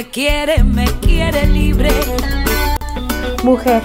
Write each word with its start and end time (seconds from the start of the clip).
me 0.00 0.08
quiere, 0.08 0.64
me 0.64 0.86
quiere 1.02 1.46
libre. 1.46 1.90
Mujer, 3.44 3.82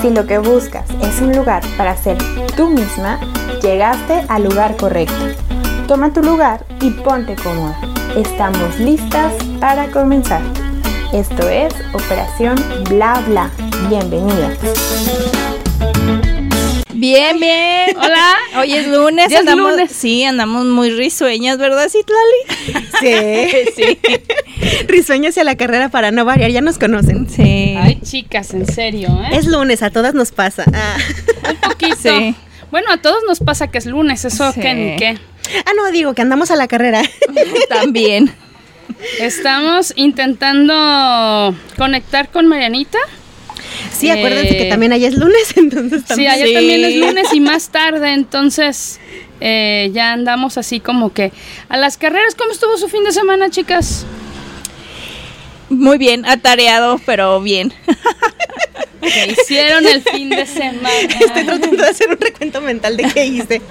si 0.00 0.10
lo 0.10 0.26
que 0.26 0.38
buscas 0.38 0.84
es 1.00 1.20
un 1.20 1.36
lugar 1.36 1.62
para 1.76 1.96
ser 1.96 2.18
tú 2.56 2.68
misma, 2.68 3.20
llegaste 3.62 4.24
al 4.28 4.42
lugar 4.42 4.76
correcto. 4.76 5.14
Toma 5.86 6.12
tu 6.12 6.20
lugar 6.20 6.66
y 6.80 6.90
ponte 6.90 7.36
cómoda. 7.36 7.78
Estamos 8.16 8.80
listas 8.80 9.32
para 9.60 9.86
comenzar. 9.92 10.42
Esto 11.12 11.48
es 11.48 11.72
Operación 11.94 12.56
Bla 12.88 13.22
Bla. 13.28 13.48
Bienvenida. 13.88 14.56
Bien, 17.02 17.38
bien. 17.40 17.96
Hola. 17.96 18.36
Hoy 18.58 18.74
es 18.74 18.86
lunes. 18.86 19.26
Ya 19.30 19.38
es 19.38 19.40
andamos, 19.40 19.72
lunes. 19.72 19.92
Sí, 19.92 20.24
andamos 20.24 20.66
muy 20.66 20.90
risueñas, 20.90 21.58
¿verdad, 21.58 21.88
Citlali? 21.88 22.84
Sí. 23.00 23.72
sí. 23.76 23.98
Risueño 24.92 25.30
hacia 25.30 25.42
la 25.42 25.56
carrera 25.56 25.88
para 25.88 26.10
no 26.10 26.24
variar, 26.26 26.50
ya 26.50 26.60
nos 26.60 26.78
conocen. 26.78 27.26
Sí. 27.28 27.74
Ay, 27.78 27.98
chicas, 28.02 28.52
en 28.52 28.66
serio, 28.66 29.08
¿eh? 29.24 29.36
Es 29.38 29.46
lunes, 29.46 29.82
a 29.82 29.88
todas 29.90 30.12
nos 30.12 30.32
pasa. 30.32 30.64
Ah, 30.74 30.96
un 31.50 31.56
poquito. 31.70 31.96
Sí. 31.96 32.34
Bueno, 32.70 32.90
a 32.92 32.98
todos 32.98 33.18
nos 33.26 33.40
pasa 33.40 33.68
que 33.68 33.78
es 33.78 33.86
lunes, 33.86 34.24
eso 34.26 34.52
Sí. 34.52 34.60
que 34.60 34.74
ni 34.74 34.96
qué. 34.96 35.18
Ah, 35.64 35.70
no, 35.76 35.90
digo 35.90 36.14
que 36.14 36.20
andamos 36.22 36.50
a 36.50 36.56
la 36.56 36.68
carrera. 36.68 37.02
También. 37.70 38.32
Estamos 39.18 39.94
intentando 39.96 41.54
conectar 41.78 42.28
con 42.30 42.46
Marianita. 42.46 42.98
Sí, 43.90 44.08
Eh, 44.08 44.12
acuérdense 44.12 44.56
que 44.56 44.64
también 44.66 44.92
allá 44.92 45.08
es 45.08 45.14
lunes, 45.16 45.52
entonces 45.56 46.02
Sí, 46.02 46.08
también. 46.08 46.30
allá 46.32 46.44
Sí. 46.46 46.52
también 46.54 46.84
es 46.84 46.96
lunes 46.96 47.28
y 47.32 47.40
más 47.40 47.70
tarde, 47.70 48.12
entonces 48.12 49.00
eh, 49.40 49.90
ya 49.94 50.12
andamos 50.12 50.58
así 50.58 50.80
como 50.80 51.12
que 51.12 51.32
a 51.70 51.76
las 51.78 51.96
carreras. 51.96 52.34
¿Cómo 52.34 52.52
estuvo 52.52 52.76
su 52.76 52.88
fin 52.88 53.04
de 53.04 53.12
semana, 53.12 53.48
chicas? 53.50 54.04
Muy 55.72 55.96
bien, 55.96 56.26
atareado, 56.26 57.00
pero 57.06 57.40
bien. 57.40 57.72
¿Qué 59.00 59.32
hicieron 59.32 59.86
el 59.86 60.02
fin 60.02 60.28
de 60.28 60.46
semana? 60.46 60.90
Estoy 61.20 61.44
tratando 61.44 61.82
de 61.82 61.88
hacer 61.88 62.10
un 62.10 62.18
recuento 62.18 62.60
mental 62.60 62.96
de 62.96 63.04
qué 63.04 63.24
hice. 63.24 63.62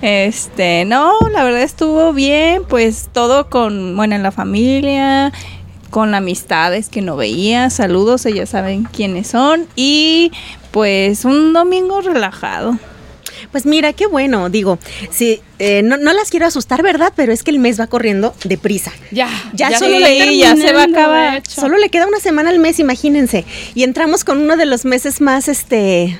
Este, 0.00 0.84
no, 0.84 1.12
la 1.32 1.42
verdad 1.42 1.62
estuvo 1.62 2.12
bien, 2.12 2.62
pues 2.68 3.08
todo 3.12 3.50
con, 3.50 3.96
bueno, 3.96 4.14
en 4.14 4.22
la 4.22 4.30
familia, 4.30 5.32
con 5.90 6.14
amistades 6.14 6.88
que 6.88 7.02
no 7.02 7.16
veía, 7.16 7.68
saludos, 7.68 8.24
ellas 8.24 8.50
saben 8.50 8.84
quiénes 8.84 9.26
son 9.26 9.66
y 9.74 10.30
pues 10.70 11.24
un 11.24 11.52
domingo 11.52 12.00
relajado. 12.00 12.78
Pues 13.52 13.66
mira, 13.66 13.92
qué 13.92 14.06
bueno, 14.06 14.48
digo, 14.50 14.78
sí, 15.10 15.40
eh, 15.58 15.82
no, 15.82 15.96
no 15.96 16.12
las 16.12 16.30
quiero 16.30 16.46
asustar, 16.46 16.82
¿verdad? 16.82 17.12
Pero 17.16 17.32
es 17.32 17.42
que 17.42 17.50
el 17.50 17.58
mes 17.58 17.80
va 17.80 17.86
corriendo 17.86 18.34
deprisa. 18.44 18.92
Ya, 19.10 19.28
Ya 19.54 19.78
solo 19.78 19.96
sí, 19.96 20.02
le 20.02 20.36
ya 20.36 20.56
se 20.56 20.72
va 20.72 20.82
a 20.82 20.84
acabar. 20.84 21.38
hecho. 21.38 21.60
Solo 21.60 21.78
le 21.78 21.88
queda 21.88 22.06
una 22.06 22.20
semana 22.20 22.50
al 22.50 22.58
mes, 22.58 22.78
imagínense. 22.78 23.44
Y 23.74 23.82
entramos 23.82 24.24
con 24.24 24.38
uno 24.38 24.56
de 24.56 24.66
los 24.66 24.84
meses 24.84 25.20
más, 25.20 25.48
este... 25.48 26.18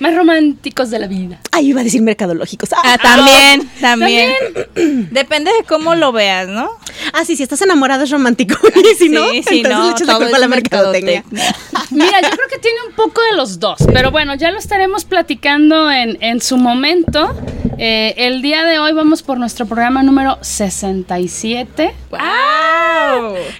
Más 0.00 0.14
románticos 0.14 0.90
de 0.90 0.98
la 0.98 1.06
vida. 1.06 1.40
Ay, 1.52 1.68
iba 1.68 1.80
a 1.80 1.84
decir 1.84 2.02
mercadológicos. 2.02 2.72
Ah, 2.72 2.82
Ah, 2.84 2.98
también, 2.98 3.68
también. 3.80 4.32
Depende 5.10 5.50
de 5.52 5.64
cómo 5.64 5.94
lo 5.94 6.12
veas, 6.12 6.48
¿no? 6.48 6.70
ah, 7.12 7.24
sí, 7.24 7.36
si 7.36 7.42
estás 7.42 7.60
enamorado 7.62 8.04
es 8.04 8.10
romántico. 8.10 8.56
Y 8.92 8.94
si 8.94 9.08
no, 9.08 9.28
Sí, 9.30 9.42
sí, 9.42 9.56
entonces 9.58 9.78
no, 9.78 9.84
le 9.86 9.90
echas 9.92 10.06
la 10.06 10.16
culpa 10.16 10.36
a 10.36 10.40
la 10.40 10.48
mercadotecnia. 10.48 11.24
Mira, 11.90 12.20
yo 12.22 12.30
creo 12.30 12.48
que 12.48 12.58
tiene 12.58 12.78
un 12.88 12.94
poco 12.94 13.20
de 13.30 13.36
los 13.36 13.58
dos, 13.58 13.78
pero 13.92 14.10
bueno, 14.10 14.34
ya 14.34 14.50
lo 14.50 14.58
estaremos 14.58 15.04
platicando 15.04 15.90
en, 15.90 16.16
en 16.22 16.40
su 16.40 16.56
momento. 16.56 17.34
Eh, 17.80 18.14
el 18.16 18.42
día 18.42 18.64
de 18.64 18.78
hoy 18.80 18.92
vamos 18.92 19.22
por 19.22 19.38
nuestro 19.38 19.66
programa 19.66 20.02
número 20.02 20.38
67. 20.42 21.94
¡Wow! 22.10 22.18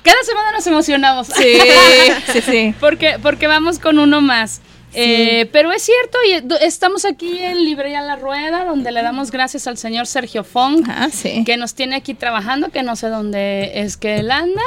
Cada 0.02 0.22
semana 0.24 0.52
nos 0.52 0.66
emocionamos. 0.66 1.28
Sí, 1.28 1.58
sí, 2.32 2.40
sí. 2.42 2.74
porque, 2.80 3.16
porque 3.22 3.46
vamos 3.46 3.78
con 3.78 3.98
uno 3.98 4.20
más. 4.20 4.60
Eh, 4.94 5.48
pero 5.52 5.70
es 5.70 5.82
cierto, 5.82 6.18
y 6.26 6.64
estamos 6.64 7.04
aquí 7.04 7.38
en 7.38 7.64
Librería 7.64 8.00
La 8.02 8.16
Rueda, 8.16 8.64
donde 8.64 8.90
le 8.90 9.02
damos 9.02 9.30
gracias 9.30 9.66
al 9.66 9.76
señor 9.76 10.06
Sergio 10.06 10.44
Fong, 10.44 10.82
Ah, 10.88 11.08
sí. 11.12 11.44
que 11.44 11.56
nos 11.56 11.74
tiene 11.74 11.96
aquí 11.96 12.14
trabajando, 12.14 12.70
que 12.70 12.82
no 12.82 12.96
sé 12.96 13.08
dónde 13.08 13.80
es 13.80 13.96
que 13.96 14.16
él 14.16 14.30
anda. 14.30 14.62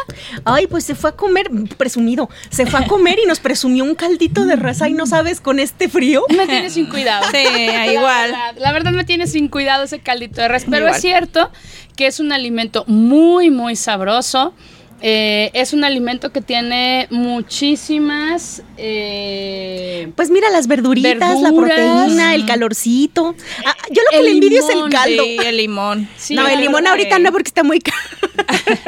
Ay, 0.46 0.68
pues 0.68 0.86
se 0.86 0.94
fue 0.96 1.10
a 1.10 1.14
comer, 1.14 1.50
presumido, 1.78 2.30
se 2.50 2.66
fue 2.66 2.80
a 2.82 2.88
comer 2.88 3.18
y 3.24 3.26
nos 3.28 3.40
presumió 3.40 3.84
un 3.84 3.96
caldito 3.96 4.46
de 4.46 4.56
raza 4.56 4.88
y 4.88 4.94
no 4.94 5.06
sabes 5.08 5.42
con 5.42 5.60
este 5.60 5.90
frío. 5.90 6.24
Me 6.30 6.46
tiene 6.48 6.70
sin 6.70 6.86
cuidado. 6.88 7.26
Sí, 7.32 7.44
La 7.68 7.92
igual. 7.92 8.32
verdad, 8.32 8.56
La 8.58 8.72
verdad 8.74 8.92
me 8.92 9.04
tiene 9.06 9.28
sin 9.28 9.48
cuidado 9.48 9.84
ese 9.84 10.00
caldito 10.00 10.40
de 10.42 10.48
res, 10.48 10.66
pero 10.66 10.78
Igual. 10.86 10.96
es 10.96 11.02
cierto 11.02 11.52
que 11.96 12.08
es 12.08 12.20
un 12.20 12.32
alimento 12.32 12.84
muy, 12.88 13.50
muy 13.50 13.76
sabroso. 13.76 14.54
Eh, 15.02 15.50
es 15.54 15.74
un 15.74 15.84
alimento 15.84 16.32
que 16.32 16.42
tiene 16.42 17.08
muchísimas... 17.10 18.62
eh, 18.78 20.12
Pues 20.16 20.30
mira, 20.30 20.50
las 20.50 20.68
verduritas, 20.68 21.40
la 21.42 21.52
proteína, 21.52 22.36
el 22.36 22.46
calorcito. 22.46 23.36
Ah, 23.66 23.76
yo 23.90 24.02
lo 24.04 24.18
que 24.18 24.24
le 24.24 24.32
envidio 24.32 24.60
es 24.60 24.70
el 24.70 24.90
caldo. 24.90 25.24
Sí, 25.24 25.38
el 25.46 25.58
limón. 25.58 26.08
Sí, 26.18 26.36
no, 26.36 26.48
el 26.48 26.60
limón 26.60 26.86
ahorita 26.88 27.20
no 27.20 27.32
porque 27.32 27.48
está 27.50 27.64
muy 27.64 27.80
caro. 27.80 27.98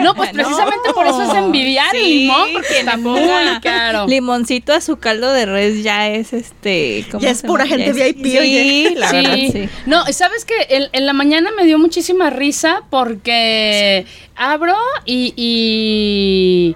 No, 0.02 0.16
pues 0.16 0.32
precisamente 0.32 0.94
por 0.94 1.06
eso 1.06 1.22
es 1.24 1.34
envidiar 1.38 1.96
el 1.96 2.04
limón, 2.04 2.50
porque 2.54 2.68
que 2.70 2.80
está 2.80 2.98
muy 2.98 3.22
caro. 3.62 4.08
Limoncito 4.08 4.74
a 4.74 4.82
su 4.82 4.98
caldo 4.98 5.32
de 5.32 5.46
res 5.46 5.84
ya 5.84 6.10
es 6.10 6.34
este. 6.34 7.06
¿cómo 7.12 7.22
Ya 7.22 7.30
es 7.32 7.42
pura 7.42 7.66
llama? 7.66 7.84
gente 7.84 8.12
VIP, 8.14 8.26
Sí, 8.26 8.38
oye. 8.38 8.94
la 8.96 9.12
verdad, 9.12 9.36
sí. 9.36 9.70
No, 9.86 10.06
¿sabes 10.12 10.46
qué? 10.46 10.54
En, 10.70 10.90
en 10.92 11.06
la 11.06 11.14
mañana 11.14 11.50
me 11.56 11.66
dio 11.66 11.78
muchísima 11.80 12.30
risa 12.30 12.84
porque 12.90 14.06
abro 14.36 14.76
y, 15.06 15.34
y, 15.36 16.03
y, 16.04 16.76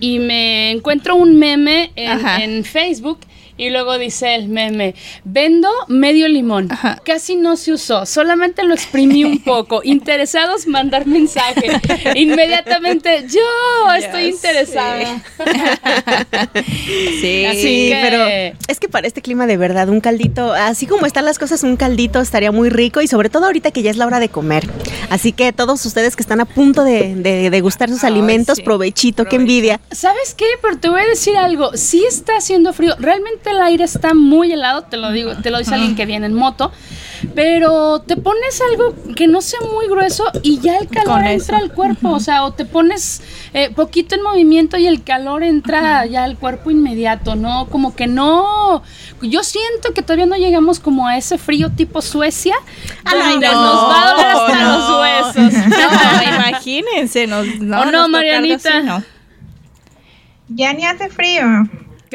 y 0.00 0.18
me 0.18 0.70
encuentro 0.70 1.16
un 1.16 1.38
meme 1.38 1.90
en 1.96 2.64
Facebook 2.64 3.20
y 3.56 3.70
luego 3.70 3.98
dice 3.98 4.34
el 4.34 4.48
meme, 4.48 4.94
vendo 5.24 5.68
medio 5.88 6.28
limón. 6.28 6.68
Ajá. 6.70 7.00
Casi 7.04 7.36
no 7.36 7.56
se 7.56 7.72
usó, 7.72 8.04
solamente 8.06 8.62
lo 8.64 8.74
exprimí 8.74 9.24
un 9.24 9.38
poco. 9.44 9.80
Interesados, 9.84 10.66
mandar 10.66 11.06
mensaje. 11.06 11.68
Inmediatamente, 12.14 13.26
yo 13.28 13.92
estoy 13.98 14.26
interesada. 14.26 15.22
Sí. 17.20 17.44
Así 17.44 17.60
Sí, 17.62 17.88
que- 17.90 17.98
pero 18.02 18.56
es 18.68 18.80
que 18.80 18.88
para 18.88 19.06
este 19.06 19.22
clima 19.22 19.46
de 19.46 19.56
verdad, 19.56 19.88
un 19.88 20.00
caldito, 20.00 20.52
así 20.52 20.86
como 20.86 21.06
están 21.06 21.24
las 21.24 21.38
cosas, 21.38 21.62
un 21.62 21.76
caldito 21.76 22.20
estaría 22.20 22.52
muy 22.52 22.68
rico 22.70 23.00
y 23.00 23.08
sobre 23.08 23.28
todo 23.30 23.46
ahorita 23.46 23.70
que 23.70 23.82
ya 23.82 23.90
es 23.90 23.96
la 23.96 24.06
hora 24.06 24.20
de 24.20 24.28
comer. 24.28 24.68
Así 25.10 25.32
que 25.32 25.52
todos 25.52 25.84
ustedes 25.86 26.16
que 26.16 26.22
están 26.22 26.40
a 26.40 26.44
punto 26.44 26.84
de, 26.84 27.14
de 27.16 27.50
degustar 27.50 27.88
sus 27.88 28.04
Ay, 28.04 28.12
alimentos, 28.12 28.56
sí. 28.56 28.62
provechito, 28.62 29.24
qué 29.26 29.36
envidia. 29.36 29.80
¿Sabes 29.90 30.34
qué? 30.34 30.46
Pero 30.62 30.78
te 30.78 30.88
voy 30.88 31.00
a 31.00 31.06
decir 31.06 31.36
algo. 31.36 31.70
Sí 31.76 32.04
está 32.06 32.36
haciendo 32.36 32.72
frío. 32.72 32.94
Realmente 32.98 33.45
el 33.50 33.60
aire 33.60 33.84
está 33.84 34.14
muy 34.14 34.52
helado. 34.52 34.82
Te 34.82 34.96
lo 34.96 35.10
digo, 35.12 35.36
te 35.36 35.50
lo 35.50 35.58
dice 35.58 35.74
alguien 35.74 35.94
que 35.96 36.06
viene 36.06 36.26
en 36.26 36.34
moto. 36.34 36.72
Pero 37.34 38.00
te 38.00 38.16
pones 38.16 38.60
algo 38.70 38.94
que 39.14 39.26
no 39.26 39.40
sea 39.40 39.60
muy 39.60 39.88
grueso 39.88 40.24
y 40.42 40.60
ya 40.60 40.76
el 40.76 40.88
calor 40.88 41.14
Con 41.14 41.26
entra 41.26 41.56
eso. 41.56 41.64
al 41.64 41.72
cuerpo. 41.72 42.10
O 42.10 42.20
sea, 42.20 42.44
o 42.44 42.52
te 42.52 42.64
pones 42.66 43.22
eh, 43.54 43.70
poquito 43.74 44.14
en 44.14 44.22
movimiento 44.22 44.76
y 44.76 44.86
el 44.86 45.02
calor 45.02 45.42
entra 45.42 46.04
ya 46.06 46.24
al 46.24 46.36
cuerpo 46.36 46.70
inmediato, 46.70 47.34
¿no? 47.34 47.66
Como 47.68 47.96
que 47.96 48.06
no. 48.06 48.82
Yo 49.22 49.42
siento 49.42 49.94
que 49.94 50.02
todavía 50.02 50.26
no 50.26 50.36
llegamos 50.36 50.78
como 50.78 51.06
a 51.08 51.16
ese 51.16 51.38
frío 51.38 51.70
tipo 51.70 52.02
Suecia. 52.02 52.54
Ay, 53.04 53.38
no, 53.38 53.52
nos 53.52 53.90
va 53.90 54.02
a 54.02 54.10
doler 54.12 54.26
hasta 54.26 54.62
no. 54.62 54.78
los 54.78 55.00
huesos. 55.00 55.52
No, 55.76 56.36
imagínense. 56.48 57.26
Nos, 57.26 57.46
no, 57.60 57.80
¿O 57.80 57.84
no, 57.86 58.08
Marianita? 58.08 58.78
así, 58.78 58.86
no. 58.86 59.02
Ya 60.48 60.72
ni 60.74 60.84
hace 60.84 61.08
frío. 61.08 61.44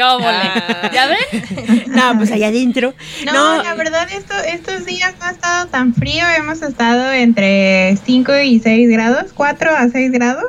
Ah. 0.01 0.89
¿Ya 0.94 1.07
ven? 1.07 1.84
No, 1.91 2.18
pues 2.18 2.31
allá 2.31 2.48
adentro. 2.48 2.94
No, 3.25 3.33
No, 3.57 3.63
la 3.63 3.75
verdad 3.75 4.07
esto, 4.12 4.33
estos 4.48 4.86
días 4.86 5.13
no 5.19 5.25
ha 5.25 5.31
estado 5.31 5.68
tan 5.68 5.94
frío. 5.94 6.24
Hemos 6.38 6.62
estado 6.62 7.12
entre 7.12 7.98
5 8.06 8.31
y 8.44 8.59
6 8.59 8.89
grados, 8.89 9.33
4 9.33 9.71
a 9.71 9.89
6 9.89 10.12
grados. 10.12 10.45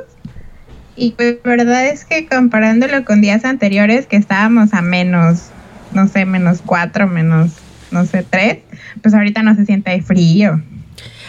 Y 0.94 1.12
pues 1.12 1.38
la 1.43 1.50
verdad 1.50 1.87
es 1.87 2.04
que 2.04 2.26
comparándolo 2.26 3.04
con 3.04 3.20
días 3.20 3.44
anteriores 3.44 4.06
que 4.06 4.16
estábamos 4.16 4.75
a 4.75 4.82
menos, 4.82 5.49
no 5.93 6.06
sé, 6.06 6.25
menos 6.26 6.60
4, 6.64 7.08
menos, 7.08 7.52
no 7.90 8.04
sé, 8.04 8.25
3, 8.28 8.58
pues 9.00 9.14
ahorita 9.14 9.43
no 9.43 9.54
se 9.54 9.64
siente 9.64 10.00
frío. 10.02 10.62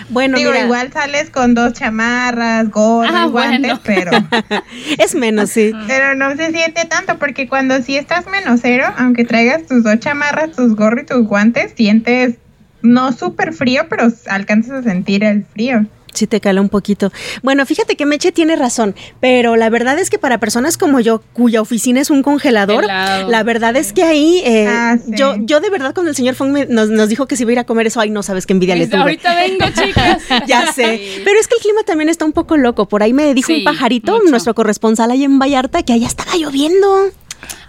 Bueno, 0.10 0.38
Digo, 0.38 0.52
mira, 0.52 0.66
igual 0.66 0.92
sales 0.92 1.30
con 1.30 1.54
dos 1.54 1.74
chamarras, 1.74 2.70
gorro, 2.70 3.10
Ah, 3.14 3.26
guantes, 3.28 3.62
bueno. 3.62 3.82
pero... 3.84 4.12
es 4.98 5.16
menos, 5.16 5.50
sí. 5.50 5.72
Pero 5.88 6.16
no 6.16 6.36
se 6.36 6.52
siente 6.52 6.86
tanto 6.86 7.18
porque 7.20 7.48
cuando 7.48 7.82
sí 7.82 7.98
estás 7.98 8.26
menos 8.28 8.60
cero, 8.62 8.86
aunque 8.98 9.26
traigas 9.26 9.66
tus 9.66 9.84
dos 9.84 10.00
chamarras, 10.00 10.52
tus 10.52 10.76
gorros 10.76 11.04
y 11.04 11.06
tus 11.06 11.28
guantes, 11.28 11.74
sientes 11.76 12.36
no 12.82 13.12
súper 13.14 13.54
frío, 13.54 13.84
pero 13.90 14.08
alcanzas 14.28 14.72
a 14.72 14.84
sentir 14.84 15.24
el 15.24 15.46
frío. 15.46 15.86
Sí 16.14 16.28
te 16.28 16.40
cala 16.40 16.62
un 16.62 16.70
poquito. 16.70 17.12
Bueno, 17.42 17.66
fíjate 17.66 17.96
que 17.96 18.06
Meche 18.06 18.32
tiene 18.32 18.56
razón, 18.56 18.96
pero 19.20 19.56
la 19.56 19.70
verdad 19.70 19.98
es 20.00 20.10
que 20.10 20.20
para 20.20 20.38
personas 20.40 20.78
como 20.78 21.00
yo, 21.00 21.22
cuya 21.34 21.62
oficina 21.62 22.00
es 22.02 22.10
un 22.10 22.22
congelador, 22.24 22.84
Helado. 22.84 23.30
la 23.30 23.44
verdad 23.44 23.76
es 23.76 23.94
que 23.94 24.04
ahí, 24.04 24.42
eh, 24.46 24.68
Ah, 24.70 24.98
sí. 25.04 25.12
yo, 25.16 25.36
yo 25.40 25.60
de 25.60 25.70
verdad 25.70 25.94
cuando 25.94 26.10
el 26.12 26.16
señor 26.16 26.36
Fong 26.36 26.52
me- 26.52 26.66
nos, 26.68 26.90
nos 26.90 27.10
dijo 27.10 27.26
que 27.28 27.36
se 27.36 27.44
iba 27.44 27.50
a 27.50 27.54
ir 27.54 27.60
a 27.60 27.64
comer 27.64 27.88
eso, 27.88 28.00
ay, 28.00 28.10
no 28.10 28.22
sabes 28.24 28.46
qué 28.46 28.54
envidia 28.54 28.76
le 28.76 28.82
Desde 28.82 28.92
tuve. 28.92 29.02
ahorita 29.02 29.36
vengo, 29.36 29.66
chicas. 29.84 30.22
Ya 30.48 30.72
sé, 30.72 31.22
pero 31.26 31.40
es 31.40 31.48
que 31.48 31.56
el 31.56 31.62
clima 31.62 31.84
también 31.84 32.10
está 32.10 32.26
un 32.26 32.34
poco 32.34 32.58
loco. 32.58 32.88
Por 32.88 33.02
ahí 33.04 33.14
me 33.14 33.34
dijo 33.34 33.48
Sí, 33.48 33.60
un 33.60 33.64
pajarito, 33.64 34.14
mucho. 34.14 34.30
nuestro 34.30 34.54
corresponsal 34.54 35.10
ahí 35.12 35.24
en 35.24 35.40
Vallarta, 35.40 35.84
que 35.84 35.94
allá 35.94 36.08
estaba 36.08 36.36
lloviendo. 36.36 37.10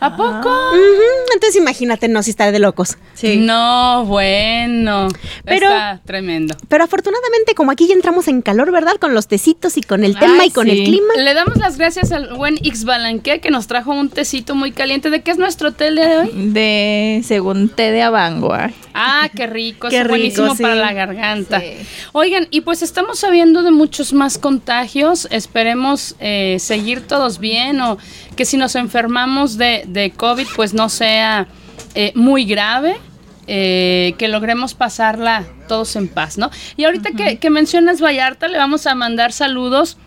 ¿A 0.00 0.17
poco? 0.17 0.50
Entonces 1.35 1.56
imagínate, 1.61 2.09
no, 2.09 2.23
si 2.23 2.31
estar 2.31 2.53
de 2.53 2.59
locos. 2.59 2.97
No, 3.37 4.05
bueno. 4.06 5.09
Pero- 5.44 5.67
Está 5.69 6.00
tremendo. 6.05 6.55
Pero 6.69 6.85
afortunadamente, 6.85 7.55
como 7.55 7.71
aquí 7.71 7.87
ya 7.88 7.94
entramos 7.94 8.29
en 8.29 8.43
calor, 8.43 8.71
¿verdad? 8.71 8.97
Con 9.00 9.15
los 9.15 9.29
tecitos 9.29 9.76
y 9.76 9.82
con 9.82 10.05
el 10.05 10.19
tema 10.19 10.38
Ay, 10.43 10.49
y 10.49 10.50
con 10.50 10.67
sí. 10.67 10.73
el 10.73 10.85
clima. 10.85 11.15
Le 11.17 11.35
damos 11.35 11.56
las 11.56 11.79
gracias 11.79 12.12
al 12.12 12.35
buen 12.35 12.56
X 12.59 12.85
Balanque 12.85 13.41
que 13.41 13.50
nos 13.50 13.67
trajo 13.67 13.93
un 13.93 14.11
tecito 14.11 14.55
muy 14.55 14.73
caliente. 14.73 15.11
¿De 15.11 15.23
qué 15.23 15.31
es 15.31 15.38
nuestro 15.38 15.73
té 15.73 15.88
el 15.88 15.97
día 15.97 16.09
de 16.09 16.17
hoy? 16.19 16.31
De 16.53 17.23
según 17.25 17.69
té 17.69 17.91
de 17.91 18.03
Avangua. 18.03 18.70
Ah, 18.94 19.29
qué 19.35 19.46
rico, 19.49 19.88
Qué 19.88 20.00
es 20.00 20.08
buenísimo 20.08 20.44
rico, 20.46 20.56
sí. 20.56 20.62
para 20.62 20.76
la 20.76 20.93
garganta. 20.93 21.61
Sí. 21.61 21.75
Oigan, 22.12 22.46
y 22.50 22.61
pues 22.61 22.81
estamos 22.82 23.19
sabiendo 23.19 23.62
de 23.64 23.73
muchos 23.73 24.12
más 24.12 24.38
contagios. 24.38 25.26
Esperemos 25.31 26.14
eh, 26.20 26.56
seguir 26.61 27.06
todos 27.06 27.38
bien 27.41 27.81
o 27.81 27.99
que 28.37 28.44
si 28.44 28.56
nos 28.56 28.76
enfermamos 28.76 29.58
de, 29.58 29.82
de 29.88 30.12
COVID, 30.12 30.46
pues 30.55 30.75
no 30.75 30.88
sea 30.88 31.49
eh, 31.94 32.12
muy 32.14 32.44
grave. 32.44 32.96
eh, 33.46 34.14
que 34.17 34.29
logremos 34.29 34.73
pasarla 34.73 35.44
todos 35.69 35.96
en 35.96 36.08
paz, 36.08 36.38
¿no? 36.38 36.50
Y 36.79 36.85
ahorita 36.85 37.11
que, 37.11 37.37
que 37.38 37.50
mencionas 37.50 38.00
Vallarta, 38.00 38.49
le 38.49 38.56
vamos 38.56 38.87
a 38.87 38.94
mandar 38.94 39.32
saludos 39.32 39.99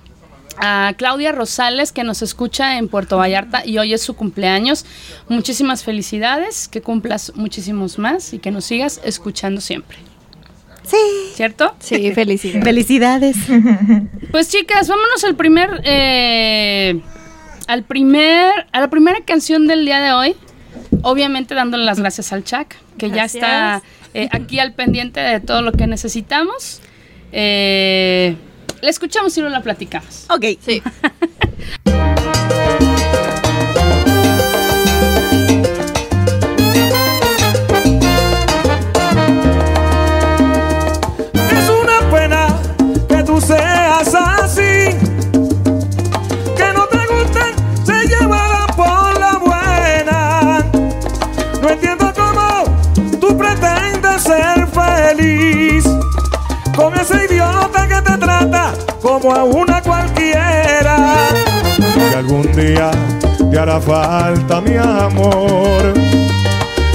a 0.60 0.94
Claudia 0.98 1.32
Rosales 1.32 1.92
que 1.92 2.04
nos 2.04 2.22
escucha 2.22 2.78
en 2.78 2.88
Puerto 2.88 3.18
Vallarta 3.18 3.66
y 3.66 3.78
hoy 3.78 3.94
es 3.94 4.02
su 4.02 4.16
cumpleaños. 4.16 4.86
Muchísimas 5.30 5.84
felicidades, 5.84 6.68
que 6.68 6.82
cumplas 6.82 7.34
muchísimos 7.36 7.98
más 8.00 8.34
y 8.34 8.40
que 8.40 8.52
nos 8.52 8.66
sigas 8.66 9.02
escuchando 9.04 9.62
siempre. 9.62 9.98
Sí. 10.84 10.98
¿Cierto? 11.34 11.76
Sí, 11.80 12.12
felicidades. 12.12 12.64
Felicidades. 12.64 13.38
Pues 14.32 14.50
chicas, 14.50 14.88
vámonos 14.88 15.24
al 15.24 15.36
primer, 15.36 15.82
eh, 15.86 17.02
al 17.68 17.84
primer, 17.84 18.68
a 18.72 18.82
la 18.82 18.90
primera 18.90 19.20
canción 19.26 19.68
del 19.68 19.86
día 19.86 20.00
de 20.02 20.12
hoy. 20.12 20.36
Obviamente 21.02 21.56
dándole 21.56 21.86
las 21.86 22.00
gracias 22.00 22.34
al 22.34 22.44
Chuck, 22.44 22.76
que 22.98 23.10
ya 23.10 23.26
está 23.26 23.82
eh, 24.14 24.28
aquí 24.32 24.60
al 24.60 24.74
pendiente 24.74 25.20
de 25.20 25.40
todo 25.40 25.62
lo 25.62 25.72
que 25.72 25.88
necesitamos. 25.88 26.82
Eh, 27.32 28.36
la 28.82 28.90
escuchamos 28.90 29.36
y 29.38 29.42
luego 29.42 29.56
la 29.56 29.64
platicamos. 29.64 30.26
Ok. 30.30 30.46
Sí. 30.64 30.82
Es 41.52 41.70
una 41.70 42.12
pena 42.12 42.48
que 43.10 43.24
tú 43.24 43.42
seas 43.42 44.14
así. 44.14 44.96
Que 46.56 46.74
no 46.74 46.86
te 46.88 47.06
gusten, 47.08 47.86
se 47.86 48.08
llevarán 48.08 48.68
por 48.76 49.20
la 49.20 49.38
buena. 49.38 50.66
No 51.62 51.70
entiendo 51.70 52.14
cómo 52.16 52.64
tú 53.20 53.38
pretendes 53.38 54.24
ser 54.24 54.68
feliz. 54.68 55.86
Como 59.28 59.36
a 59.36 59.44
una 59.44 59.82
cualquiera. 59.82 61.28
Que 61.94 62.16
algún 62.16 62.52
día 62.54 62.92
te 63.52 63.60
hará 63.60 63.80
falta 63.80 64.62
mi 64.62 64.76
amor. 64.76 65.94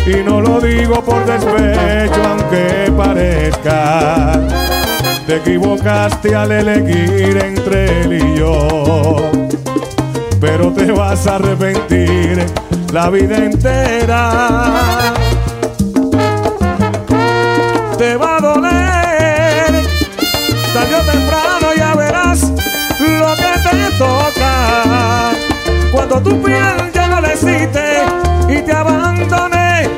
Y 0.07 0.17
no 0.25 0.41
lo 0.41 0.61
digo 0.61 1.03
por 1.05 1.25
despecho, 1.27 2.23
aunque 2.29 2.93
parezca. 2.97 4.41
Te 5.27 5.37
equivocaste 5.37 6.35
al 6.35 6.53
elegir 6.53 7.37
entre 7.37 8.03
él 8.03 8.13
y 8.15 8.39
yo. 8.39 9.31
Pero 10.41 10.73
te 10.73 10.91
vas 10.91 11.27
a 11.27 11.37
arrepentir 11.37 12.45
la 12.93 13.11
vida 13.11 13.37
entera. 13.37 15.02
Tu 26.21 26.43
piel 26.43 26.93
ya 26.95 27.09
no 27.09 27.21
le 27.23 27.33
existe 27.33 28.03
y 28.47 28.61
te 28.61 28.73
abandone 28.73 29.89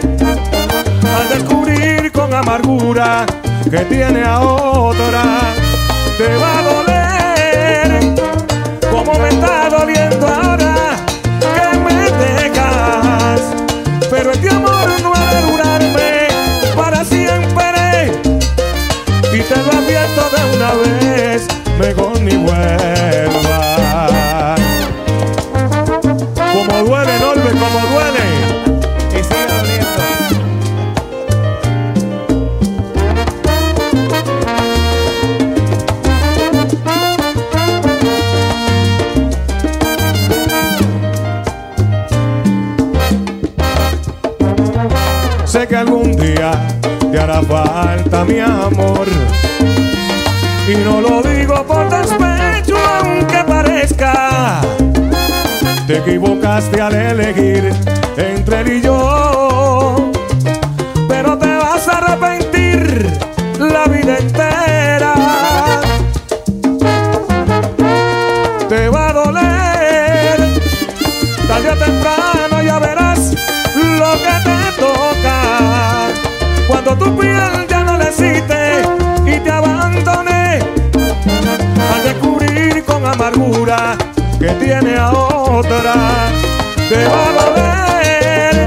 al 1.18 1.28
descubrir 1.28 2.12
con 2.12 2.32
amargura 2.32 3.26
que 3.68 3.78
tiene 3.80 4.22
a 4.22 4.40
otra, 4.40 5.22
te 6.16 6.36
va 6.36 6.58
a 6.58 6.62
doler 6.62 8.14
como 8.90 9.18
me 9.18 9.28
está 9.28 9.68
doliendo 9.68 10.26
ahora 10.28 10.96
que 11.40 11.78
me 11.78 11.94
dejas. 12.24 13.40
Pero 14.08 14.30
este 14.30 14.48
amor 14.50 14.88
no 15.02 15.12
ha 15.14 15.34
de 15.34 15.42
durarme 15.50 16.28
para 16.76 17.04
siempre 17.04 18.12
y 19.32 19.40
te 19.40 19.56
lo 19.56 19.72
advierto 19.72 20.30
de 20.30 20.56
una 20.56 20.72
vez, 20.74 21.48
mejor 21.78 22.20
ni 22.20 22.36
vuelva. 22.36 22.93
Mi 48.26 48.40
amor. 48.40 49.06
Y 50.68 50.76
no 50.76 51.00
lo 51.00 51.22
digo 51.22 51.64
por 51.64 51.88
despecho, 51.88 52.76
aunque 52.78 53.44
parezca. 53.46 54.60
Te 55.86 55.98
equivocaste 55.98 56.80
al 56.80 56.94
elegir 56.94 57.70
entre 58.16 58.60
él 58.60 58.72
y 58.72 58.80
yo. 58.82 59.23
Que 83.64 84.48
tiene 84.60 84.94
a 84.94 85.10
otra, 85.10 85.94
te 86.86 87.02
va 87.06 87.28
a 87.28 87.32
doler 87.32 88.66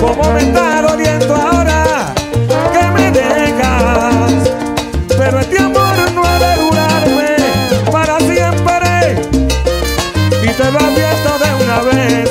como 0.00 0.32
me 0.32 0.42
está 0.42 0.82
doliendo 0.82 1.34
ahora 1.34 2.14
que 2.72 2.86
me 2.94 3.10
dejas. 3.10 4.32
Pero 5.08 5.40
este 5.40 5.58
amor 5.58 5.96
no 6.14 6.22
ha 6.24 6.38
de 6.38 6.54
durarme 6.62 7.36
para 7.90 8.20
siempre. 8.20 9.22
Y 10.40 10.48
te 10.50 10.70
lo 10.70 10.78
advierto 10.78 11.38
de 11.42 11.64
una 11.64 11.80
vez, 11.90 12.30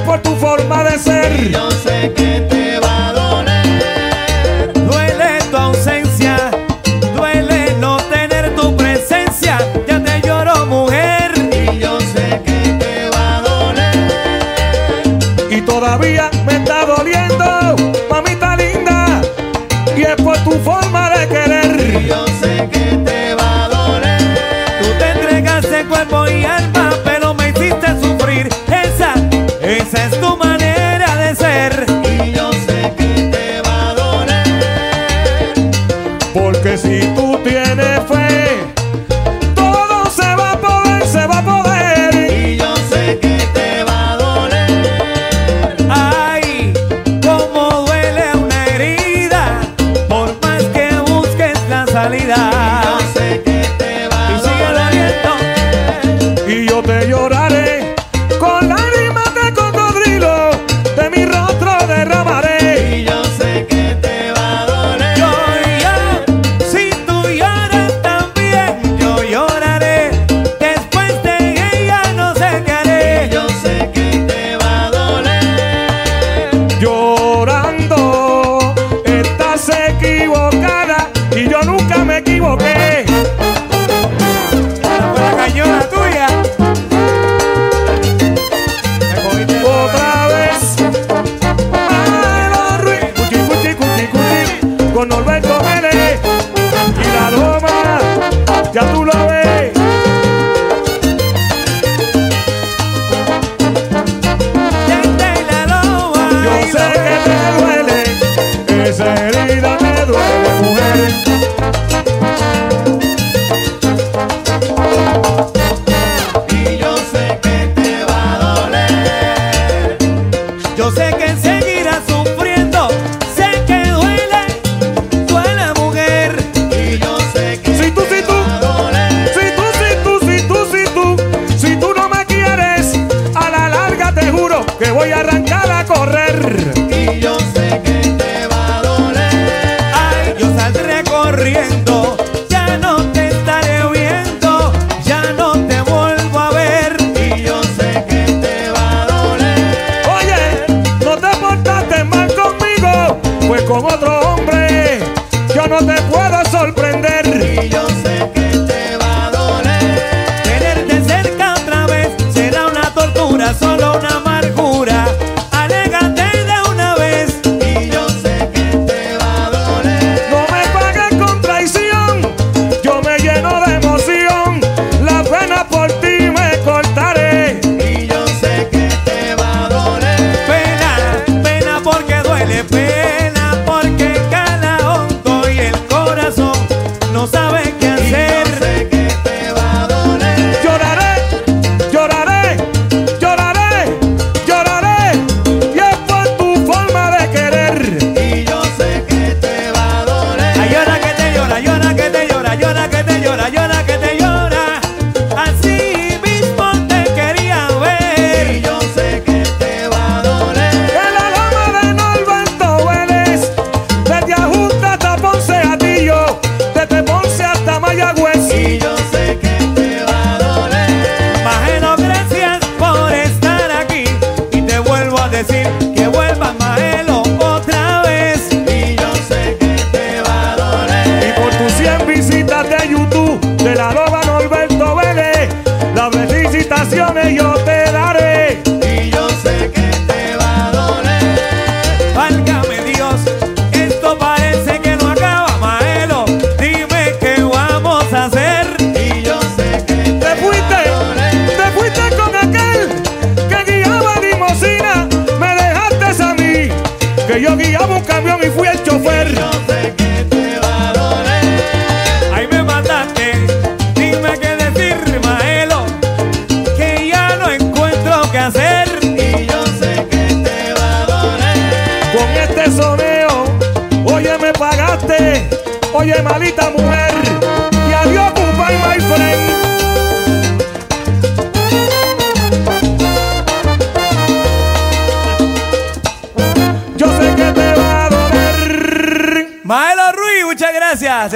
por 0.00 0.20
tu 0.20 0.34
forma 0.36 0.84
de 0.84 0.98
ser. 0.98 1.46
Y 1.46 1.50
yo 1.50 1.70
sé 1.70 2.12
que 2.14 2.40
te 2.50 2.78
va 2.80 3.08
a 3.08 3.12
doler. 3.12 4.72
Duele 4.72 5.38
tu 5.50 5.56
ausencia, 5.56 6.50
duele 7.14 7.74
no 7.80 7.96
tener 7.96 8.54
tu 8.56 8.76
presencia. 8.76 9.58
Ya 9.86 10.02
te 10.02 10.20
lloro, 10.26 10.66
mujer. 10.66 11.32
Y 11.52 11.78
yo 11.78 11.98
sé 12.00 12.40
que 12.44 12.76
te 12.80 13.10
va 13.10 13.38
a 13.38 13.40
doler. 13.42 13.94
Y 15.50 15.60
todavía 15.62 16.30
me 16.44 16.56
está 16.56 16.84
doliendo, 16.84 17.76
mamita 18.10 18.56
linda. 18.56 19.20
Y 19.96 20.02
es 20.02 20.16
por 20.16 20.36
tu 20.38 20.52
forma 20.60 21.10
de 21.10 21.28
querer. 21.28 22.02
Y 22.02 22.06
yo 22.08 22.26
sé 22.40 22.68
que 22.70 22.75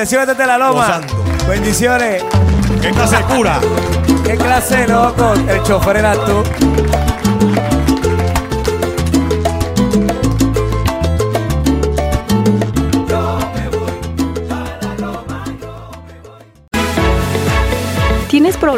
Bendiciones 0.01 0.29
desde 0.29 0.47
la 0.47 0.57
loma. 0.57 1.03
Bendiciones. 1.47 2.25
¿Qué 2.81 2.91
clase 2.91 3.21
cura? 3.25 3.61
¿Qué 4.25 4.35
clase 4.35 4.79
de 4.79 4.89
loco? 4.89 5.35
El 5.47 5.63
chofer 5.63 5.99
eras 5.99 6.17
tú. 6.25 6.43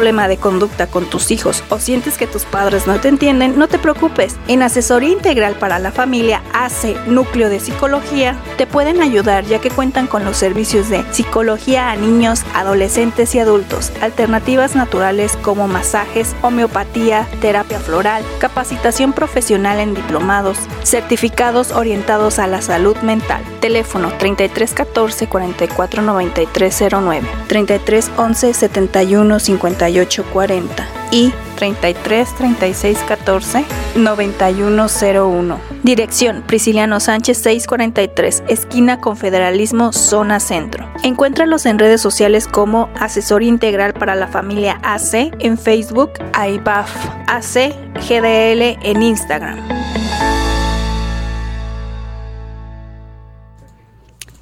Problema 0.03 0.27
de 0.27 0.35
conducta 0.35 0.87
con 0.87 1.05
tus 1.05 1.31
hijos 1.31 1.63
o 1.69 1.79
sientes 1.79 2.17
que 2.17 2.27
tus 2.27 2.43
padres 2.43 2.87
no 2.87 2.99
te 2.99 3.07
entienden? 3.07 3.57
No 3.57 3.69
te 3.69 3.79
preocupes. 3.79 4.35
En 4.49 4.61
Asesoría 4.61 5.13
Integral 5.13 5.53
para 5.53 5.79
la 5.79 5.93
Familia 5.93 6.43
AC 6.51 7.07
Núcleo 7.07 7.47
de 7.47 7.61
Psicología 7.61 8.35
te 8.57 8.67
pueden 8.67 9.01
ayudar 9.01 9.45
ya 9.45 9.59
que 9.59 9.69
cuentan 9.69 10.07
con 10.07 10.25
los 10.25 10.35
servicios 10.35 10.89
de 10.89 11.05
psicología 11.13 11.89
a 11.89 11.95
niños, 11.95 12.43
adolescentes 12.53 13.33
y 13.33 13.39
adultos, 13.39 13.93
alternativas 14.01 14.75
naturales 14.75 15.37
como 15.37 15.69
masajes, 15.69 16.35
homeopatía, 16.41 17.25
terapia 17.39 17.79
floral, 17.79 18.25
capacitación 18.39 19.13
profesional 19.13 19.79
en 19.79 19.93
diplomados, 19.93 20.57
certificados 20.83 21.71
orientados 21.71 22.39
a 22.39 22.47
la 22.47 22.61
salud 22.61 22.95
mental. 22.97 23.43
Teléfono 23.59 24.09
3314 24.17 25.27
44 25.27 26.01
93 26.01 26.83
09, 26.91 27.27
3311 27.47 28.53
71 28.53 29.39
58 29.39 30.25
40 30.31 30.87
y 31.11 31.33
33 31.55 32.35
36 32.35 32.97
14 33.07 33.65
91 33.95 34.87
01. 34.87 35.59
Dirección 35.83 36.43
Prisciliano 36.47 36.99
Sánchez 36.99 37.37
643, 37.39 38.43
esquina 38.47 38.99
Confederalismo, 38.99 39.93
zona 39.93 40.39
centro. 40.39 40.89
Encuéntralos 41.03 41.65
en 41.65 41.79
redes 41.79 42.01
sociales 42.01 42.47
como 42.47 42.89
Asesor 42.99 43.43
Integral 43.43 43.93
para 43.93 44.15
la 44.15 44.27
Familia 44.27 44.79
AC 44.83 45.31
en 45.39 45.57
Facebook, 45.57 46.11
AIBAF 46.33 46.89
AC 47.27 47.73
GDL 48.07 48.77
en 48.83 49.03
Instagram. 49.03 49.82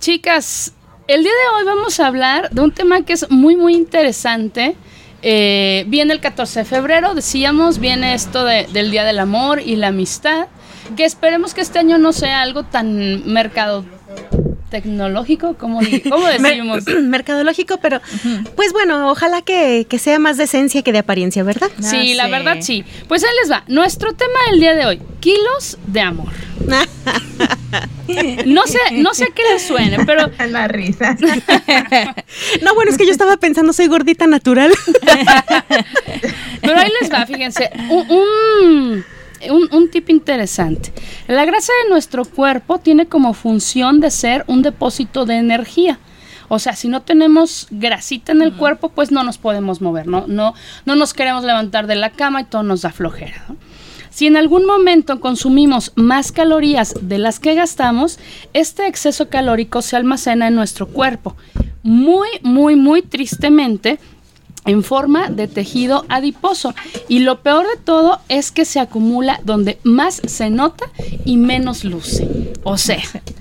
Chicas, 0.02 0.74
el 1.08 1.22
día 1.22 1.32
de 1.32 1.56
hoy 1.60 1.64
vamos 1.64 2.00
a 2.00 2.08
hablar 2.08 2.50
de 2.50 2.62
un 2.62 2.72
tema 2.72 3.04
que 3.06 3.14
es 3.14 3.30
muy, 3.30 3.56
muy 3.56 3.76
interesante. 3.76 4.76
Eh, 5.22 5.86
viene 5.90 6.12
el 6.12 6.20
14 6.20 6.62
de 6.62 6.66
febrero, 6.66 7.14
decíamos, 7.14 7.78
viene 7.78 8.16
esto 8.16 8.44
de- 8.44 8.66
del 8.74 8.90
Día 8.90 9.04
del 9.04 9.20
Amor 9.20 9.62
y 9.62 9.76
la 9.76 9.90
Amistad, 9.90 10.48
que 10.98 11.06
esperemos 11.06 11.54
que 11.54 11.62
este 11.62 11.78
año 11.78 12.00
no 12.00 12.14
sea 12.14 12.42
algo 12.42 12.64
tan 12.64 13.32
mercado 13.32 13.86
tecnológico, 14.72 15.56
¿cómo 15.60 15.80
decimos? 16.32 16.88
Mer- 16.88 17.02
mercadológico, 17.04 17.78
pero 17.78 18.02
pues 18.56 18.74
bueno, 18.74 19.12
ojalá 19.12 19.44
que, 19.44 19.86
que 19.88 20.00
sea 20.00 20.18
más 20.18 20.38
de 20.38 20.46
esencia 20.46 20.82
que 20.82 20.92
de 20.92 20.98
apariencia, 21.00 21.44
¿verdad? 21.44 21.70
Sí, 21.80 22.14
Ah, 22.14 22.16
la 22.16 22.28
verdad 22.28 22.58
sí. 22.62 22.84
Pues 23.08 23.24
ahí 23.24 23.30
les 23.42 23.52
va. 23.52 23.64
Nuestro 23.68 24.14
tema 24.14 24.40
del 24.50 24.60
día 24.60 24.74
de 24.74 24.86
hoy, 24.88 25.02
kilos 25.20 25.78
de 25.86 26.02
amor. 26.02 26.32
No 28.46 28.68
sé, 28.68 28.78
no 28.92 29.14
sé 29.14 29.24
a 29.24 29.28
qué 29.34 29.42
les 29.54 29.62
suene, 29.62 30.06
pero 30.06 30.30
La 30.50 30.68
risa. 30.68 31.16
No, 32.62 32.76
bueno, 32.76 32.92
es 32.92 32.98
que 32.98 33.06
yo 33.06 33.12
estaba 33.12 33.38
pensando, 33.38 33.72
soy 33.72 33.88
gordita 33.88 34.28
natural. 34.28 34.72
Pero 36.62 36.78
ahí 36.78 36.92
les 37.00 37.10
va, 37.12 37.26
fíjense, 37.26 37.72
un, 37.90 38.06
un, 38.12 39.06
un- 39.50 39.70
un 39.72 39.90
tip 39.90 40.10
interesante. 40.10 40.94
La 41.28 41.46
grasa 41.46 41.72
de 41.84 41.90
nuestro 41.90 42.26
cuerpo 42.26 42.78
tiene 42.80 43.08
como 43.08 43.34
función 43.34 44.00
de 44.00 44.12
ser 44.12 44.44
un 44.48 44.62
depósito 44.62 45.26
de 45.26 45.36
energía. 45.38 46.00
O 46.50 46.60
sea, 46.60 46.76
si 46.76 46.90
no 46.90 47.02
tenemos 47.02 47.68
grasita 47.72 48.34
en 48.34 48.42
el 48.42 48.54
cuerpo, 48.54 48.90
pues 48.90 49.10
no 49.12 49.24
nos 49.24 49.38
podemos 49.38 49.80
mover, 49.82 50.08
¿no? 50.08 50.26
No, 50.28 50.54
no 50.86 50.96
nos 50.96 51.14
queremos 51.14 51.46
levantar 51.46 51.88
de 51.88 51.96
la 51.96 52.10
cama 52.10 52.42
y 52.42 52.44
todo 52.44 52.62
nos 52.64 52.82
da 52.82 52.92
flojera. 52.92 53.46
¿no? 53.48 53.56
Si 54.10 54.28
en 54.28 54.36
algún 54.36 54.66
momento 54.66 55.22
consumimos 55.22 55.94
más 55.96 56.34
calorías 56.34 56.94
de 57.02 57.18
las 57.20 57.40
que 57.40 57.56
gastamos, 57.56 58.20
este 58.52 58.86
exceso 58.88 59.30
calórico 59.30 59.82
se 59.82 59.96
almacena 59.96 60.50
en 60.50 60.56
nuestro 60.56 60.88
cuerpo. 60.90 61.38
Muy, 61.84 62.28
muy, 62.42 62.76
muy 62.76 63.02
tristemente, 63.02 63.98
en 64.66 64.84
forma 64.84 65.30
de 65.30 65.48
tejido 65.48 66.06
adiposo. 66.10 66.74
Y 67.08 67.20
lo 67.20 67.42
peor 67.42 67.68
de 67.68 67.82
todo 67.84 68.20
es 68.30 68.52
que 68.52 68.66
se 68.66 68.80
acumula 68.80 69.40
donde 69.44 69.80
más 69.84 70.22
se 70.26 70.50
nota 70.50 70.90
y 71.26 71.38
menos 71.38 71.84
luce. 71.84 72.54
O 72.64 72.78
sea, 72.78 73.02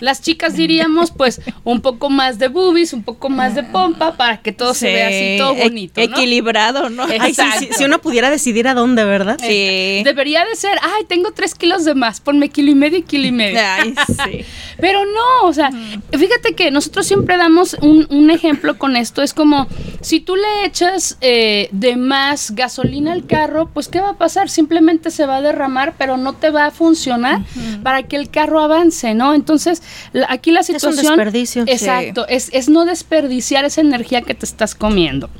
las 0.00 0.22
chicas 0.22 0.56
diríamos 0.56 1.10
pues 1.10 1.40
un 1.64 1.80
poco 1.80 2.10
más 2.10 2.38
de 2.38 2.48
boobies, 2.48 2.92
un 2.92 3.02
poco 3.02 3.28
más 3.28 3.54
de 3.54 3.62
pompa 3.62 4.16
para 4.16 4.40
que 4.40 4.52
todo 4.52 4.74
se 4.74 4.92
vea 4.92 5.08
así 5.08 5.38
todo 5.38 5.54
e- 5.56 5.62
bonito. 5.64 6.00
Equilibrado, 6.00 6.90
¿no? 6.90 7.04
Ay, 7.04 7.18
sí, 7.20 7.26
Exacto. 7.28 7.60
sí, 7.60 7.68
si 7.76 7.84
uno 7.84 8.00
pudiera 8.00 8.30
decidir 8.30 8.68
a 8.68 8.74
dónde, 8.74 9.04
¿verdad? 9.04 9.38
Sí. 9.40 10.02
Debería 10.04 10.44
de 10.44 10.54
ser, 10.56 10.78
ay, 10.82 11.04
tengo 11.06 11.32
tres 11.32 11.54
kilos 11.54 11.84
de 11.84 11.94
más, 11.94 12.20
ponme 12.20 12.48
kilo 12.48 12.70
y 12.70 12.74
medio 12.74 12.98
y 12.98 13.02
kilo 13.02 13.26
y 13.26 13.32
medio. 13.32 13.58
Ay, 13.62 13.94
sí. 14.06 14.44
Pero 14.80 15.04
no, 15.04 15.48
o 15.48 15.52
sea, 15.52 15.70
fíjate 16.12 16.54
que 16.54 16.70
nosotros 16.70 17.06
siempre 17.06 17.36
damos 17.36 17.74
un, 17.80 18.06
un 18.10 18.30
ejemplo 18.30 18.78
con 18.78 18.96
esto. 18.96 19.22
Es 19.22 19.34
como, 19.34 19.66
si 20.00 20.20
tú 20.20 20.36
le 20.36 20.64
echas 20.64 21.16
eh, 21.20 21.68
de 21.72 21.96
más 21.96 22.52
gasolina 22.52 23.12
al 23.12 23.26
carro, 23.26 23.68
pues 23.72 23.88
¿qué 23.88 24.00
va 24.00 24.10
a 24.10 24.18
pasar? 24.18 24.48
Simplemente 24.48 25.10
se 25.10 25.26
va 25.26 25.36
a 25.36 25.42
derramar, 25.42 25.94
pero 25.98 26.16
no 26.16 26.34
te 26.34 26.50
va 26.50 26.66
a 26.66 26.70
funcionar 26.70 27.40
para 27.82 28.04
que 28.04 28.16
el 28.16 28.30
carro 28.30 28.60
avance, 28.60 29.14
¿no? 29.14 29.34
Entonces, 29.34 29.82
la- 30.12 30.26
aquí 30.30 30.50
la 30.50 30.60
un 30.60 30.66
situación... 30.66 31.16
desperdicio. 31.16 31.64
Sí. 31.64 31.70
Exacto, 31.72 32.26
es, 32.28 32.50
es 32.52 32.68
no 32.68 32.84
desperdiciar 32.84 33.64
esa 33.64 33.80
energía 33.80 34.22
que 34.22 34.34
te 34.34 34.44
estás 34.46 34.74
comiendo. 34.74 35.30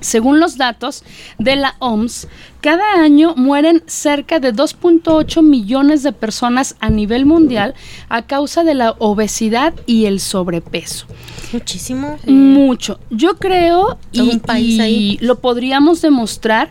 Según 0.00 0.38
los 0.38 0.56
datos 0.56 1.02
de 1.38 1.56
la 1.56 1.74
OMS, 1.80 2.28
cada 2.60 3.02
año 3.02 3.34
mueren 3.36 3.82
cerca 3.86 4.38
de 4.38 4.54
2.8 4.54 5.42
millones 5.42 6.02
de 6.02 6.12
personas 6.12 6.76
a 6.78 6.88
nivel 6.88 7.26
mundial 7.26 7.74
a 8.08 8.22
causa 8.22 8.62
de 8.62 8.74
la 8.74 8.94
obesidad 8.98 9.74
y 9.86 10.04
el 10.06 10.20
sobrepeso. 10.20 11.06
Muchísimo. 11.52 12.18
Mucho. 12.26 13.00
Yo 13.10 13.36
creo, 13.38 13.98
y, 14.12 14.20
un 14.20 14.40
país 14.40 14.76
y 14.76 14.80
ahí. 14.80 15.18
lo 15.20 15.40
podríamos 15.40 16.00
demostrar, 16.00 16.70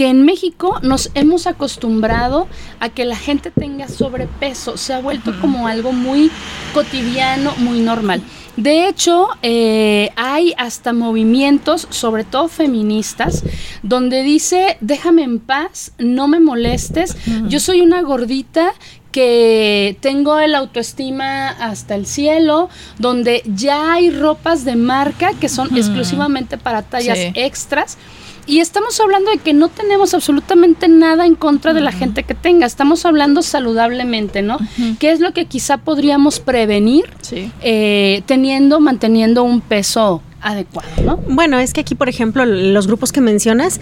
que 0.00 0.08
en 0.08 0.24
México 0.24 0.78
nos 0.82 1.10
hemos 1.12 1.46
acostumbrado 1.46 2.48
a 2.80 2.88
que 2.88 3.04
la 3.04 3.16
gente 3.16 3.50
tenga 3.50 3.86
sobrepeso. 3.86 4.78
Se 4.78 4.94
ha 4.94 5.00
vuelto 5.02 5.38
como 5.42 5.66
algo 5.68 5.92
muy 5.92 6.30
cotidiano, 6.72 7.52
muy 7.58 7.80
normal. 7.80 8.22
De 8.56 8.88
hecho, 8.88 9.28
eh, 9.42 10.08
hay 10.16 10.54
hasta 10.56 10.94
movimientos, 10.94 11.86
sobre 11.90 12.24
todo 12.24 12.48
feministas, 12.48 13.44
donde 13.82 14.22
dice, 14.22 14.78
déjame 14.80 15.22
en 15.22 15.38
paz, 15.38 15.92
no 15.98 16.28
me 16.28 16.40
molestes, 16.40 17.18
yo 17.48 17.60
soy 17.60 17.82
una 17.82 18.00
gordita 18.00 18.72
que 19.12 19.98
tengo 20.00 20.38
el 20.38 20.54
autoestima 20.54 21.48
hasta 21.50 21.94
el 21.94 22.06
cielo, 22.06 22.70
donde 22.98 23.42
ya 23.44 23.92
hay 23.92 24.10
ropas 24.10 24.64
de 24.64 24.76
marca 24.76 25.32
que 25.38 25.50
son 25.50 25.76
exclusivamente 25.76 26.56
para 26.56 26.80
tallas 26.80 27.18
Sí. 27.18 27.32
extras. 27.34 27.98
Y 28.46 28.60
estamos 28.60 28.98
hablando 29.00 29.30
de 29.30 29.38
que 29.38 29.52
no 29.52 29.68
tenemos 29.68 30.14
absolutamente 30.14 30.88
nada 30.88 31.26
en 31.26 31.34
contra 31.34 31.72
de 31.72 31.80
la 31.80 31.92
gente 31.92 32.24
que 32.24 32.34
tenga. 32.34 32.66
Estamos 32.66 33.04
hablando 33.06 33.42
saludablemente, 33.42 34.42
¿no? 34.42 34.58
¿Qué 34.98 35.12
es 35.12 35.20
lo 35.20 35.32
que 35.32 35.46
quizá 35.46 35.78
podríamos 35.78 36.40
prevenir 36.40 37.04
Sí. 37.20 37.50
eh, 37.62 38.22
teniendo, 38.26 38.80
manteniendo 38.80 39.42
un 39.44 39.60
peso 39.60 40.22
adecuado, 40.42 40.88
¿no? 41.04 41.16
Bueno, 41.28 41.58
es 41.58 41.72
que 41.72 41.80
aquí, 41.80 41.94
por 41.94 42.08
ejemplo, 42.08 42.44
los 42.46 42.86
grupos 42.86 43.12
que 43.12 43.20
mencionas, 43.20 43.80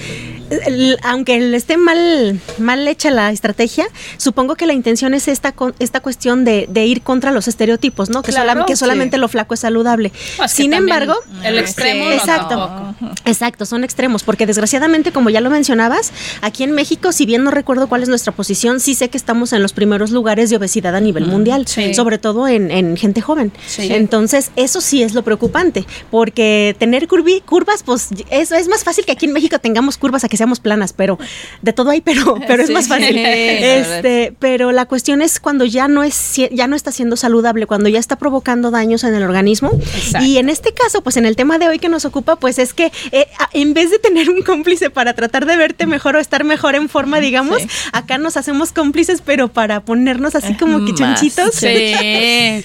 el- 0.67 0.99
aunque 1.03 1.39
le 1.41 1.57
esté 1.57 1.77
mal, 1.77 2.41
mal 2.59 2.87
hecha 2.89 3.11
la 3.11 3.31
estrategia, 3.31 3.87
supongo 4.17 4.55
que 4.57 4.67
la 4.67 4.73
intención 4.73 5.15
es 5.15 5.29
esta, 5.29 5.55
esta 5.79 6.01
cuestión 6.01 6.45
de, 6.45 6.67
de 6.71 6.87
ir 6.87 7.03
contra 7.03 7.31
los 7.31 7.49
estereotipos, 7.49 8.11
¿no? 8.11 8.23
Que, 8.23 8.33
Claro, 8.33 8.63
solam- 8.63 8.65
que 8.67 8.77
sí. 8.77 8.81
solamente 8.81 9.19
lo 9.19 9.29
flaco 9.29 9.55
es 9.55 9.61
saludable. 9.61 10.13
Sin 10.49 10.73
embargo, 10.73 11.15
el 11.45 11.59
extremo 11.59 12.07
no 12.07 12.13
exacto. 12.13 12.49
tampoco. 12.59 13.15
Exacto, 13.25 13.67
son 13.67 13.85
extremos, 13.85 14.23
porque 14.23 14.47
desgraciadamente, 14.47 15.13
como 15.13 15.31
ya 15.31 15.41
lo 15.41 15.51
mencionabas, 15.51 16.13
aquí 16.43 16.65
en 16.65 16.73
México, 16.73 17.13
si 17.13 17.27
bien 17.27 17.45
no 17.45 17.51
recuerdo 17.51 17.89
cuál 17.89 18.03
es 18.03 18.09
nuestra 18.09 18.33
posición, 18.33 18.81
sí 18.81 18.95
sé 18.95 19.11
que 19.11 19.17
estamos 19.19 19.53
en 19.53 19.63
los 19.63 19.73
primeros 19.73 20.11
lugares 20.11 20.51
de 20.51 20.57
obesidad 20.57 20.95
a 20.95 21.01
nivel 21.01 21.27
mundial, 21.27 21.67
sí. 21.67 21.95
sobre 21.95 22.19
todo 22.19 22.49
en, 22.49 22.71
en 22.71 22.97
gente 22.97 23.21
joven. 23.21 23.53
Sí. 23.67 23.89
Entonces, 23.93 24.51
eso 24.57 24.81
sí 24.81 25.03
es 25.03 25.15
lo 25.15 25.23
preocupante, 25.23 25.85
porque 26.11 26.48
tener 26.79 27.07
curvi- 27.09 27.43
curvas, 27.43 27.83
pues 27.83 28.09
es, 28.31 28.53
es 28.53 28.69
más 28.69 28.85
fácil 28.85 29.05
que 29.05 29.13
aquí 29.13 29.27
en 29.27 29.33
México 29.33 29.59
tengamos 29.59 29.97
curvas 29.99 30.25
a 30.25 30.29
que 30.29 30.37
seamos 30.37 30.61
planas, 30.61 30.93
pero 30.93 31.19
de 31.63 31.73
todo 31.73 31.91
hay, 31.91 32.01
pero, 32.01 32.37
pero 32.47 32.63
es 32.63 32.71
más 32.71 32.89
fácil. 32.89 33.17
Este, 33.19 34.35
pero 34.39 34.73
la 34.73 34.87
cuestión 34.87 35.23
es 35.23 35.41
cuando 35.41 35.65
ya 35.65 35.89
no 35.89 36.03
es 36.03 36.35
ya 36.51 36.67
no 36.67 36.77
está 36.77 36.93
siendo 36.93 37.17
saludable, 37.17 37.67
cuando 37.67 37.89
ya 37.89 37.99
está 37.99 38.17
provocando 38.17 38.71
daños 38.71 39.05
en 39.05 39.15
el 39.15 39.23
organismo. 39.23 39.71
Exacto. 39.73 40.27
Y 40.27 40.39
en 40.39 40.49
este 40.49 40.73
caso, 40.73 41.03
pues 41.03 41.17
en 41.17 41.27
el 41.27 41.37
tema 41.37 41.59
de 41.59 41.69
hoy 41.69 41.79
que 41.79 41.89
nos 41.89 42.05
ocupa, 42.05 42.37
pues 42.37 42.59
es 42.59 42.75
que 42.75 42.93
eh, 43.13 43.27
en 43.53 43.75
vez 43.75 43.91
de 43.91 43.99
tener 43.99 44.31
un 44.31 44.43
cómplice 44.43 44.91
para 44.91 45.15
tratar 45.15 45.47
de 45.47 45.57
verte 45.57 45.87
mejor 45.87 46.17
o 46.17 46.19
estar 46.21 46.45
mejor 46.45 46.75
en 46.75 46.89
forma, 46.89 47.21
digamos, 47.21 47.63
Sí. 47.63 47.69
acá 47.93 48.19
nos 48.19 48.37
hacemos 48.37 48.73
cómplices, 48.73 49.21
pero 49.25 49.49
para 49.49 49.81
ponernos 49.81 50.35
así 50.35 50.55
como 50.55 50.85
que 50.85 50.93
Más, 50.93 51.21
chonchitos. 51.21 51.55
Sí. 51.55 51.95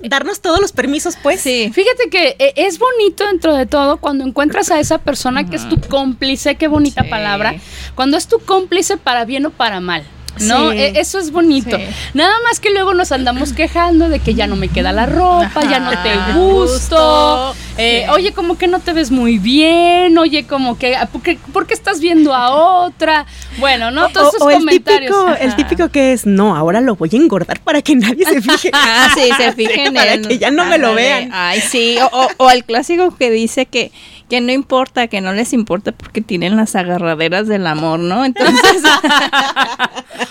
darnos 0.00 0.40
todos 0.40 0.60
los 0.60 0.72
permisos, 0.72 1.16
pues. 1.22 1.40
Sí. 1.40 1.70
Fíjate 1.72 2.08
que 2.10 2.36
eh, 2.38 2.52
es 2.56 2.78
bonito 2.78 3.26
dentro 3.26 3.54
de 3.54 3.66
todo 3.66 3.98
cuando 3.98 4.24
encuentras 4.24 4.70
a 4.70 4.78
esa 4.80 4.98
persona 4.98 5.48
que 5.48 5.56
es 5.56 5.68
tu 5.68 5.80
cómplice, 5.80 6.56
qué 6.56 6.68
bonita 6.68 7.02
Sí. 7.02 7.08
palabra, 7.10 7.54
cuando 7.94 8.16
es 8.16 8.26
tu 8.28 8.38
cómplice 8.40 8.96
para 8.96 9.24
bien 9.24 9.46
o 9.46 9.50
para 9.50 9.80
mal. 9.80 10.04
¿No? 10.40 10.70
Sí. 10.72 10.78
E- 10.78 10.92
Eso 11.00 11.18
es 11.18 11.30
bonito. 11.30 11.76
Sí. 11.76 11.84
Nada 12.14 12.34
más 12.48 12.60
que 12.60 12.70
luego 12.70 12.94
nos 12.94 13.12
andamos 13.12 13.52
quejando 13.52 14.08
de 14.08 14.18
que 14.20 14.34
ya 14.34 14.46
no 14.46 14.56
me 14.56 14.68
queda 14.68 14.92
la 14.92 15.06
ropa, 15.06 15.62
ya 15.70 15.80
no 15.80 15.90
te 16.02 16.14
gusto. 16.38 16.66
Gusto. 16.66 17.54
eh, 17.78 18.02
Sí. 18.06 18.10
Oye, 18.12 18.32
como 18.32 18.56
que 18.58 18.68
no 18.68 18.80
te 18.80 18.92
ves 18.92 19.10
muy 19.10 19.38
bien. 19.38 20.16
Oye, 20.18 20.46
como 20.46 20.78
que, 20.78 20.96
¿por 21.12 21.22
qué, 21.22 21.38
por 21.52 21.66
qué 21.66 21.74
estás 21.74 22.00
viendo 22.00 22.34
a 22.34 22.50
otra? 22.50 23.26
Bueno, 23.58 23.90
¿no? 23.90 24.08
Todos 24.08 24.34
esos 24.34 24.42
o 24.46 24.50
el 24.50 24.58
comentarios. 24.58 25.12
típico, 25.12 25.34
el 25.40 25.56
típico 25.56 25.88
que 25.90 26.12
es, 26.12 26.26
no, 26.26 26.56
ahora 26.56 26.80
lo 26.80 26.96
voy 26.96 27.10
a 27.12 27.16
engordar 27.16 27.60
para 27.60 27.82
que 27.82 27.94
nadie 27.96 28.24
se 28.24 28.40
fije. 28.40 28.70
Ah, 28.74 29.08
sí, 29.14 29.28
se 29.36 29.52
fijen 29.54 29.94
para 29.94 30.14
en- 30.14 30.24
que 30.24 30.38
ya 30.38 30.50
no 30.50 30.64
me 30.66 30.78
lo 30.78 30.94
vean. 30.94 31.30
Ay, 31.32 31.60
sí. 31.60 31.96
O, 32.00 32.06
o- 32.24 32.28
o 32.44 32.50
el 32.50 32.64
clásico 32.64 33.14
que 33.16 33.30
dice 33.30 33.66
que, 33.66 33.90
que 34.28 34.40
no 34.40 34.52
importa, 34.52 35.06
que 35.08 35.20
no 35.20 35.32
les 35.32 35.52
importa 35.52 35.92
porque 35.92 36.20
tienen 36.20 36.56
las 36.56 36.74
agarraderas 36.76 37.46
del 37.46 37.66
amor, 37.66 38.00
¿no? 38.00 38.24
Entonces, 38.24 38.82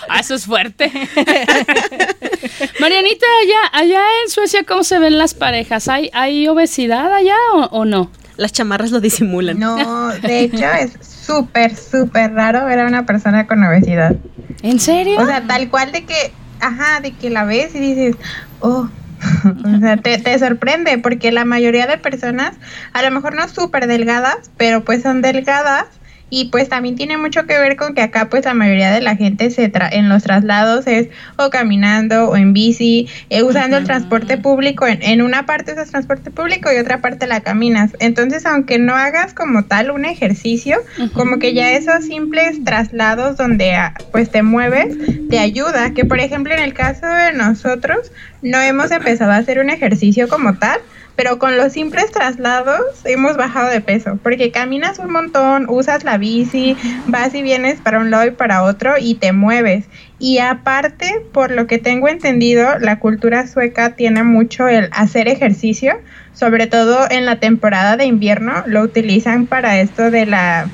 Ah, 0.08 0.20
eso 0.20 0.34
es 0.34 0.46
fuerte. 0.46 0.90
Marianita, 2.80 3.26
allá, 3.42 3.60
allá 3.72 4.00
en 4.24 4.30
Suecia, 4.30 4.64
¿cómo 4.64 4.84
se 4.84 4.98
ven 4.98 5.18
las 5.18 5.34
parejas? 5.34 5.88
¿Hay, 5.88 6.10
hay 6.12 6.48
obesidad 6.48 7.12
allá 7.12 7.36
o, 7.54 7.64
o 7.66 7.84
no? 7.84 8.10
Las 8.36 8.52
chamarras 8.52 8.90
lo 8.90 9.00
disimulan. 9.00 9.58
No, 9.58 10.08
de 10.22 10.40
hecho 10.40 10.64
es 10.72 10.92
súper, 11.00 11.76
súper 11.76 12.32
raro 12.32 12.64
ver 12.66 12.80
a 12.80 12.86
una 12.86 13.04
persona 13.06 13.46
con 13.46 13.62
obesidad. 13.64 14.16
¿En 14.62 14.80
serio? 14.80 15.20
O 15.20 15.26
sea, 15.26 15.46
tal 15.46 15.68
cual 15.68 15.92
de 15.92 16.04
que, 16.04 16.32
ajá, 16.60 17.00
de 17.00 17.12
que 17.12 17.30
la 17.30 17.44
ves 17.44 17.74
y 17.74 17.78
dices, 17.78 18.16
oh, 18.60 18.88
o 19.76 19.80
sea, 19.80 19.96
te, 19.96 20.18
te 20.18 20.38
sorprende 20.38 20.98
porque 20.98 21.32
la 21.32 21.44
mayoría 21.44 21.86
de 21.86 21.98
personas, 21.98 22.54
a 22.92 23.02
lo 23.02 23.10
mejor 23.10 23.34
no 23.34 23.48
súper 23.48 23.86
delgadas, 23.86 24.50
pero 24.56 24.84
pues 24.84 25.02
son 25.02 25.22
delgadas 25.22 25.86
y 26.28 26.46
pues 26.46 26.68
también 26.68 26.96
tiene 26.96 27.16
mucho 27.16 27.46
que 27.46 27.58
ver 27.58 27.76
con 27.76 27.94
que 27.94 28.02
acá 28.02 28.28
pues 28.28 28.44
la 28.44 28.54
mayoría 28.54 28.90
de 28.90 29.00
la 29.00 29.16
gente 29.16 29.50
se 29.50 29.68
tra 29.68 29.88
en 29.88 30.08
los 30.08 30.24
traslados 30.24 30.86
es 30.86 31.08
o 31.36 31.50
caminando 31.50 32.28
o 32.28 32.36
en 32.36 32.52
bici, 32.52 33.08
eh, 33.30 33.42
usando 33.42 33.76
el 33.76 33.84
transporte 33.84 34.36
público, 34.36 34.86
en, 34.86 35.02
en 35.02 35.22
una 35.22 35.46
parte 35.46 35.72
usas 35.72 35.90
transporte 35.90 36.30
público 36.30 36.70
y 36.72 36.78
otra 36.78 37.00
parte 37.00 37.26
la 37.26 37.40
caminas. 37.40 37.92
Entonces, 38.00 38.46
aunque 38.46 38.78
no 38.78 38.94
hagas 38.94 39.34
como 39.34 39.64
tal 39.64 39.90
un 39.90 40.04
ejercicio, 40.04 40.78
como 41.12 41.38
que 41.38 41.54
ya 41.54 41.72
esos 41.72 42.04
simples 42.04 42.64
traslados 42.64 43.36
donde 43.36 43.74
ah, 43.74 43.94
pues 44.12 44.30
te 44.30 44.42
mueves 44.42 44.96
te 45.28 45.38
ayuda, 45.38 45.92
que 45.92 46.04
por 46.04 46.20
ejemplo 46.20 46.52
en 46.54 46.60
el 46.60 46.74
caso 46.74 47.06
de 47.06 47.32
nosotros 47.32 48.12
no 48.42 48.60
hemos 48.60 48.90
empezado 48.90 49.32
a 49.32 49.36
hacer 49.36 49.58
un 49.58 49.70
ejercicio 49.70 50.28
como 50.28 50.54
tal, 50.54 50.80
pero 51.16 51.38
con 51.38 51.56
los 51.56 51.72
simples 51.72 52.12
traslados 52.12 52.80
hemos 53.04 53.36
bajado 53.36 53.70
de 53.70 53.80
peso, 53.80 54.18
porque 54.22 54.50
caminas 54.50 54.98
un 54.98 55.10
montón, 55.10 55.66
usas 55.68 56.04
la 56.04 56.18
bici, 56.18 56.76
vas 57.06 57.34
y 57.34 57.42
vienes 57.42 57.80
para 57.80 57.98
un 57.98 58.10
lado 58.10 58.26
y 58.26 58.30
para 58.30 58.62
otro 58.62 58.94
y 59.00 59.14
te 59.14 59.32
mueves. 59.32 59.86
Y 60.18 60.38
aparte, 60.38 61.22
por 61.32 61.50
lo 61.50 61.66
que 61.66 61.78
tengo 61.78 62.08
entendido, 62.08 62.78
la 62.78 62.98
cultura 62.98 63.46
sueca 63.46 63.96
tiene 63.96 64.22
mucho 64.22 64.68
el 64.68 64.90
hacer 64.92 65.28
ejercicio, 65.28 65.98
sobre 66.34 66.66
todo 66.66 67.06
en 67.10 67.24
la 67.24 67.40
temporada 67.40 67.96
de 67.96 68.04
invierno, 68.04 68.62
lo 68.66 68.82
utilizan 68.82 69.46
para 69.46 69.80
esto 69.80 70.10
de 70.10 70.26
la... 70.26 70.68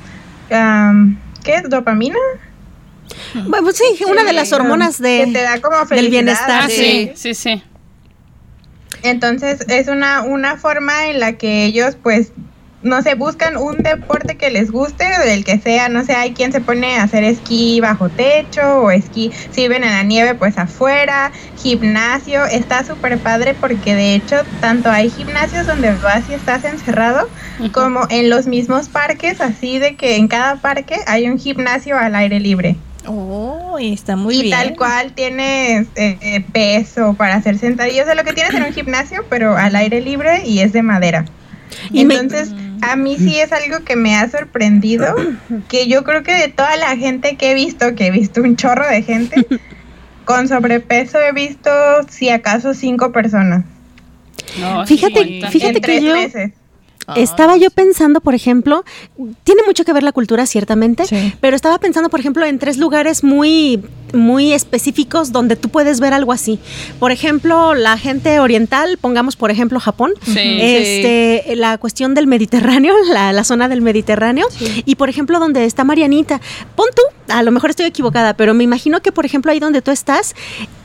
am, 0.51 1.19
¿Qué 1.43 1.55
es? 1.55 1.69
¿Dopamina? 1.69 2.19
Bueno, 3.33 3.65
pues 3.65 3.77
sí, 3.77 4.03
una 4.05 4.23
de 4.23 4.33
las 4.33 4.51
hormonas 4.53 4.97
que 4.97 5.25
te 5.25 5.39
de, 5.39 5.41
da 5.41 5.61
como 5.61 5.85
del 5.85 6.09
bienestar. 6.09 6.63
Ah, 6.63 6.69
sí, 6.69 7.11
sí, 7.15 7.33
sí. 7.33 7.61
Entonces 9.03 9.59
es 9.67 9.87
una, 9.89 10.23
una 10.23 10.57
forma 10.57 11.07
en 11.07 11.19
la 11.19 11.33
que 11.37 11.65
ellos 11.65 11.97
pues 12.01 12.33
no 12.83 13.01
sé, 13.01 13.15
buscan 13.15 13.55
un 13.57 13.77
deporte 13.77 14.37
que 14.37 14.51
les 14.51 14.69
guste, 14.69 15.05
del 15.25 15.45
que 15.45 15.57
sea, 15.59 15.87
no 15.87 16.03
sé, 16.03 16.13
hay 16.15 16.33
quien 16.33 16.51
se 16.51 16.59
pone 16.61 16.97
a 16.97 17.03
hacer 17.03 17.23
esquí 17.23 17.79
bajo 17.79 18.11
techo 18.11 18.61
o 18.81 18.91
esquí, 18.91 19.31
si 19.51 19.61
viven 19.61 19.85
en 19.85 19.91
la 19.91 20.03
nieve, 20.03 20.35
pues 20.35 20.57
afuera, 20.57 21.31
gimnasio, 21.55 22.43
está 22.45 22.83
súper 22.83 23.21
padre 23.21 23.55
porque 23.55 23.95
de 23.95 24.15
hecho 24.15 24.35
tanto 24.59 24.89
hay 24.91 25.09
gimnasios 25.09 25.65
donde 25.65 25.95
vas 25.95 26.27
y 26.27 26.33
estás 26.33 26.65
encerrado, 26.65 27.31
como 27.71 28.01
en 28.09 28.29
los 28.29 28.47
mismos 28.47 28.89
parques, 28.89 29.39
así 29.39 29.79
de 29.79 29.95
que 29.95 30.17
en 30.17 30.27
cada 30.27 30.61
parque 30.61 30.97
hay 31.07 31.29
un 31.29 31.39
gimnasio 31.39 31.97
al 31.97 32.15
aire 32.15 32.39
libre. 32.41 32.83
Oh, 33.07 33.77
está 33.79 34.15
muy 34.15 34.35
y 34.35 34.41
bien. 34.43 34.57
tal 34.57 34.75
cual 34.75 35.13
tienes 35.13 35.87
eh, 35.95 36.17
eh, 36.21 36.45
peso 36.51 37.13
para 37.15 37.35
hacer 37.35 37.57
sentadillas, 37.57 38.07
de 38.07 38.15
lo 38.15 38.23
que 38.23 38.33
tienes 38.33 38.53
en 38.53 38.63
un 38.63 38.73
gimnasio, 38.73 39.25
pero 39.29 39.55
al 39.57 39.75
aire 39.75 40.01
libre 40.01 40.43
y 40.45 40.59
es 40.59 40.73
de 40.73 40.81
madera. 40.83 41.25
Y 41.91 42.05
me- 42.05 42.15
Entonces, 42.15 42.53
a 42.81 42.95
mí 42.95 43.15
sí 43.17 43.39
es 43.39 43.51
algo 43.51 43.83
que 43.83 43.95
me 43.95 44.15
ha 44.15 44.29
sorprendido, 44.29 45.15
que 45.69 45.87
yo 45.87 46.03
creo 46.03 46.21
que 46.23 46.33
de 46.33 46.47
toda 46.49 46.75
la 46.77 46.95
gente 46.97 47.35
que 47.37 47.51
he 47.51 47.53
visto, 47.53 47.95
que 47.95 48.07
he 48.07 48.11
visto 48.11 48.41
un 48.41 48.55
chorro 48.55 48.87
de 48.87 49.01
gente, 49.01 49.45
con 50.25 50.47
sobrepeso 50.47 51.19
he 51.19 51.31
visto 51.33 51.69
si 52.09 52.29
acaso 52.29 52.73
cinco 52.73 53.11
personas 53.11 53.65
No, 54.59 54.85
Fíjate- 54.85 55.41
fíjate 55.49 55.67
en 55.67 55.73
que 55.73 55.79
tres 55.81 56.03
yo- 56.03 56.13
meses. 56.13 56.51
Ah, 57.07 57.15
Estaba 57.17 57.57
yo 57.57 57.69
pensando, 57.69 58.21
por 58.21 58.33
ejemplo, 58.35 58.83
tiene 59.43 59.61
mucho 59.65 59.83
que 59.85 59.93
ver 59.93 60.03
la 60.03 60.11
cultura, 60.11 60.45
ciertamente, 60.45 61.05
Sí. 61.05 61.33
pero 61.41 61.55
estaba 61.55 61.77
pensando, 61.79 62.09
por 62.09 62.19
ejemplo, 62.19 62.45
en 62.45 62.59
tres 62.59 62.77
lugares 62.77 63.23
muy, 63.23 63.83
muy 64.13 64.53
específicos 64.53 65.31
donde 65.31 65.55
tú 65.55 65.69
puedes 65.69 65.99
ver 65.99 66.13
algo 66.13 66.31
así. 66.31 66.59
Por 66.99 67.11
ejemplo, 67.11 67.73
la 67.75 67.97
gente 67.97 68.39
oriental, 68.39 68.97
pongamos 69.01 69.35
por 69.35 69.51
ejemplo 69.51 69.79
Japón, 69.79 70.13
Sí. 70.25 70.59
este, 70.61 71.55
la 71.55 71.77
cuestión 71.77 72.13
del 72.13 72.27
Mediterráneo, 72.27 72.93
la, 73.13 73.33
la 73.33 73.43
zona 73.43 73.67
del 73.69 73.81
Mediterráneo, 73.81 74.47
y 74.85 74.95
por 74.95 75.09
ejemplo 75.09 75.39
donde 75.39 75.65
está 75.65 75.83
Marianita, 75.83 76.39
pon 76.75 76.87
tú, 76.95 77.01
a 77.33 77.43
lo 77.43 77.51
mejor 77.51 77.69
estoy 77.71 77.85
equivocada, 77.87 78.35
pero 78.35 78.53
me 78.53 78.63
imagino 78.63 79.01
que 79.01 79.11
por 79.11 79.25
ejemplo 79.25 79.51
ahí 79.51 79.59
donde 79.59 79.81
tú 79.81 79.91
estás, 79.91 80.35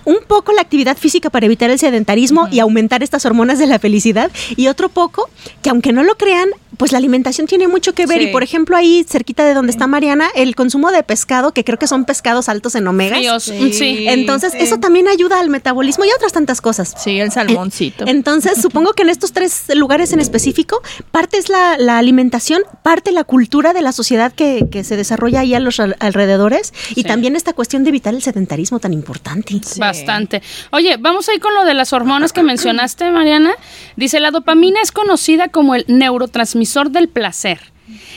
un 0.05 0.19
poco 0.27 0.53
la 0.53 0.63
actividad 0.63 0.97
física 0.97 1.29
para 1.29 1.45
evitar 1.45 1.69
el 1.71 1.79
sedentarismo 1.79 2.49
y 2.51 2.61
aumentar 2.61 3.03
estas 3.03 3.27
hormonas 3.27 3.59
de 3.59 3.67
la 3.67 3.79
felicidad, 3.79 4.31
y 4.57 4.69
otro 4.69 4.89
poco 4.89 5.29
que 5.63 5.69
aunque 5.71 5.93
no 5.93 6.03
lo 6.03 6.17
crean, 6.17 6.49
pues 6.79 6.93
la 6.93 6.99
alimentación 6.99 7.47
tiene 7.47 7.69
mucho 7.69 7.93
que 7.93 8.07
ver, 8.07 8.21
Sí. 8.23 8.29
y 8.29 8.33
por 8.33 8.43
ejemplo 8.43 8.77
ahí 8.77 9.05
cerquita 9.07 9.45
de 9.45 9.53
donde 9.53 9.71
está 9.73 9.87
Mariana, 9.87 10.29
el 10.35 10.55
consumo 10.55 10.91
de 10.93 11.03
pescado, 11.03 11.53
que 11.53 11.65
creo 11.65 11.79
que 11.79 11.87
son 11.87 12.05
pescados 12.05 12.49
altos 12.49 12.75
en 12.75 12.87
omegas. 12.87 13.18
Fríos, 13.19 13.43
Sí. 13.45 13.73
sí. 13.73 14.09
Entonces, 14.09 14.53
Sí. 14.53 14.59
eso 14.61 14.79
también 14.79 15.09
ayuda 15.09 15.41
al 15.41 15.49
metabolismo 15.51 16.05
y 16.05 16.11
a 16.11 16.15
otras 16.17 16.33
tantas 16.33 16.61
cosas. 16.61 16.95
Sí, 16.97 17.19
el 17.21 17.31
salmoncito. 17.33 18.05
Entonces, 18.07 18.53
supongo 18.63 18.93
que 18.93 19.03
en 19.03 19.09
estos 19.11 19.33
tres 19.33 19.65
lugares 19.75 20.13
en 20.13 20.21
específico, 20.21 20.81
parte 21.11 21.39
es 21.39 21.49
la, 21.49 21.77
la 21.79 21.99
alimentación, 21.99 22.63
parte 22.83 23.13
la 23.13 23.25
cultura 23.25 23.73
de 23.73 23.83
la 23.83 23.93
sociedad 23.93 24.33
que, 24.33 24.67
que 24.71 24.85
se 24.85 24.97
desarrolla 24.97 25.41
ahí 25.41 25.55
a 25.55 25.61
los 25.61 25.81
al- 25.81 25.97
alrededores 26.01 26.73
y 26.91 26.95
Sí. 26.95 27.05
también 27.05 27.37
esta 27.37 27.53
cuestión 27.53 27.85
de 27.85 27.91
evitar 27.91 28.15
el 28.15 28.23
sedentarismo 28.23 28.79
tan 28.81 28.93
importante. 28.93 29.59
Sí. 29.65 29.79
Bastante. 29.81 30.43
Oye, 30.73 30.97
vamos 30.99 31.29
ahí 31.29 31.39
con 31.39 31.55
lo 31.55 31.65
de 31.65 31.75
las 31.75 31.93
hormonas 31.93 32.33
que 32.33 32.43
mencionaste, 32.43 33.11
Mariana. 33.11 33.53
Dice, 33.97 34.21
la 34.21 34.31
dopamina 34.31 34.81
es 34.83 34.93
conocida 34.93 35.49
como 35.49 35.75
el 35.75 35.85
neurotransmisor 35.89 36.91
del 36.91 37.09
placer 37.09 37.61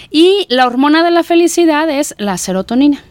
y 0.10 0.46
la 0.50 0.68
hormona 0.68 1.04
de 1.04 1.12
la 1.12 1.24
felicidad 1.24 1.90
es 1.90 2.14
la 2.18 2.38
serotonina. 2.38 3.04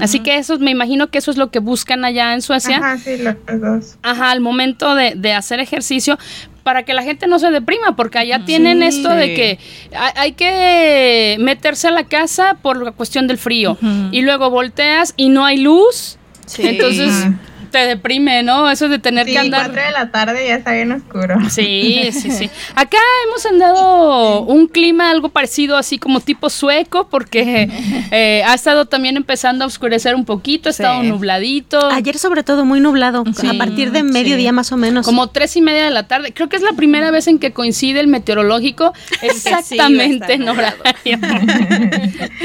Así 0.00 0.20
que 0.20 0.36
eso, 0.36 0.58
me 0.58 0.70
imagino 0.70 1.08
que 1.10 1.18
eso 1.18 1.30
es 1.30 1.36
lo 1.36 1.50
que 1.50 1.58
buscan 1.58 2.04
allá 2.04 2.34
en 2.34 2.42
Suecia. 2.42 2.78
Ajá, 2.78 2.98
sí, 2.98 3.16
los 3.18 3.34
dos. 3.60 3.96
Ajá, 4.02 4.30
al 4.30 4.40
momento 4.40 4.94
de, 4.94 5.14
de 5.16 5.32
hacer 5.32 5.60
ejercicio 5.60 6.18
para 6.62 6.84
que 6.84 6.92
la 6.94 7.02
gente 7.02 7.26
no 7.26 7.38
se 7.38 7.50
deprima, 7.50 7.96
porque 7.96 8.18
allá 8.18 8.44
tienen 8.44 8.82
esto 8.82 9.08
de 9.08 9.34
que 9.34 9.58
hay, 9.96 10.12
hay 10.16 10.32
que 10.32 11.36
meterse 11.40 11.88
a 11.88 11.90
la 11.90 12.04
casa 12.04 12.58
por 12.60 12.82
la 12.82 12.92
cuestión 12.92 13.26
del 13.26 13.38
frío 13.38 13.78
y 14.12 14.22
luego 14.22 14.50
volteas 14.50 15.14
y 15.16 15.28
no 15.30 15.44
hay 15.44 15.58
luz, 15.58 16.18
Sí. 16.46 16.62
entonces. 16.66 17.26
Te 17.70 17.78
deprime, 17.78 18.42
¿no? 18.42 18.70
Eso 18.70 18.88
de 18.88 18.98
tener 18.98 19.26
Sí, 19.26 19.32
que 19.32 19.38
andar... 19.38 19.66
cuatro 19.66 19.82
de 19.82 19.90
la 19.92 20.10
tarde 20.10 20.46
ya 20.46 20.56
está 20.56 20.72
bien 20.72 20.92
oscuro. 20.92 21.36
Sí, 21.50 22.10
sí, 22.12 22.30
sí. 22.30 22.50
Acá 22.74 22.98
hemos 23.26 23.46
andado 23.46 24.42
un 24.42 24.66
clima 24.66 25.10
algo 25.10 25.28
parecido, 25.28 25.76
así 25.76 25.98
como 25.98 26.20
tipo 26.20 26.50
sueco, 26.50 27.08
porque 27.08 27.68
eh, 28.10 28.42
ha 28.46 28.54
estado 28.54 28.86
también 28.86 29.16
empezando 29.16 29.64
a 29.64 29.66
oscurecer 29.68 30.14
un 30.14 30.24
poquito, 30.24 30.68
ha 30.68 30.72
Sí. 30.72 30.82
estado 30.82 31.02
nubladito. 31.02 31.90
Ayer 31.90 32.18
sobre 32.18 32.42
todo 32.42 32.64
muy 32.64 32.80
nublado, 32.80 33.24
Sí, 33.38 33.46
a 33.48 33.54
partir 33.58 33.92
de 33.92 34.02
mediodía 34.02 34.50
sí. 34.50 34.54
más 34.54 34.72
o 34.72 34.76
menos. 34.76 35.06
Como 35.06 35.28
tres 35.28 35.56
y 35.56 35.60
media 35.62 35.84
de 35.84 35.90
la 35.90 36.06
tarde. 36.08 36.32
Creo 36.32 36.48
que 36.48 36.56
es 36.56 36.62
la 36.62 36.72
primera 36.72 37.10
vez 37.10 37.26
en 37.28 37.38
que 37.38 37.52
coincide 37.52 38.00
el 38.00 38.06
meteorológico 38.08 38.92
exactamente 39.22 40.32
en 40.34 40.48
horario. 40.48 40.80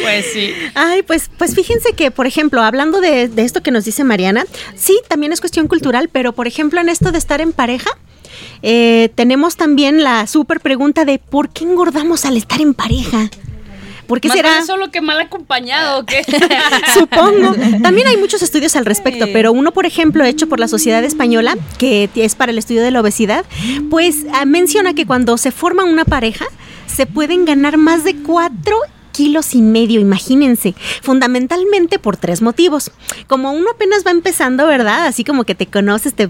pues 0.01 0.25
sí. 0.33 0.51
Ay, 0.73 1.01
pues, 1.03 1.29
pues 1.37 1.55
fíjense 1.55 1.93
que, 1.93 2.11
por 2.11 2.27
ejemplo, 2.27 2.61
hablando 2.61 3.01
de, 3.01 3.27
de 3.27 3.43
esto 3.43 3.61
que 3.61 3.71
nos 3.71 3.85
dice 3.85 4.03
Mariana, 4.03 4.45
sí, 4.75 4.99
también 5.07 5.14
es 5.23 5.39
cuestión 5.39 5.67
cultural, 5.67 6.09
pero 6.11 6.33
por 6.33 6.47
ejemplo, 6.47 6.79
en 6.79 6.89
esto 6.89 7.11
de 7.11 7.17
estar 7.17 7.41
en 7.41 7.53
pareja, 7.53 7.89
eh, 8.61 9.09
tenemos 9.15 9.55
también 9.55 10.03
la 10.03 10.27
súper 10.27 10.59
pregunta 10.59 11.05
de 11.05 11.19
¿por 11.19 11.49
qué 11.49 11.63
engordamos 11.63 12.25
al 12.25 12.37
estar 12.37 12.61
en 12.61 12.73
pareja? 12.73 13.29
¿Por 14.07 14.21
qué 14.21 14.27
Más 14.27 14.37
será? 14.37 14.65
solo 14.65 14.91
que 14.91 15.01
mal 15.01 15.19
acompañado, 15.19 16.01
¿o 16.01 16.05
qué? 16.05 16.23
Supongo. 16.93 17.55
También 17.81 18.07
hay 18.07 18.17
muchos 18.17 18.43
estudios 18.43 18.75
al 18.75 18.85
respecto, 18.85 19.25
pero 19.33 19.51
uno, 19.51 19.71
por 19.71 19.85
ejemplo, 19.85 20.23
hecho 20.23 20.47
por 20.47 20.59
la 20.59 20.67
Sociedad 20.67 21.03
Española, 21.03 21.57
que 21.79 22.09
es 22.15 22.35
para 22.35 22.51
el 22.51 22.57
estudio 22.59 22.83
de 22.83 22.91
la 22.91 23.01
obesidad, 23.01 23.45
pues 23.89 24.25
ah, 24.33 24.45
menciona 24.45 24.93
que 24.93 25.07
cuando 25.07 25.37
se 25.37 25.51
forma 25.51 25.83
una 25.85 26.05
pareja, 26.05 26.45
se 26.85 27.07
pueden 27.07 27.45
ganar 27.45 27.77
más 27.77 28.03
de 28.03 28.15
cuatro 28.15 28.77
kilos 29.15 29.55
y 29.55 29.61
medio, 29.61 29.99
imagínense, 29.99 30.75
fundamentalmente 31.01 31.99
por 31.99 32.17
tres 32.17 32.41
motivos. 32.41 32.91
Como 33.27 33.51
uno 33.51 33.71
apenas 33.71 34.03
va 34.05 34.11
empezando, 34.11 34.67
¿verdad? 34.67 35.07
Así 35.07 35.23
como 35.23 35.43
que 35.45 35.55
te 35.55 35.67
conoces, 35.67 36.13
te... 36.13 36.27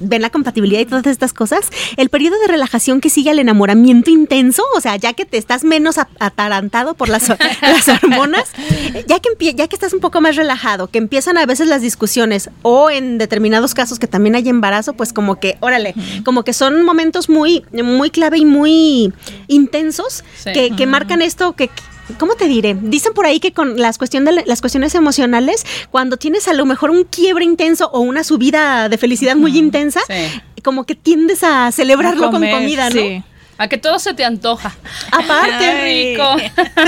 ven 0.00 0.22
la 0.22 0.30
compatibilidad 0.30 0.80
y 0.80 0.86
todas 0.86 1.06
estas 1.06 1.32
cosas, 1.32 1.70
el 1.96 2.08
periodo 2.08 2.38
de 2.40 2.46
relajación 2.46 3.00
que 3.00 3.10
sigue 3.10 3.30
al 3.30 3.40
enamoramiento 3.40 4.10
intenso, 4.10 4.62
o 4.76 4.80
sea, 4.80 4.94
ya 4.94 5.12
que 5.12 5.24
te 5.24 5.38
estás 5.38 5.64
menos 5.64 5.96
atarantado 6.20 6.94
por 6.94 7.08
las, 7.08 7.28
las 7.62 7.88
hormonas, 7.88 8.44
ya 9.08 9.18
que, 9.18 9.54
ya 9.54 9.66
que 9.66 9.74
estás 9.74 9.92
un 9.92 9.98
poco 9.98 10.20
más 10.20 10.36
relajado, 10.36 10.86
que 10.86 10.98
empiezan 10.98 11.36
a 11.36 11.46
veces 11.46 11.66
las 11.66 11.82
discusiones 11.82 12.48
o 12.62 12.90
en 12.90 13.18
determinados 13.18 13.74
casos 13.74 13.98
que 13.98 14.06
también 14.06 14.36
hay 14.36 14.48
embarazo, 14.48 14.92
pues 14.92 15.12
como 15.12 15.40
que, 15.40 15.56
órale, 15.60 15.94
como 16.24 16.44
que 16.44 16.52
son 16.52 16.84
momentos 16.84 17.28
muy, 17.28 17.64
muy 17.72 18.10
clave 18.10 18.38
y 18.38 18.44
muy 18.44 19.12
intensos 19.48 20.22
Sí. 20.38 20.52
que, 20.52 20.76
que 20.76 20.86
marcan 20.86 21.22
esto 21.22 21.54
que... 21.56 21.70
¿Cómo 22.18 22.34
te 22.36 22.46
diré? 22.46 22.76
Dicen 22.80 23.12
por 23.12 23.26
ahí 23.26 23.40
que 23.40 23.52
con 23.52 23.78
las, 23.78 23.98
cuestión 23.98 24.24
de, 24.24 24.42
las 24.46 24.60
cuestiones 24.60 24.94
emocionales, 24.94 25.64
cuando 25.90 26.16
tienes 26.16 26.48
a 26.48 26.52
lo 26.54 26.64
mejor 26.64 26.90
un 26.90 27.04
quiebre 27.04 27.44
intenso 27.44 27.90
o 27.92 28.00
una 28.00 28.24
subida 28.24 28.88
de 28.88 28.96
felicidad 28.98 29.36
muy 29.36 29.56
intensa, 29.58 30.00
Sí. 30.06 30.40
como 30.62 30.84
que 30.84 30.94
tiendes 30.94 31.42
a 31.44 31.70
celebrarlo 31.72 32.28
A 32.28 32.30
comer, 32.30 32.50
con 32.52 32.60
comida, 32.60 32.88
¿no? 32.90 33.00
sí. 33.00 33.22
A 33.60 33.66
que 33.68 33.76
todo 33.76 33.98
se 33.98 34.14
te 34.14 34.24
antoja. 34.24 34.76
Aparte, 35.10 35.66
Ay. 35.68 36.12
rico. 36.14 36.24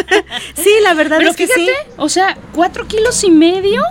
sí, 0.54 0.70
la 0.84 0.94
verdad 0.94 1.18
Pero 1.18 1.30
es 1.30 1.36
que 1.36 1.48
fíjate, 1.48 1.64
sí. 1.66 1.90
o 1.96 2.08
sea, 2.08 2.38
cuatro 2.54 2.86
kilos 2.86 3.24
y 3.24 3.30
medio. 3.30 3.82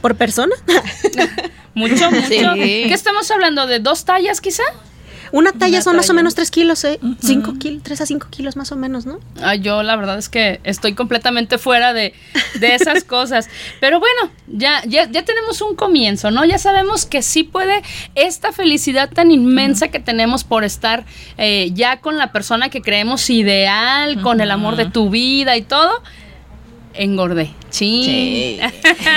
¿Por 0.00 0.16
persona? 0.16 0.54
Mucho, 1.74 2.10
mucho. 2.10 2.26
Sí. 2.28 2.36
¿Qué 2.86 2.92
estamos 2.92 3.30
hablando? 3.30 3.66
¿De 3.66 3.78
dos 3.78 4.04
tallas 4.04 4.42
quizá? 4.42 4.62
Una 5.32 5.52
talla 5.52 5.78
Una 5.78 5.82
son 5.82 5.96
más 5.96 6.10
o 6.10 6.14
menos 6.14 6.34
3 6.34 6.50
kilos, 6.50 6.84
¿eh? 6.84 7.00
5 7.20 7.54
kilos, 7.58 7.82
3 7.82 8.00
a 8.02 8.06
5 8.06 8.26
kilos 8.30 8.56
más 8.56 8.70
o 8.70 8.76
menos, 8.76 9.06
¿no? 9.06 9.18
Ah, 9.42 9.54
yo 9.54 9.82
la 9.82 9.96
verdad 9.96 10.18
es 10.18 10.28
que 10.28 10.60
estoy 10.62 10.94
completamente 10.94 11.56
fuera 11.58 11.94
de, 11.94 12.14
de 12.60 12.74
esas 12.74 13.02
cosas. 13.16 13.48
Pero 13.80 13.98
bueno, 13.98 14.30
ya, 14.46 14.82
ya, 14.86 15.10
ya 15.10 15.24
tenemos 15.24 15.62
un 15.62 15.74
comienzo, 15.74 16.30
¿no? 16.30 16.44
Ya 16.44 16.58
sabemos 16.58 17.06
que 17.06 17.22
sí 17.22 17.44
puede 17.44 17.82
esta 18.14 18.52
felicidad 18.52 19.10
tan 19.10 19.30
inmensa 19.30 19.88
que 19.88 20.00
tenemos 20.00 20.44
por 20.44 20.64
estar 20.64 21.06
eh, 21.38 21.70
ya 21.72 22.00
con 22.00 22.18
la 22.18 22.30
persona 22.30 22.68
que 22.68 22.82
creemos 22.82 23.30
ideal, 23.30 24.20
con 24.20 24.40
el 24.40 24.50
amor 24.50 24.76
de 24.76 24.86
tu 24.86 25.08
vida 25.08 25.56
y 25.56 25.62
todo. 25.62 26.02
Engordé. 26.94 27.50
Sí. 27.70 28.58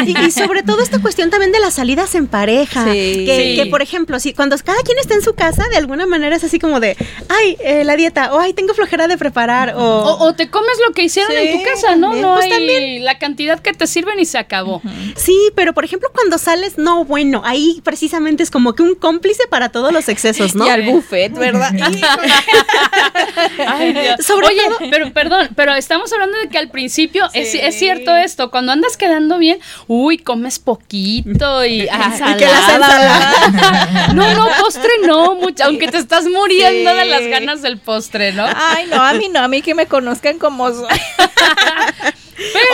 Y, 0.05 0.17
y 0.27 0.31
sobre 0.31 0.61
todo 0.63 0.81
esta 0.81 0.99
cuestión 1.01 1.29
también 1.29 1.51
de 1.51 1.59
las 1.59 1.75
salidas 1.75 2.15
en 2.15 2.27
pareja. 2.27 2.83
Sí. 2.85 3.23
Que, 3.25 3.55
Sí. 3.55 3.61
que, 3.63 3.69
por 3.69 3.81
ejemplo, 3.81 4.19
si 4.19 4.33
cuando 4.33 4.57
cada 4.57 4.81
quien 4.83 4.97
está 4.99 5.13
en 5.15 5.21
su 5.21 5.33
casa, 5.33 5.63
de 5.69 5.77
alguna 5.77 6.05
manera 6.05 6.35
es 6.35 6.43
así 6.43 6.59
como 6.59 6.79
de, 6.79 6.97
ay, 7.29 7.57
eh, 7.63 7.83
la 7.83 7.95
dieta, 7.95 8.33
o 8.33 8.39
ay, 8.39 8.53
tengo 8.53 8.73
flojera 8.73 9.07
de 9.07 9.17
preparar, 9.17 9.75
o... 9.75 9.79
O, 9.81 10.25
o 10.25 10.33
te 10.35 10.49
comes 10.49 10.71
lo 10.87 10.93
que 10.93 11.03
hicieron 11.03 11.31
Sí, 11.31 11.37
en 11.47 11.57
tu 11.57 11.63
casa, 11.63 11.95
¿no? 11.95 12.07
también. 12.09 12.21
No 12.21 12.33
Pues 12.35 12.45
hay 12.45 12.51
también. 12.51 13.05
la 13.05 13.17
cantidad 13.19 13.59
que 13.59 13.73
te 13.73 13.87
sirven 13.87 14.19
y 14.19 14.25
se 14.25 14.37
acabó. 14.37 14.81
Sí, 15.15 15.37
pero 15.55 15.73
por 15.73 15.85
ejemplo 15.85 16.09
cuando 16.13 16.37
sales, 16.37 16.77
no, 16.77 17.05
bueno, 17.05 17.41
ahí 17.45 17.81
precisamente 17.83 18.43
es 18.43 18.51
como 18.51 18.73
que 18.73 18.83
un 18.83 18.95
cómplice 18.95 19.43
para 19.49 19.69
todos 19.69 19.91
los 19.93 20.09
excesos, 20.09 20.55
¿no? 20.55 20.65
Y 20.65 20.69
al 20.69 20.83
buffet, 20.83 21.33
¿verdad? 21.33 21.71
Ay, 23.67 23.93
Dios. 23.93 24.25
Sobre 24.25 24.47
Oye, 24.47 24.61
todo- 24.67 24.89
pero 24.89 25.11
perdón, 25.13 25.49
pero 25.55 25.73
estamos 25.75 26.11
hablando 26.13 26.37
de 26.37 26.49
que 26.49 26.57
al 26.57 26.69
principio 26.69 27.25
es, 27.33 27.53
es 27.67 27.77
cierto 27.79 28.15
esto, 28.15 28.51
cuando 28.51 28.71
andas 28.71 28.97
quedando 28.97 29.37
bien, 29.37 29.59
uy, 29.87 30.17
comes 30.17 30.59
poquito 30.59 31.65
y, 31.65 31.87
ah, 31.89 32.13
Y 32.35 32.37
que 32.37 32.45
las 32.45 32.69
ensaladas. 32.69 34.13
No, 34.13 34.33
no, 34.33 34.47
postre 34.59 34.89
no, 35.05 35.35
mucho, 35.35 35.63
aunque 35.65 35.87
te 35.87 35.97
estás 35.97 36.25
muriendo 36.25 36.91
Sí. 36.91 36.97
de 36.97 37.05
las 37.05 37.27
ganas 37.27 37.61
del 37.61 37.77
postre, 37.77 38.33
¿no? 38.33 38.45
Ay, 38.45 38.87
no, 38.89 39.03
a 39.03 39.13
mí 39.13 39.29
no, 39.29 39.39
a 39.39 39.47
mí 39.47 39.61
que 39.61 39.75
me 39.75 39.85
conozcan 39.87 40.39
como 40.39 40.69
soy. 40.73 40.87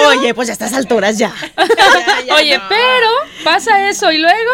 Oye, 0.07 0.33
pues 0.33 0.49
a 0.49 0.53
estas 0.53 0.73
alturas 0.73 1.17
ya. 1.17 1.33
Oye, 2.35 2.59
pero 2.67 3.09
pasa 3.43 3.89
eso 3.89 4.11
y 4.11 4.17
luego 4.17 4.51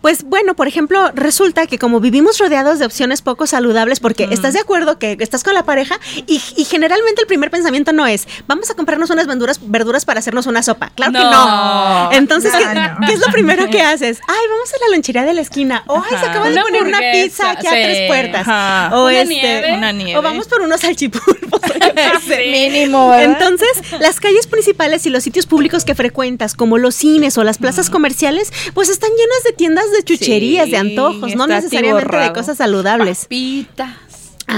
Pues 0.00 0.22
bueno, 0.24 0.54
por 0.54 0.66
ejemplo, 0.68 1.10
resulta 1.14 1.66
que 1.66 1.78
como 1.78 2.00
vivimos 2.00 2.38
rodeados 2.38 2.78
de 2.78 2.86
opciones 2.86 3.20
poco 3.22 3.46
saludables, 3.46 4.00
porque 4.00 4.28
estás 4.30 4.54
de 4.54 4.60
acuerdo 4.60 4.98
que 4.98 5.16
estás 5.20 5.42
con 5.42 5.52
la 5.54 5.64
pareja 5.64 5.98
y, 6.26 6.40
y 6.56 6.64
generalmente 6.64 7.20
el 7.20 7.26
primer 7.26 7.50
pensamiento 7.50 7.92
no 7.92 8.06
es, 8.06 8.26
vamos 8.46 8.70
a 8.70 8.74
comprarnos 8.74 9.10
unas 9.10 9.26
verduras, 9.26 9.60
verduras 9.78 10.04
para 10.04 10.20
hacernos 10.20 10.46
una 10.46 10.62
sopa. 10.62 10.90
Claro 10.94 11.12
que 11.12 11.18
No. 11.18 12.12
Entonces, 12.12 12.52
No, 12.52 12.58
¿qué, 12.58 12.64
no. 13.00 13.06
qué 13.06 13.12
es 13.14 13.20
lo 13.20 13.26
primero 13.32 13.68
que 13.68 13.82
haces? 13.82 14.20
Ay, 14.26 14.44
vamos 14.50 14.72
a 14.72 14.76
la 14.88 14.94
lonchería 14.96 15.24
de 15.24 15.34
la 15.34 15.40
esquina. 15.40 15.82
O 15.86 15.96
ay, 16.04 16.10
se 16.18 16.26
acaba 16.26 16.46
de 16.46 16.52
Una 16.52 16.62
poner 16.62 16.82
una 16.84 17.00
pizza 17.12 17.50
aquí 17.52 17.66
a 17.66 17.70
tres 17.70 18.08
puertas. 18.08 18.40
Ajá. 18.42 18.90
O 18.96 19.04
Una 19.06 19.20
este, 19.20 19.34
nieve. 19.34 19.74
Una 19.74 19.92
nieve. 19.92 20.18
O 20.18 20.22
vamos 20.22 20.48
por 20.48 20.60
unos 20.62 20.80
salchipulpos. 20.80 21.60
Mínimo, 22.28 23.10
¿verdad? 23.10 23.24
Entonces, 23.24 23.68
las 24.00 24.20
calles 24.20 24.46
principales 24.46 25.06
y 25.06 25.10
los 25.10 25.22
sitios 25.22 25.46
públicos 25.46 25.84
que 25.84 25.94
frecuentas, 25.94 26.54
como 26.54 26.78
los 26.78 26.94
cines 26.94 27.36
o 27.38 27.44
las 27.44 27.58
plazas 27.58 27.90
comerciales, 27.90 28.52
pues 28.74 28.88
están 28.88 29.10
llenas 29.10 29.42
de 29.44 29.52
tiendas 29.52 29.84
de 29.92 30.02
chucherías, 30.02 30.66
Sí, 30.66 30.70
de 30.72 30.76
antojos, 30.78 31.34
no 31.36 31.46
necesariamente 31.46 32.16
de 32.16 32.32
cosas 32.32 32.58
saludables. 32.58 33.26
pitas. 33.26 33.90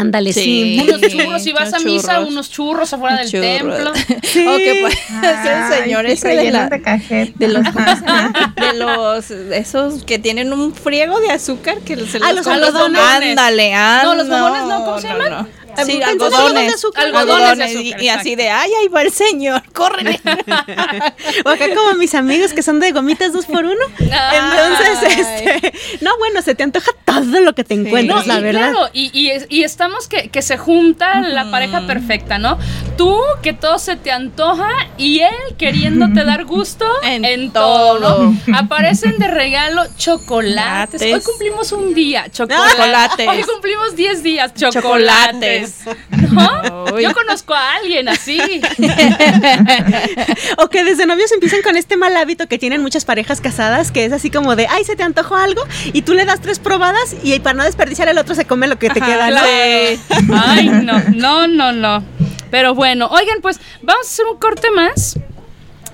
Ándale, 0.00 0.32
sí. 0.32 0.40
Sí. 0.42 0.80
Unos 0.88 1.00
churros, 1.00 1.42
si 1.42 1.52
vas 1.52 1.74
a 1.74 1.78
misa, 1.80 2.14
churros. 2.16 2.28
unos 2.30 2.50
churros 2.50 2.92
afuera 2.92 3.16
del 3.18 3.30
Churros. 3.30 3.46
templo. 3.46 3.92
Sí. 4.22 4.46
O 4.46 4.56
que 4.56 4.84
es 4.87 4.94
el 5.72 5.82
señor 5.82 6.06
Ay, 6.06 6.12
ese 6.12 6.30
sí, 6.30 6.37
de, 6.37 6.50
la- 6.52 6.68
de 6.68 6.82
cajeta. 6.82 7.32
de 7.37 7.48
los 7.48 7.62
de 8.56 8.72
los 8.74 9.30
esos 9.30 10.04
que 10.04 10.18
tienen 10.18 10.52
un 10.52 10.74
friego 10.74 11.18
de 11.20 11.30
azúcar 11.30 11.78
que 11.78 11.96
se 12.06 12.18
Ah, 12.18 12.32
los 12.32 12.37
los 12.37 12.44
comen. 12.46 12.64
algodones. 12.64 13.00
Ándale, 13.00 13.74
ándale. 13.74 14.04
No, 14.04 14.14
los 14.14 14.28
bombones 14.28 14.62
no, 14.64 14.84
¿cómo 14.84 15.00
se 15.00 15.08
llaman? 15.08 15.48
Sí, 15.87 16.03
algodones. 16.03 16.67
de 16.69 16.75
azúcar. 16.75 17.07
Algodones 17.07 17.75
de 17.75 17.83
y- 17.83 17.88
azúcar, 17.93 18.03
Y, 18.03 18.09
así 18.09 18.37
de, 18.37 18.51
ay, 18.51 18.71
ahí 18.81 18.88
va 18.88 19.03
el 19.03 19.12
señor, 19.12 19.62
córrele. 19.73 20.21
O 21.45 21.49
acá 21.51 21.67
como 21.75 21.95
mis 21.95 22.14
amigos 22.14 22.53
que 22.53 22.62
son 22.62 22.81
de 22.81 22.91
gomitas 22.93 23.33
dos 23.33 23.47
por 23.47 23.64
uno. 23.64 23.85
Entonces, 23.99 25.19
este, 25.19 25.73
no, 26.01 26.17
bueno, 26.19 26.43
se 26.43 26.55
te 26.55 26.62
antoja 26.62 26.91
todo 27.05 27.41
lo 27.41 27.55
que 27.55 27.64
te 27.64 27.75
encuentras, 27.75 28.27
No, 28.27 28.33
la 28.35 28.41
y 28.41 28.43
verdad. 28.43 28.71
claro, 28.73 28.91
y, 28.93 29.11
y 29.19 29.31
es- 29.31 29.47
y 29.49 29.62
estamos 29.64 30.09
que, 30.09 30.29
que 30.29 30.43
se 30.43 30.57
junta 30.59 31.21
la 31.21 31.51
pareja 31.51 31.87
perfecta, 31.87 32.38
¿no? 32.38 32.59
Tú 32.97 33.17
que 33.43 33.53
todo 33.53 33.79
se 33.79 33.97
te 33.97 34.11
antoja 34.11 34.69
y 34.97 35.21
él 35.21 35.35
queriéndote 35.57 36.25
dar 36.25 36.45
gusto 36.45 36.87
en, 37.05 37.25
En 37.25 37.51
todo, 37.53 37.99
todo. 37.99 38.33
Aparecen 38.55 39.19
de 39.19 39.29
regalo 39.29 39.85
chocolates. 39.97 41.01
Hoy 41.03 41.09
Chocolates. 41.09 41.25
cumplimos 41.29 41.73
un 41.73 41.95
día, 41.95 42.27
chocolates. 42.31 42.73
Chocolates. 42.77 43.29
Hoy 43.29 43.43
cumplimos 43.43 43.97
10 43.97 44.23
días, 44.23 44.53
chocolates. 44.55 45.67
¿No? 46.31 46.94
Uy. 46.94 47.02
Yo 47.02 47.14
conozco 47.14 47.54
a 47.54 47.74
alguien 47.76 48.09
así. 48.09 48.38
O 50.59 50.68
que 50.68 50.85
desde 50.85 51.07
novios 51.07 51.31
empiezan 51.33 51.62
con 51.62 51.76
este 51.76 51.96
mal 51.96 52.16
hábito 52.16 52.46
que 52.48 52.59
tienen 52.59 52.83
muchas 52.83 53.04
parejas 53.04 53.40
casadas, 53.40 53.92
que 53.92 54.04
es 54.04 54.12
así 54.12 54.31
como 54.31 54.57
de, 54.57 54.66
ay, 54.66 54.85
se 54.85 54.96
te 54.96 55.02
antojó 55.02 55.37
algo, 55.37 55.62
y 55.92 56.02
tú 56.02 56.14
le 56.14 56.24
das 56.24 56.40
tres 56.40 56.59
probadas 56.59 57.14
y 57.22 57.38
para 57.40 57.54
no 57.54 57.64
desperdiciar 57.64 58.09
el 58.09 58.18
otro 58.18 58.35
se 58.35 58.44
come 58.44 58.66
lo 58.66 58.78
que 58.78 58.90
te 58.90 59.00
queda, 59.00 59.31
¿no? 59.31 59.40
Ay, 60.35 60.68
no, 60.68 60.98
no, 61.14 61.46
no, 61.46 61.72
no. 61.72 62.04
Pero 62.50 62.74
bueno, 62.74 63.07
oigan, 63.09 63.40
pues 63.42 63.61
vamos 63.83 64.07
a 64.07 64.11
hacer 64.11 64.26
un 64.26 64.38
corte 64.38 64.70
más. 64.70 65.18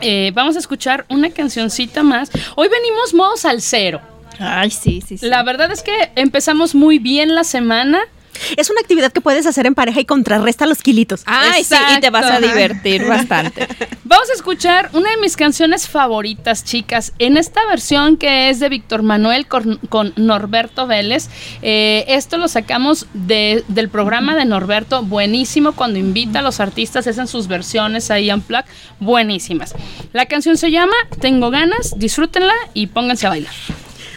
Eh, 0.01 0.33
vamos 0.35 0.57
a 0.57 0.59
escuchar 0.59 1.05
una 1.09 1.31
cancioncita 1.31 2.03
más. 2.03 2.31
Hoy 2.57 2.69
venimos 2.69 3.15
modo 3.15 3.37
salsero. 3.37 4.01
Ay, 4.39 4.71
sí, 4.71 5.03
sí, 5.07 5.19
sí. 5.19 5.27
La 5.27 5.43
verdad 5.43 5.71
es 5.73 5.83
que 5.83 6.11
empezamos 6.17 6.75
muy 6.75 6.99
bien 6.99 7.35
la 7.35 7.45
semana. 7.45 8.01
Es 8.57 8.71
una 8.71 8.81
actividad 8.81 9.13
que 9.13 9.21
puedes 9.21 9.47
hacer 9.47 9.67
en 9.67 9.75
pareja 9.75 10.01
y 10.01 10.05
contrarresta 10.05 10.67
los 10.67 10.83
kilitos. 10.83 11.23
Ay, 11.27 11.65
sí, 11.65 11.75
y 11.97 12.01
te 12.01 12.11
vas 12.11 12.25
a 12.27 12.41
divertir 12.41 13.05
bastante. 13.07 13.67
Vamos 14.05 14.29
a 14.31 14.35
escuchar 14.35 14.91
una 14.93 15.11
de 15.11 15.17
mis 15.19 15.37
canciones 15.37 15.89
favoritas, 15.89 16.65
chicas, 16.65 17.13
en 17.19 17.37
esta 17.37 17.65
versión 17.67 18.17
que 18.17 18.51
es 18.51 18.61
de 18.61 18.69
Víctor 18.69 19.03
Manuel 19.03 19.47
con, 19.47 19.77
con 19.89 20.13
Norberto 20.17 20.87
Vélez. 20.87 21.29
Eh, 21.63 22.05
esto 22.09 22.37
lo 22.37 22.49
sacamos 22.49 23.07
de- 23.15 23.65
del 23.69 23.89
programa 23.89 24.37
de 24.37 24.45
Norberto, 24.45 25.03
buenísimo, 25.03 25.73
cuando 25.73 25.99
invita 25.99 26.41
a 26.41 26.43
los 26.43 26.61
artistas, 26.61 27.07
hacen 27.07 27.27
sus 27.27 27.49
versiones 27.49 28.11
ahí 28.11 28.31
en 28.31 28.41
plug, 28.41 28.65
buenísimas. 29.01 29.75
La 30.13 30.27
canción 30.27 30.57
se 30.57 30.71
llama 30.71 30.95
Tengo 31.21 31.51
ganas, 31.51 31.95
disfrútenla 31.97 32.55
y 32.75 32.87
pónganse 32.89 33.27
a 33.27 33.31
bailar. 33.31 33.53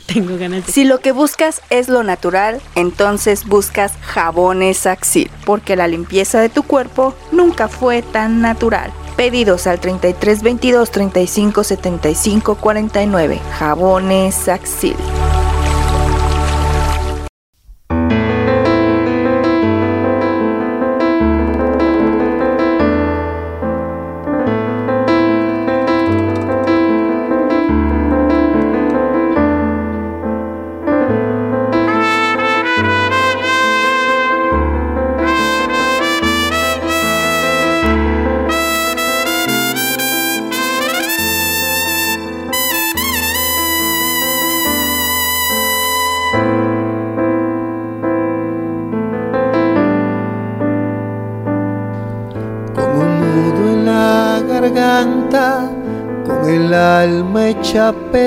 Si 0.68 0.84
lo 0.84 1.00
que 1.00 1.12
buscas 1.12 1.62
es 1.70 1.90
lo 1.90 2.04
natural, 2.04 2.62
entonces 2.76 3.46
buscas 3.46 3.94
jabones 4.02 4.86
Axil, 4.86 5.30
porque 5.46 5.76
la 5.76 5.88
limpieza 5.88 6.40
de 6.40 6.50
tu 6.50 6.64
cuerpo 6.64 7.14
nunca 7.32 7.68
fue 7.68 8.02
tan 8.02 8.42
natural. 8.42 8.92
Pedidos 9.16 9.66
al 9.68 9.80
33 9.80 10.44
22 10.44 10.92
35 10.92 11.64
75 11.64 12.56
49. 12.56 13.40
Jabones 13.58 14.48
Axil. 14.48 14.96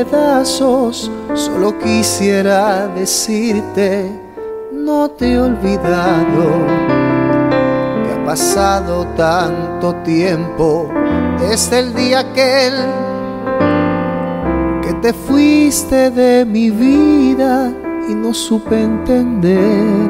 Pedazos. 0.05 1.11
Solo 1.35 1.79
quisiera 1.79 2.89
decirte, 2.89 4.11
no 4.73 5.11
te 5.11 5.33
he 5.33 5.39
olvidado. 5.39 6.67
Que 8.03 8.13
ha 8.15 8.25
pasado 8.25 9.07
tanto 9.17 9.95
tiempo 9.97 10.89
desde 11.39 11.81
el 11.81 11.95
día 11.95 12.21
aquel 12.21 12.73
que 14.83 14.95
te 14.95 15.13
fuiste 15.13 16.11
de 16.11 16.45
mi 16.47 16.71
vida 16.71 17.71
y 18.09 18.15
no 18.15 18.33
supe 18.33 18.83
entender. 18.83 20.09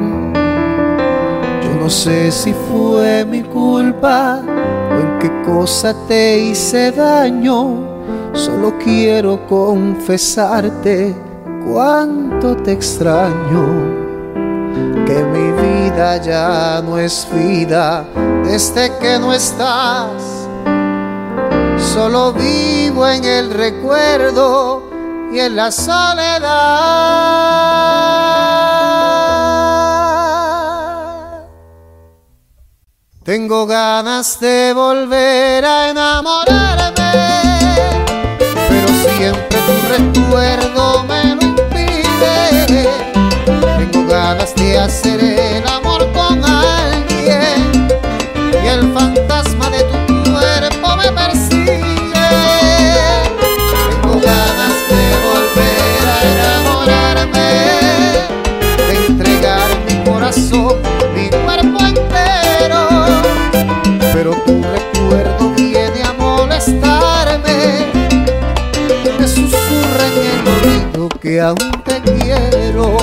Yo 1.63 1.81
no 1.81 1.89
sé 1.89 2.31
si 2.31 2.53
fue 2.53 3.25
mi 3.25 3.43
culpa 3.43 4.41
o 4.41 4.99
en 5.01 5.19
qué 5.19 5.29
cosa 5.45 5.93
te 6.07 6.39
hice 6.39 6.91
daño. 6.91 7.90
Solo 8.33 8.77
quiero 8.77 9.45
confesarte 9.47 11.15
cuánto 11.65 12.55
te 12.57 12.71
extraño. 12.71 13.99
Que 15.05 15.23
mi 15.23 15.51
vida 15.61 16.17
ya 16.17 16.81
no 16.81 16.97
es 16.97 17.27
vida 17.33 18.05
desde 18.43 18.97
que 18.99 19.19
no 19.19 19.33
estás. 19.33 20.47
Solo 21.77 22.33
vivo 22.33 23.07
en 23.07 23.23
el 23.25 23.51
recuerdo 23.51 24.83
y 25.33 25.39
en 25.39 25.55
la 25.55 25.71
soledad. 25.71 27.11
Tengo 33.23 33.67
ganas 33.67 34.39
de 34.39 34.73
volver 34.73 35.63
a 35.63 35.89
enamorarme, 35.89 37.50
recuerdo 39.97 41.03
me 41.03 41.35
lo 41.35 41.41
impide. 41.41 42.87
Tengo 43.77 44.07
ganas 44.07 44.55
de 44.55 44.79
hacer 44.79 45.19
el 45.21 45.67
amor 45.67 46.09
con 46.13 46.43
alguien 46.43 47.87
y 48.63 48.67
el 48.67 48.93
fantasma 48.93 49.69
de 49.69 49.83
tu 49.83 50.31
cuerpo 50.31 50.95
me 50.97 51.11
persigue. 51.11 52.29
Tengo 53.73 54.13
ganas 54.21 54.75
de 54.91 55.03
volver 55.27 56.03
a 56.07 56.17
enamorarme, 56.33 57.49
de 58.87 58.93
entregar 59.07 59.69
mi 59.87 59.95
corazón, 60.09 60.70
que 71.31 71.39
aún 71.39 71.71
te 71.85 72.01
quiero. 72.01 72.97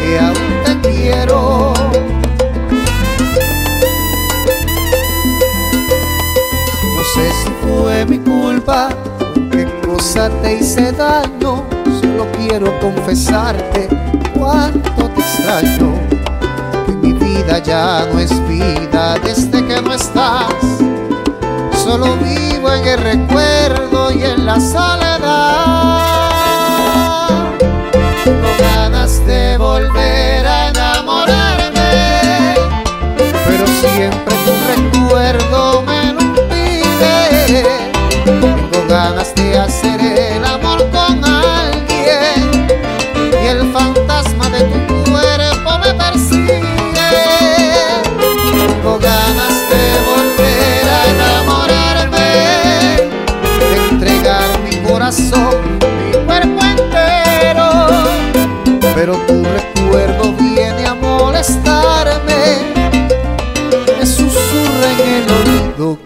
Que 0.00 0.18
aún 0.18 0.52
te 0.64 0.88
quiero. 0.88 1.72
No 6.96 7.02
sé 7.14 7.30
si 7.40 7.50
fue 7.62 8.04
mi 8.06 8.18
culpa, 8.18 8.88
qué 9.52 9.68
cosa 9.86 10.28
te 10.42 10.56
hice 10.56 10.90
daño. 10.90 11.62
Solo 12.00 12.26
quiero 12.36 12.76
confesarte 12.80 13.88
cuánto 14.36 15.08
te 15.10 15.20
extraño. 15.20 15.94
Que 16.84 16.92
mi 16.94 17.12
vida 17.12 17.60
ya 17.60 18.08
no 18.12 18.18
es 18.18 18.32
vida 18.48 19.14
desde 19.22 19.64
que 19.64 19.80
no 19.82 19.94
estás. 19.94 20.95
Solo 21.86 22.16
vivo 22.16 22.72
en 22.72 22.84
el 22.84 22.98
recuerdo 22.98 24.10
y 24.10 24.24
en 24.24 24.44
la 24.44 24.58
soledad. 24.58 25.20
Tengo 28.24 28.48
ganas 28.58 29.24
de 29.24 29.56
volver 29.56 30.44
a 30.44 30.70
enamorarme, 30.70 32.56
pero 33.46 33.66
siempre 33.68 34.34
tu 34.44 34.52
recuerdo 34.66 35.82
me 35.82 36.12
lo 36.12 36.22
impide. 36.22 37.62
Tengo 38.24 38.84
ganas 38.88 39.32
de 39.36 39.56
hacer 39.56 40.00
el 40.00 40.44
amor 40.44 40.90
con 40.90 41.24
alguien 41.24 42.66
y 43.44 43.46
el 43.46 43.72
fantasma 43.72 44.48
de 44.48 44.64
tu 44.64 45.12
cuerpo 45.12 45.78
me 45.78 45.94
persigue. 45.94 46.64
Tengo 48.18 48.98
ganas 48.98 49.55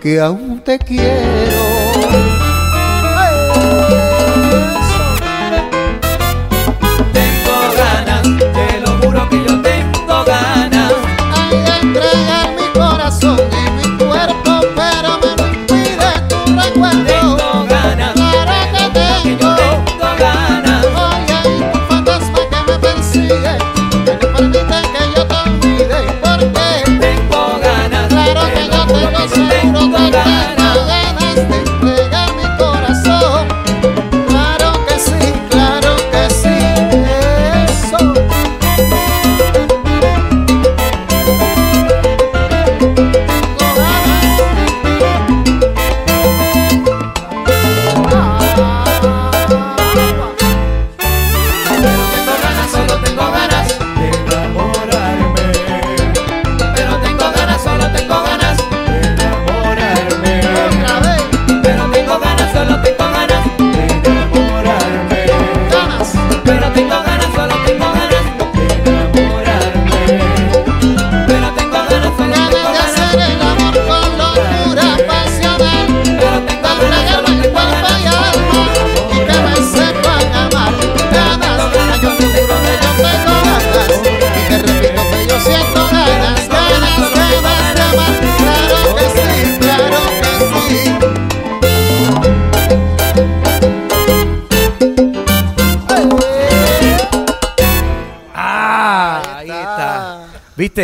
que 0.01 0.19
aún 0.19 0.61
te 0.61 0.79
quiero. 0.79 1.70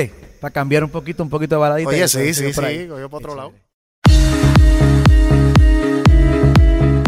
¿Viste? 0.03 0.26
Para 0.40 0.53
cambiar 0.53 0.84
un 0.84 0.90
poquito, 0.90 1.22
un 1.22 1.30
poquito 1.30 1.55
de 1.55 1.61
baladita. 1.61 1.90
Oye, 1.90 2.09
sí, 2.09 2.34
sí, 2.34 2.53
sí, 2.53 2.88
cogió 2.88 3.09
para 3.09 3.18
otro 3.18 3.34
lado. 3.34 3.53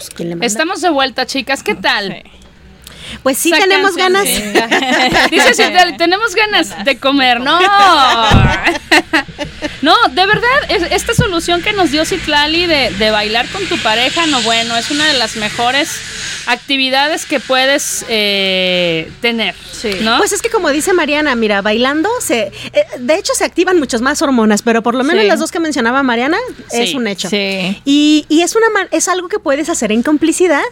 Pues 0.00 0.10
¿quién 0.10 0.30
le 0.30 0.34
manda? 0.36 0.46
Estamos 0.46 0.80
de 0.80 0.90
vuelta, 0.90 1.26
chicas. 1.26 1.62
¿Qué 1.62 1.74
tal? 1.74 2.22
Pues 3.22 3.38
sí 3.38 3.50
tenemos 3.50 3.96
ganas. 3.96 4.24
Dice 5.30 5.54
Citlali, 5.54 5.96
tenemos 5.96 6.34
ganas 6.34 6.84
de 6.84 6.98
comer. 6.98 7.40
No. 7.40 7.58
No, 9.82 9.94
de 10.12 10.26
verdad, 10.26 10.48
es- 10.68 10.92
esta 10.92 11.14
solución 11.14 11.62
que 11.62 11.72
nos 11.72 11.90
dio 11.90 12.04
Citlali 12.04 12.66
de, 12.66 12.90
de 12.98 13.10
bailar 13.10 13.48
con 13.48 13.64
tu 13.66 13.78
pareja, 13.78 14.26
no 14.26 14.40
bueno, 14.42 14.76
es 14.76 14.90
una 14.90 15.06
de 15.06 15.14
las 15.18 15.36
mejores 15.36 15.90
actividades 16.46 17.24
que 17.24 17.40
puedes 17.40 18.04
eh, 18.08 19.10
tener. 19.22 19.54
¿no? 20.02 20.18
Pues 20.18 20.32
es 20.32 20.42
que 20.42 20.50
como 20.50 20.68
dice 20.70 20.92
Mariana, 20.92 21.34
mira, 21.34 21.62
bailando 21.62 22.10
se 22.20 22.52
eh, 22.74 22.84
de 22.98 23.14
hecho 23.16 23.32
se 23.34 23.44
activan 23.44 23.78
muchas 23.78 24.02
más 24.02 24.20
hormonas, 24.20 24.60
pero 24.60 24.82
por 24.82 24.94
lo 24.94 25.02
menos 25.04 25.22
Sí. 25.22 25.28
las 25.28 25.38
dos 25.38 25.50
que 25.50 25.60
mencionaba 25.60 26.02
Mariana 26.02 26.36
es 26.72 26.92
un 26.94 27.06
hecho. 27.06 27.30
sí. 27.30 27.80
Y, 27.86 28.26
y 28.28 28.42
es 28.42 28.54
una 28.56 28.68
man- 28.70 28.88
es 28.90 29.08
algo 29.08 29.28
que 29.28 29.38
puedes 29.38 29.70
hacer 29.70 29.92
en 29.92 30.02
complicidad. 30.02 30.62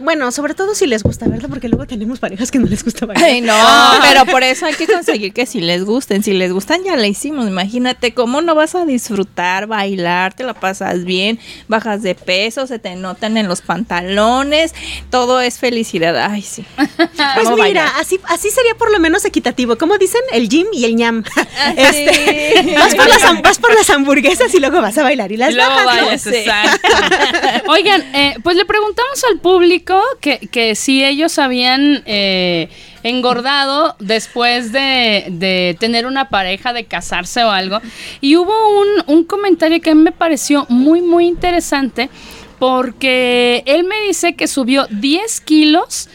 Bueno, 0.00 0.30
sobre 0.30 0.54
todo 0.54 0.74
si 0.76 0.86
les 0.86 1.02
gusta 1.02 1.26
verlo, 1.26 1.48
porque 1.48 1.68
luego 1.74 1.88
tenemos 1.88 2.20
parejas 2.20 2.50
que 2.50 2.58
no 2.58 2.66
les 2.66 2.84
gusta 2.84 3.04
bailar. 3.04 3.24
Ay, 3.24 3.40
no, 3.40 3.54
pero 4.00 4.26
por 4.26 4.42
eso 4.44 4.66
hay 4.66 4.74
que 4.74 4.86
conseguir 4.86 5.32
que 5.32 5.44
si 5.44 5.60
les 5.60 5.84
gusten. 5.84 6.22
Si 6.22 6.32
les 6.32 6.52
gustan, 6.52 6.84
ya 6.84 6.96
la 6.96 7.06
hicimos. 7.06 7.48
Imagínate 7.48 8.14
cómo 8.14 8.40
no 8.40 8.54
vas 8.54 8.74
a 8.74 8.84
disfrutar, 8.84 9.66
bailar, 9.66 10.34
te 10.34 10.44
la 10.44 10.54
pasas 10.54 11.04
bien, 11.04 11.40
bajas 11.66 12.02
de 12.02 12.14
peso, 12.14 12.66
se 12.66 12.78
te 12.78 12.94
notan 12.94 13.36
en 13.36 13.48
los 13.48 13.60
pantalones, 13.60 14.72
todo 15.10 15.40
es 15.40 15.58
felicidad. 15.58 16.16
Ay, 16.30 16.42
sí. 16.42 16.64
Pues 17.34 17.48
mira, 17.50 17.56
bailar. 17.56 17.88
así, 17.98 18.20
así 18.28 18.50
sería 18.50 18.74
por 18.76 18.92
lo 18.92 19.00
menos 19.00 19.24
equitativo. 19.24 19.76
Como 19.76 19.98
dicen, 19.98 20.20
el 20.32 20.48
gym 20.48 20.66
y 20.72 20.84
el 20.84 20.94
ñam. 20.94 21.24
Este, 21.76 22.62
sí. 22.62 22.74
vas, 22.74 22.94
por 22.94 23.08
las, 23.08 23.42
vas 23.42 23.58
por 23.58 23.74
las 23.74 23.88
hamburguesas 23.90 24.54
y 24.54 24.60
luego 24.60 24.80
vas 24.80 24.96
a 24.98 25.02
bailar 25.02 25.32
y 25.32 25.36
las 25.36 25.50
Y 25.50 25.54
luego 25.54 25.74
bajas. 25.74 26.26
Oigan, 27.68 28.02
eh, 28.14 28.36
pues 28.42 28.56
le 28.56 28.64
preguntamos 28.64 29.24
al 29.30 29.40
público 29.40 30.00
que, 30.20 30.38
que 30.50 30.74
si 30.74 31.04
ellos 31.04 31.32
habían 31.66 32.02
eh, 32.06 32.68
engordado 33.02 33.96
después 33.98 34.72
de, 34.72 35.26
de 35.30 35.76
tener 35.80 36.06
una 36.06 36.28
pareja, 36.28 36.72
de 36.72 36.84
casarse 36.84 37.42
o 37.44 37.50
algo. 37.50 37.80
Y 38.20 38.36
hubo 38.36 38.52
un, 38.80 39.14
un 39.16 39.24
comentario 39.24 39.80
que 39.80 39.90
a 39.90 39.94
mí 39.94 40.02
me 40.02 40.12
pareció 40.12 40.66
muy, 40.68 41.00
muy 41.00 41.26
interesante 41.26 42.10
porque 42.58 43.62
él 43.66 43.84
me 43.84 44.06
dice 44.06 44.34
que 44.34 44.46
subió 44.46 44.86
10 44.90 45.40
kilos. 45.40 46.08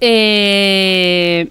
eh, 0.00 1.48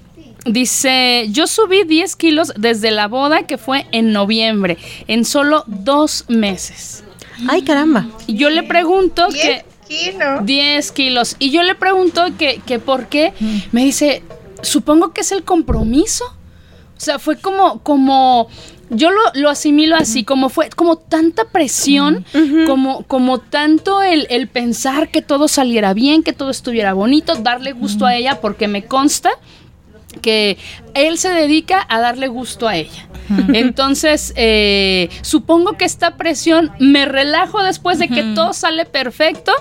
Dice, 0.48 1.26
yo 1.32 1.48
subí 1.48 1.86
10 1.86 2.16
kilos 2.18 2.54
desde 2.56 2.92
la 2.92 3.08
boda 3.08 3.48
que 3.48 3.58
fue 3.58 3.88
en 3.92 4.14
noviembre, 4.14 4.78
en 5.08 5.26
solo 5.26 5.64
dos 5.66 6.26
meses. 6.28 7.04
Ay, 7.50 7.64
caramba. 7.64 8.06
Y 8.28 8.36
yo 8.36 8.52
le 8.52 8.62
pregunto 8.62 9.28
que... 9.30 9.66
10 9.88 10.12
kilos. 10.12 10.46
10 10.46 10.92
kilos. 10.92 11.36
Y 11.40 11.52
yo 11.52 11.64
le 11.64 11.76
pregunto 11.76 12.24
que, 12.38 12.62
que 12.66 12.80
por 12.80 13.08
qué. 13.08 13.34
Me 13.72 13.84
dice, 13.84 14.24
supongo 14.62 15.14
que 15.14 15.22
es 15.22 15.32
el 15.32 15.44
compromiso. 15.44 16.26
O 16.26 17.00
sea, 17.00 17.20
fue 17.20 17.38
como, 17.38 17.80
como, 17.80 18.48
yo 18.90 19.12
lo, 19.12 19.20
lo 19.34 19.50
asimilo 19.50 19.96
así, 19.96 20.24
como 20.24 20.50
fue, 20.50 20.70
como 20.70 20.98
tanta 20.98 21.46
presión, 21.46 22.26
como, 22.66 23.04
como 23.04 23.40
tanto 23.40 24.02
el, 24.02 24.28
el 24.30 24.48
pensar 24.48 25.10
que 25.10 25.22
todo 25.22 25.48
saliera 25.48 25.94
bien, 25.94 26.24
que 26.24 26.34
todo 26.34 26.50
estuviera 26.50 26.94
bonito, 26.94 27.36
darle 27.36 27.74
gusto 27.74 28.06
a 28.06 28.16
ella, 28.16 28.40
porque 28.40 28.68
me 28.68 28.86
consta 28.86 29.32
que 30.22 30.58
él 30.94 31.18
se 31.18 31.30
dedica 31.30 31.86
a 31.88 32.00
darle 32.00 32.28
gusto 32.28 32.68
a 32.68 32.76
ella. 32.76 33.08
Entonces, 33.54 34.34
eh, 34.36 35.10
supongo 35.22 35.74
que 35.74 35.86
esta 35.86 36.16
presión 36.16 36.72
me 36.80 37.06
relajo 37.06 37.64
después 37.64 38.00
de 38.00 38.08
que 38.08 38.24
todo 38.36 38.54
sale 38.54 38.86
perfecto. 38.86 39.52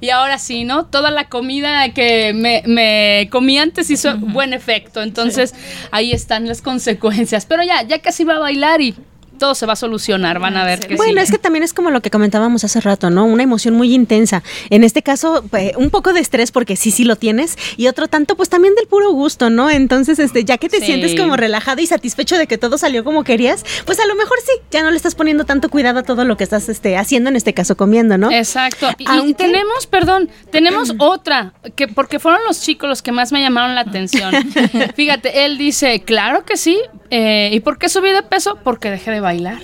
Y 0.00 0.10
ahora 0.10 0.38
sí, 0.38 0.64
¿no? 0.64 0.86
Toda 0.86 1.12
la 1.12 1.28
comida 1.28 1.90
que 1.90 2.32
me, 2.34 2.64
me 2.66 3.28
comí 3.30 3.56
antes 3.58 3.88
hizo 3.88 4.16
buen 4.18 4.52
efecto. 4.52 5.00
Entonces, 5.00 5.54
ahí 5.92 6.10
están 6.10 6.48
las 6.48 6.60
consecuencias. 6.60 7.46
Pero 7.46 7.62
ya, 7.62 7.82
ya 7.82 8.00
casi 8.00 8.24
va 8.24 8.34
a 8.34 8.40
bailar 8.40 8.80
y 8.80 8.96
todo 9.42 9.56
se 9.56 9.66
va 9.66 9.72
a 9.72 9.76
solucionar. 9.76 10.38
Van 10.38 10.56
a 10.56 10.64
ver 10.64 10.78
que 10.86 10.94
Bueno, 10.94 11.14
sí. 11.20 11.24
es 11.24 11.30
que 11.32 11.38
también 11.38 11.64
es 11.64 11.72
como 11.74 11.90
lo 11.90 12.00
que 12.00 12.10
comentábamos 12.10 12.62
hace 12.62 12.80
rato, 12.80 13.10
¿no? 13.10 13.24
Una 13.24 13.42
emoción 13.42 13.74
muy 13.74 13.92
intensa. 13.92 14.44
En 14.70 14.84
este 14.84 15.02
caso, 15.02 15.44
pues, 15.50 15.72
un 15.76 15.90
poco 15.90 16.12
de 16.12 16.20
estrés 16.20 16.52
porque 16.52 16.76
sí, 16.76 16.92
sí 16.92 17.02
lo 17.04 17.16
tienes. 17.16 17.56
Y 17.76 17.88
otro 17.88 18.06
tanto, 18.06 18.36
pues 18.36 18.48
también 18.48 18.76
del 18.76 18.86
puro 18.86 19.10
gusto, 19.10 19.50
¿no? 19.50 19.68
Entonces, 19.68 20.20
este, 20.20 20.44
ya 20.44 20.58
que 20.58 20.68
te 20.68 20.78
Sí. 20.78 20.86
sientes 20.86 21.18
como 21.18 21.36
relajado 21.36 21.80
y 21.82 21.86
satisfecho 21.88 22.38
de 22.38 22.46
que 22.46 22.56
todo 22.56 22.78
salió 22.78 23.02
como 23.02 23.24
querías, 23.24 23.64
pues 23.84 23.98
a 23.98 24.06
lo 24.06 24.14
mejor 24.14 24.38
sí, 24.46 24.52
ya 24.70 24.82
no 24.84 24.90
le 24.92 24.96
estás 24.96 25.16
poniendo 25.16 25.44
tanto 25.44 25.68
cuidado 25.70 25.98
a 25.98 26.02
todo 26.04 26.24
lo 26.24 26.36
que 26.36 26.44
estás 26.44 26.68
este, 26.68 26.96
haciendo, 26.96 27.28
en 27.28 27.34
este 27.34 27.52
caso 27.52 27.76
comiendo, 27.76 28.16
¿no? 28.18 28.30
Exacto. 28.30 28.90
Y, 28.98 29.02
y 29.02 29.06
Aunque- 29.08 29.34
tenemos, 29.34 29.88
perdón, 29.88 30.30
tenemos 30.52 30.94
otra, 30.98 31.54
que 31.74 31.88
porque 31.88 32.20
fueron 32.20 32.42
los 32.46 32.60
chicos 32.62 32.88
los 32.88 33.02
que 33.02 33.10
más 33.10 33.32
me 33.32 33.40
llamaron 33.40 33.74
la 33.74 33.80
atención. 33.80 34.32
Fíjate, 34.94 35.44
él 35.44 35.58
dice, 35.58 36.02
claro 36.04 36.44
que 36.44 36.56
sí. 36.56 36.78
Eh, 37.14 37.50
¿Y 37.52 37.60
por 37.60 37.76
qué 37.78 37.88
subí 37.90 38.10
de 38.10 38.22
peso? 38.22 38.58
Porque 38.64 38.90
dejé 38.90 39.10
de 39.10 39.20
bailar. 39.20 39.58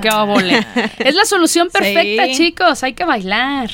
Qué 0.00 0.08
obole. 0.10 0.64
Es 0.98 1.14
la 1.16 1.24
solución 1.24 1.68
perfecta, 1.72 2.26
Sí. 2.26 2.34
chicos. 2.36 2.82
Hay 2.84 2.92
que 2.92 3.04
bailar. 3.04 3.68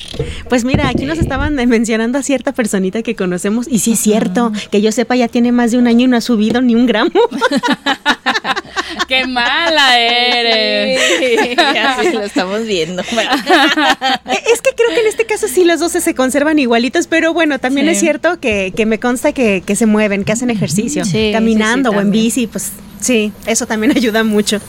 Pues 0.48 0.64
mira, 0.64 0.88
aquí 0.88 1.04
nos 1.04 1.18
estaban 1.18 1.54
mencionando 1.54 2.18
a 2.18 2.22
cierta 2.22 2.52
personita 2.52 3.02
que 3.02 3.14
conocemos 3.14 3.66
y 3.68 3.78
sí 3.80 3.92
es 3.92 3.98
cierto, 4.00 4.50
que 4.70 4.80
yo 4.80 4.90
sepa 4.92 5.16
ya 5.16 5.28
tiene 5.28 5.52
más 5.52 5.70
de 5.72 5.78
un 5.78 5.86
año 5.86 6.04
y 6.04 6.08
no 6.08 6.16
ha 6.16 6.20
subido 6.22 6.62
ni 6.62 6.74
un 6.74 6.86
gramo. 6.86 7.10
Qué 9.08 9.26
mala 9.26 9.98
eres. 10.00 11.00
Sí, 11.18 11.56
así 11.58 12.12
lo 12.12 12.22
estamos 12.22 12.64
viendo. 12.66 13.02
Bueno. 13.12 13.30
Eh, 14.26 14.38
Es 14.52 14.62
que 14.62 14.70
creo 14.74 14.88
que 14.94 15.00
en 15.00 15.06
este 15.06 15.26
caso 15.26 15.46
sí 15.48 15.64
los 15.64 15.80
dos 15.80 15.92
se 15.92 16.14
conservan 16.14 16.58
igualitos, 16.58 17.06
pero 17.06 17.32
bueno, 17.34 17.58
también 17.58 17.86
Sí. 17.88 17.92
es 17.92 18.00
cierto 18.00 18.40
que, 18.40 18.72
que 18.74 18.86
me 18.86 18.98
consta 18.98 19.32
que, 19.32 19.62
que 19.64 19.76
se 19.76 19.84
mueven, 19.86 20.24
que 20.24 20.32
hacen 20.32 20.48
ejercicio, 20.50 21.04
Sí, 21.04 21.30
caminando 21.32 21.90
sí, 21.90 21.94
sí, 21.94 21.98
o 21.98 22.00
en 22.02 22.10
bici, 22.10 22.46
pues 22.46 22.72
sí, 23.04 23.32
eso 23.46 23.66
también 23.66 23.92
ayuda 23.96 24.24
mucho. 24.24 24.60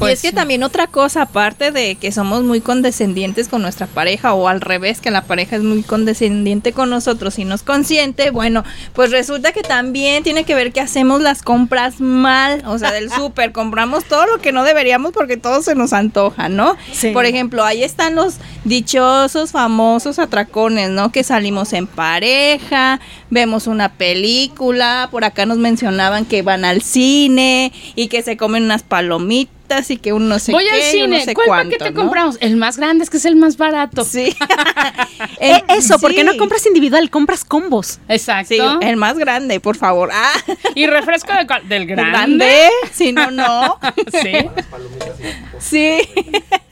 Y 0.00 0.10
es 0.10 0.22
que 0.22 0.32
también 0.32 0.62
otra 0.62 0.86
cosa, 0.86 1.22
aparte 1.22 1.70
de 1.70 1.94
que 1.96 2.12
somos 2.12 2.42
muy 2.42 2.60
condescendientes 2.60 3.48
con 3.48 3.62
nuestra 3.62 3.86
pareja 3.86 4.34
o 4.34 4.48
al 4.48 4.60
revés, 4.60 5.00
que 5.00 5.10
la 5.10 5.24
pareja 5.24 5.56
es 5.56 5.62
muy 5.62 5.82
condescendiente 5.82 6.72
con 6.72 6.90
nosotros 6.90 7.38
y 7.38 7.44
nos 7.44 7.62
consiente, 7.62 8.30
bueno, 8.30 8.64
pues 8.94 9.10
resulta 9.10 9.52
que 9.52 9.62
también 9.62 10.22
tiene 10.22 10.44
que 10.44 10.54
ver 10.54 10.72
que 10.72 10.80
hacemos 10.80 11.22
las 11.22 11.42
compras 11.42 12.00
mal, 12.00 12.62
o 12.66 12.78
sea, 12.78 12.92
del 12.92 13.10
súper, 13.16 13.52
compramos 13.52 14.04
todo 14.04 14.26
lo 14.26 14.40
que 14.40 14.52
no 14.52 14.64
deberíamos 14.64 15.12
porque 15.12 15.36
todo 15.36 15.62
se 15.62 15.74
nos 15.74 15.92
antoja, 15.92 16.48
¿no? 16.48 16.76
Sí. 16.92 17.10
Por 17.10 17.26
ejemplo, 17.26 17.64
ahí 17.64 17.82
están 17.82 18.14
los 18.14 18.36
dichosos, 18.64 19.52
famosos 19.52 20.18
atracones, 20.18 20.90
¿no? 20.90 21.12
Que 21.12 21.24
salimos 21.24 21.72
en 21.72 21.86
pareja, 21.86 23.00
vemos 23.30 23.66
una 23.66 23.92
película, 23.92 25.08
por 25.10 25.24
acá 25.24 25.46
nos 25.46 25.58
mencionaban 25.58 26.24
que 26.24 26.42
van 26.42 26.64
al 26.64 26.82
cine 26.82 27.72
y 27.94 28.08
que 28.08 28.22
se 28.22 28.36
comen 28.36 28.64
unas 28.64 28.82
palomitas 28.82 29.52
y 29.88 29.96
que 29.96 30.12
uno 30.12 30.26
no 30.26 30.38
sé 30.38 30.52
Voy 30.52 30.64
qué, 30.64 30.70
al 30.70 30.82
cine. 30.82 31.18
no 31.18 31.24
sé 31.24 31.34
¿Cuál 31.34 31.46
cuánto, 31.46 31.78
paquete 31.78 31.90
¿no? 31.92 32.00
compramos? 32.02 32.36
El 32.40 32.56
más 32.56 32.76
grande, 32.76 33.04
es 33.04 33.10
que 33.10 33.16
es 33.16 33.24
el 33.24 33.36
más 33.36 33.56
barato. 33.56 34.04
Sí. 34.04 34.34
Eh, 35.40 35.62
eso, 35.68 35.98
¿por 35.98 36.14
qué 36.14 36.22
no 36.24 36.36
compras 36.36 36.66
individual? 36.66 37.08
Compras 37.10 37.44
combos. 37.44 37.98
Exacto. 38.08 38.54
Sí, 38.54 38.60
el 38.86 38.96
más 38.96 39.18
grande, 39.18 39.58
por 39.60 39.76
favor. 39.76 40.10
Ah, 40.12 40.32
Y 40.74 40.86
refresco 40.86 41.32
de 41.32 41.46
cuál? 41.46 41.68
del 41.68 41.86
grande. 41.86 42.10
grande. 42.10 42.68
Si 42.92 43.12
no, 43.12 43.30
no. 43.30 43.78
Sí. 44.22 44.48
Sí, 45.62 45.98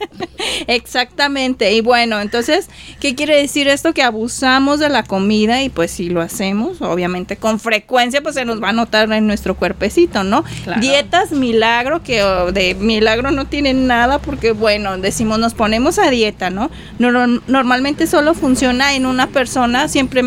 exactamente. 0.67 1.71
Y 1.73 1.81
bueno, 1.81 2.19
entonces, 2.19 2.69
¿qué 2.99 3.15
quiere 3.15 3.35
decir 3.37 3.67
esto? 3.67 3.93
Que 3.93 4.03
abusamos 4.03 4.79
de 4.79 4.89
la 4.89 5.03
comida 5.03 5.63
y 5.63 5.69
pues 5.69 5.91
si 5.91 6.09
lo 6.09 6.21
hacemos, 6.21 6.81
obviamente 6.81 7.37
con 7.37 7.59
frecuencia, 7.59 8.21
pues 8.21 8.35
se 8.35 8.45
nos 8.45 8.61
va 8.61 8.69
a 8.69 8.73
notar 8.73 9.11
en 9.11 9.27
nuestro 9.27 9.55
cuerpecito, 9.55 10.23
¿no? 10.23 10.43
Claro. 10.63 10.81
Dietas 10.81 11.31
milagro, 11.31 12.03
que 12.03 12.21
de 12.53 12.75
milagro 12.75 13.31
no 13.31 13.45
tienen 13.45 13.87
nada 13.87 14.19
porque, 14.19 14.51
bueno, 14.51 14.97
decimos, 14.97 15.39
nos 15.39 15.53
ponemos 15.53 15.97
a 15.99 16.09
dieta, 16.09 16.49
¿no? 16.49 16.69
Nor- 16.99 17.41
normalmente 17.47 18.07
solo 18.07 18.33
funciona 18.33 18.93
en 18.95 19.05
una 19.05 19.27
persona 19.27 19.87
siempre 19.87 20.23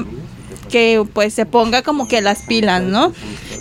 que 0.64 1.04
pues 1.12 1.34
se 1.34 1.46
ponga 1.46 1.82
como 1.82 2.08
que 2.08 2.20
las 2.20 2.42
pilas, 2.42 2.82
¿no? 2.82 3.12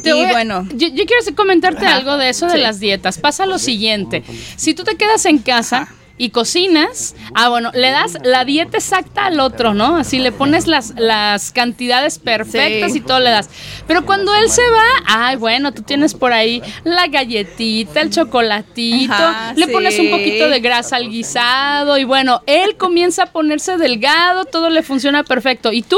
Te 0.03 0.09
y 0.15 0.23
a- 0.23 0.31
bueno, 0.31 0.67
yo, 0.73 0.87
yo 0.89 1.05
quiero 1.05 1.35
comentarte 1.35 1.85
algo 1.85 2.17
de 2.17 2.29
eso 2.29 2.45
de 2.47 2.53
Sí. 2.53 2.59
las 2.59 2.79
dietas. 2.79 3.17
Pasa 3.19 3.45
lo 3.45 3.57
siguiente: 3.59 4.23
si 4.55 4.73
tú 4.73 4.83
te 4.83 4.95
quedas 4.97 5.25
en 5.25 5.39
casa 5.39 5.87
y 6.15 6.29
cocinas, 6.29 7.15
ah, 7.33 7.49
bueno, 7.49 7.71
le 7.73 7.89
das 7.89 8.17
la 8.23 8.45
dieta 8.45 8.77
exacta 8.77 9.25
al 9.25 9.39
otro, 9.39 9.73
¿no? 9.73 9.95
Así 9.97 10.19
le 10.19 10.31
pones 10.31 10.67
las, 10.67 10.93
las 10.95 11.51
cantidades 11.51 12.19
perfectas 12.19 12.91
Sí. 12.91 12.99
y 12.99 13.01
todo 13.01 13.19
le 13.19 13.31
das. 13.31 13.49
Pero 13.87 14.05
cuando 14.05 14.33
él 14.35 14.47
se 14.49 14.61
va, 14.61 14.85
ay, 15.07 15.37
bueno, 15.37 15.73
tú 15.73 15.81
tienes 15.81 16.13
por 16.13 16.31
ahí 16.31 16.61
la 16.83 17.07
galletita, 17.07 18.01
el 18.01 18.11
chocolatito, 18.11 19.11
Ajá, 19.11 19.53
le 19.55 19.67
pones 19.69 19.97
un 19.97 20.11
poquito 20.11 20.49
de 20.49 20.59
grasa 20.59 20.97
al 20.97 21.09
guisado 21.09 21.97
y 21.97 22.03
bueno, 22.03 22.43
él 22.45 22.77
comienza 22.77 23.23
a 23.23 23.25
ponerse 23.27 23.77
delgado, 23.77 24.45
todo 24.45 24.69
le 24.69 24.83
funciona 24.83 25.23
perfecto. 25.23 25.71
¿Y 25.73 25.81
tú? 25.81 25.97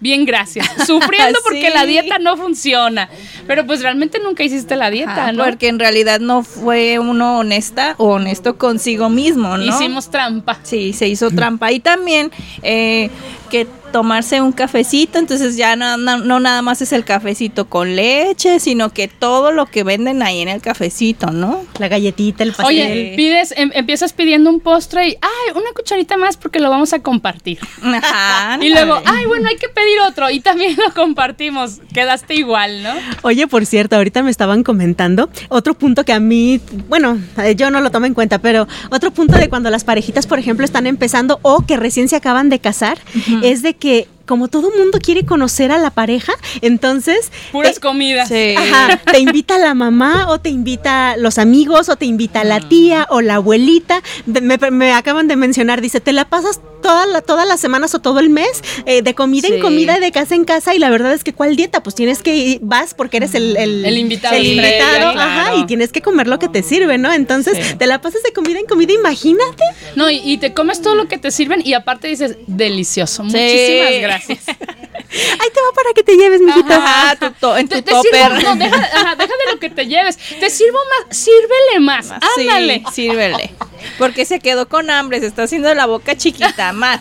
Bien, 0.00 0.24
gracias. 0.24 0.66
Sufriendo 0.86 1.38
porque 1.44 1.70
la 1.70 1.84
dieta 1.84 2.18
no 2.18 2.36
funciona. 2.36 3.08
Pero 3.46 3.66
pues 3.66 3.82
realmente 3.82 4.18
nunca 4.18 4.42
hiciste 4.42 4.76
la 4.76 4.90
dieta, 4.90 5.24
Ajá, 5.24 5.32
¿no? 5.32 5.44
porque 5.44 5.68
en 5.68 5.78
realidad 5.78 6.20
no 6.20 6.42
fue 6.42 6.98
uno 6.98 7.38
honesta 7.38 7.94
o 7.98 8.14
honesto 8.14 8.56
consigo 8.56 9.08
mismo, 9.08 9.56
¿no? 9.56 9.64
Hicimos 9.64 10.10
trampa. 10.10 10.58
Sí, 10.62 10.92
se 10.92 11.08
hizo 11.08 11.30
trampa. 11.30 11.70
Y 11.72 11.80
también, 11.80 12.30
eh, 12.62 13.10
que 13.50 13.66
tomarse 13.92 14.40
un 14.40 14.52
cafecito, 14.52 15.18
entonces 15.18 15.56
ya 15.56 15.74
no, 15.74 15.96
no, 15.96 16.18
no 16.18 16.38
nada 16.38 16.62
más 16.62 16.80
es 16.80 16.92
el 16.92 17.04
cafecito 17.04 17.66
con 17.68 17.96
leche, 17.96 18.60
sino 18.60 18.90
que 18.90 19.08
todo 19.08 19.50
lo 19.50 19.66
que 19.66 19.82
venden 19.82 20.22
ahí 20.22 20.40
en 20.40 20.48
el 20.48 20.60
cafecito, 20.62 21.32
¿no? 21.32 21.64
La 21.78 21.88
galletita, 21.88 22.44
el 22.44 22.52
pastel. 22.52 22.66
Oye, 22.66 23.12
pides, 23.16 23.52
em- 23.56 23.72
empiezas 23.74 24.12
pidiendo 24.12 24.48
un 24.48 24.60
postre 24.60 25.08
y, 25.08 25.10
ay, 25.20 25.52
una 25.56 25.72
cucharita 25.74 26.16
más 26.16 26.36
porque 26.36 26.60
lo 26.60 26.70
vamos 26.70 26.92
a 26.92 27.00
compartir. 27.00 27.58
Ajá, 27.82 28.58
Y 28.62 28.68
luego, 28.70 29.00
ay, 29.04 29.26
bueno, 29.26 29.48
hay 29.48 29.56
que 29.56 29.68
pedir 29.68 29.98
otro 30.08 30.30
y 30.30 30.40
también 30.40 30.76
lo 30.76 30.94
compartimos. 30.94 31.80
Quedaste 31.92 32.34
igual, 32.36 32.82
¿no? 32.84 32.90
Oye, 33.22 33.48
por 33.48 33.66
cierto, 33.66 33.96
ahorita 33.96 34.22
me 34.22 34.30
estaban 34.30 34.62
comentando 34.62 35.28
otro 35.48 35.74
punto 35.74 36.04
que 36.04 36.12
a 36.12 36.20
mí, 36.20 36.60
bueno, 36.88 37.18
eh, 37.42 37.56
yo 37.56 37.70
no 37.72 37.80
lo 37.80 37.90
tomo 37.90 38.06
en 38.06 38.14
cuenta, 38.14 38.38
pero 38.38 38.68
otro 38.90 39.10
punto 39.10 39.36
de 39.36 39.48
cuando 39.48 39.68
las 39.70 39.82
parejitas, 39.82 40.28
por 40.28 40.38
ejemplo, 40.38 40.64
están 40.64 40.86
empezando 40.86 41.40
o 41.42 41.66
que 41.66 41.76
recién 41.76 42.08
se 42.08 42.14
acaban 42.16 42.48
de 42.50 42.60
casar, 42.60 42.98
es 43.42 43.62
de 43.62 43.74
que 43.74 44.08
como 44.26 44.46
todo 44.46 44.70
mundo 44.70 45.00
quiere 45.02 45.26
conocer 45.26 45.72
a 45.72 45.78
la 45.78 45.90
pareja, 45.90 46.32
entonces 46.60 47.32
Puras 47.50 47.78
eh, 47.78 47.80
comidas. 47.80 48.28
Sí. 48.28 48.54
Ajá, 48.56 48.96
te 48.98 49.18
invita 49.18 49.58
la 49.58 49.74
mamá 49.74 50.28
o 50.28 50.38
te 50.38 50.50
invita 50.50 51.16
los 51.16 51.36
amigos 51.38 51.88
o 51.88 51.96
te 51.96 52.06
invita 52.06 52.44
la 52.44 52.60
tía 52.60 53.08
o 53.10 53.22
la 53.22 53.34
abuelita. 53.36 54.02
De- 54.26 54.40
me, 54.40 54.56
me 54.70 54.92
acaban 54.92 55.26
de 55.26 55.34
mencionar, 55.34 55.80
dice, 55.80 56.00
te 56.00 56.12
la 56.12 56.28
pasas 56.28 56.60
toda 56.80 57.06
la- 57.06 57.22
todas 57.22 57.46
las 57.46 57.60
semanas 57.60 57.94
o 57.94 57.98
todo 58.00 58.18
el 58.20 58.30
mes 58.30 58.62
eh, 58.86 59.02
de 59.02 59.14
comida 59.14 59.48
en 59.48 59.60
comida, 59.60 59.98
de 60.00 60.10
casa 60.12 60.34
en 60.34 60.44
casa 60.44 60.74
y 60.74 60.78
la 60.78 60.90
verdad 60.90 61.12
es 61.12 61.24
que 61.24 61.32
¿cuál 61.32 61.56
dieta? 61.56 61.82
Pues 61.82 61.94
tienes 61.94 62.22
que 62.22 62.34
ir, 62.36 62.58
vas 62.62 62.94
porque 62.94 63.18
eres 63.18 63.34
el, 63.34 63.56
el, 63.56 63.84
El 63.84 63.98
invitado 63.98 64.34
el 64.36 64.46
estrella, 64.58 64.78
invitado, 64.86 65.12
claro. 65.12 65.30
ajá, 65.30 65.54
y 65.56 65.66
tienes 65.66 65.92
que 65.92 66.02
comer 66.02 66.26
lo 66.26 66.38
que 66.38 66.48
te 66.48 66.62
sirve, 66.62 66.98
¿no? 66.98 67.12
Entonces 67.12 67.56
Sí. 67.60 67.74
te 67.76 67.86
la 67.86 68.00
pasas 68.00 68.22
de 68.22 68.32
comida 68.32 68.58
en 68.58 68.66
comida, 68.66 68.92
imagínate. 68.92 69.62
No, 69.96 70.10
y, 70.10 70.20
y 70.24 70.38
te 70.38 70.52
comes 70.54 70.80
todo 70.82 70.94
lo 70.94 71.08
que 71.08 71.18
te 71.18 71.30
sirven 71.30 71.60
y 71.64 71.74
aparte 71.74 72.08
dices, 72.08 72.36
delicioso. 72.46 73.22
Muchísimas 73.24 74.00
gracias. 74.00 74.40
Ahí 75.12 75.48
te 75.52 75.60
va 75.60 75.72
para 75.74 75.92
que 75.94 76.02
te 76.02 76.16
lleves, 76.16 76.40
mijita. 76.40 76.76
Ajá, 76.76 77.16
tu 77.16 77.30
to- 77.32 77.56
en 77.56 77.68
tu 77.68 77.76
Te, 77.76 77.82
te 77.82 77.90
sirvo, 77.90 78.28
topper. 78.28 78.44
no, 78.44 78.56
deja, 78.56 78.76
ajá, 78.94 79.16
deja 79.16 79.32
de 79.46 79.52
lo 79.52 79.58
que 79.58 79.70
te 79.70 79.86
lleves. 79.86 80.16
Te 80.16 80.50
sirvo 80.50 80.78
más, 81.06 81.16
sírvele 81.16 81.80
más. 81.80 82.10
Ándale. 82.38 82.82
Sí, 82.92 83.08
sírvele. 83.08 83.50
Porque 83.98 84.24
se 84.24 84.38
quedó 84.40 84.68
con 84.68 84.90
hambre, 84.90 85.20
se 85.20 85.26
está 85.26 85.44
haciendo 85.44 85.72
la 85.74 85.86
boca 85.86 86.16
chiquita 86.16 86.72
más. 86.72 87.00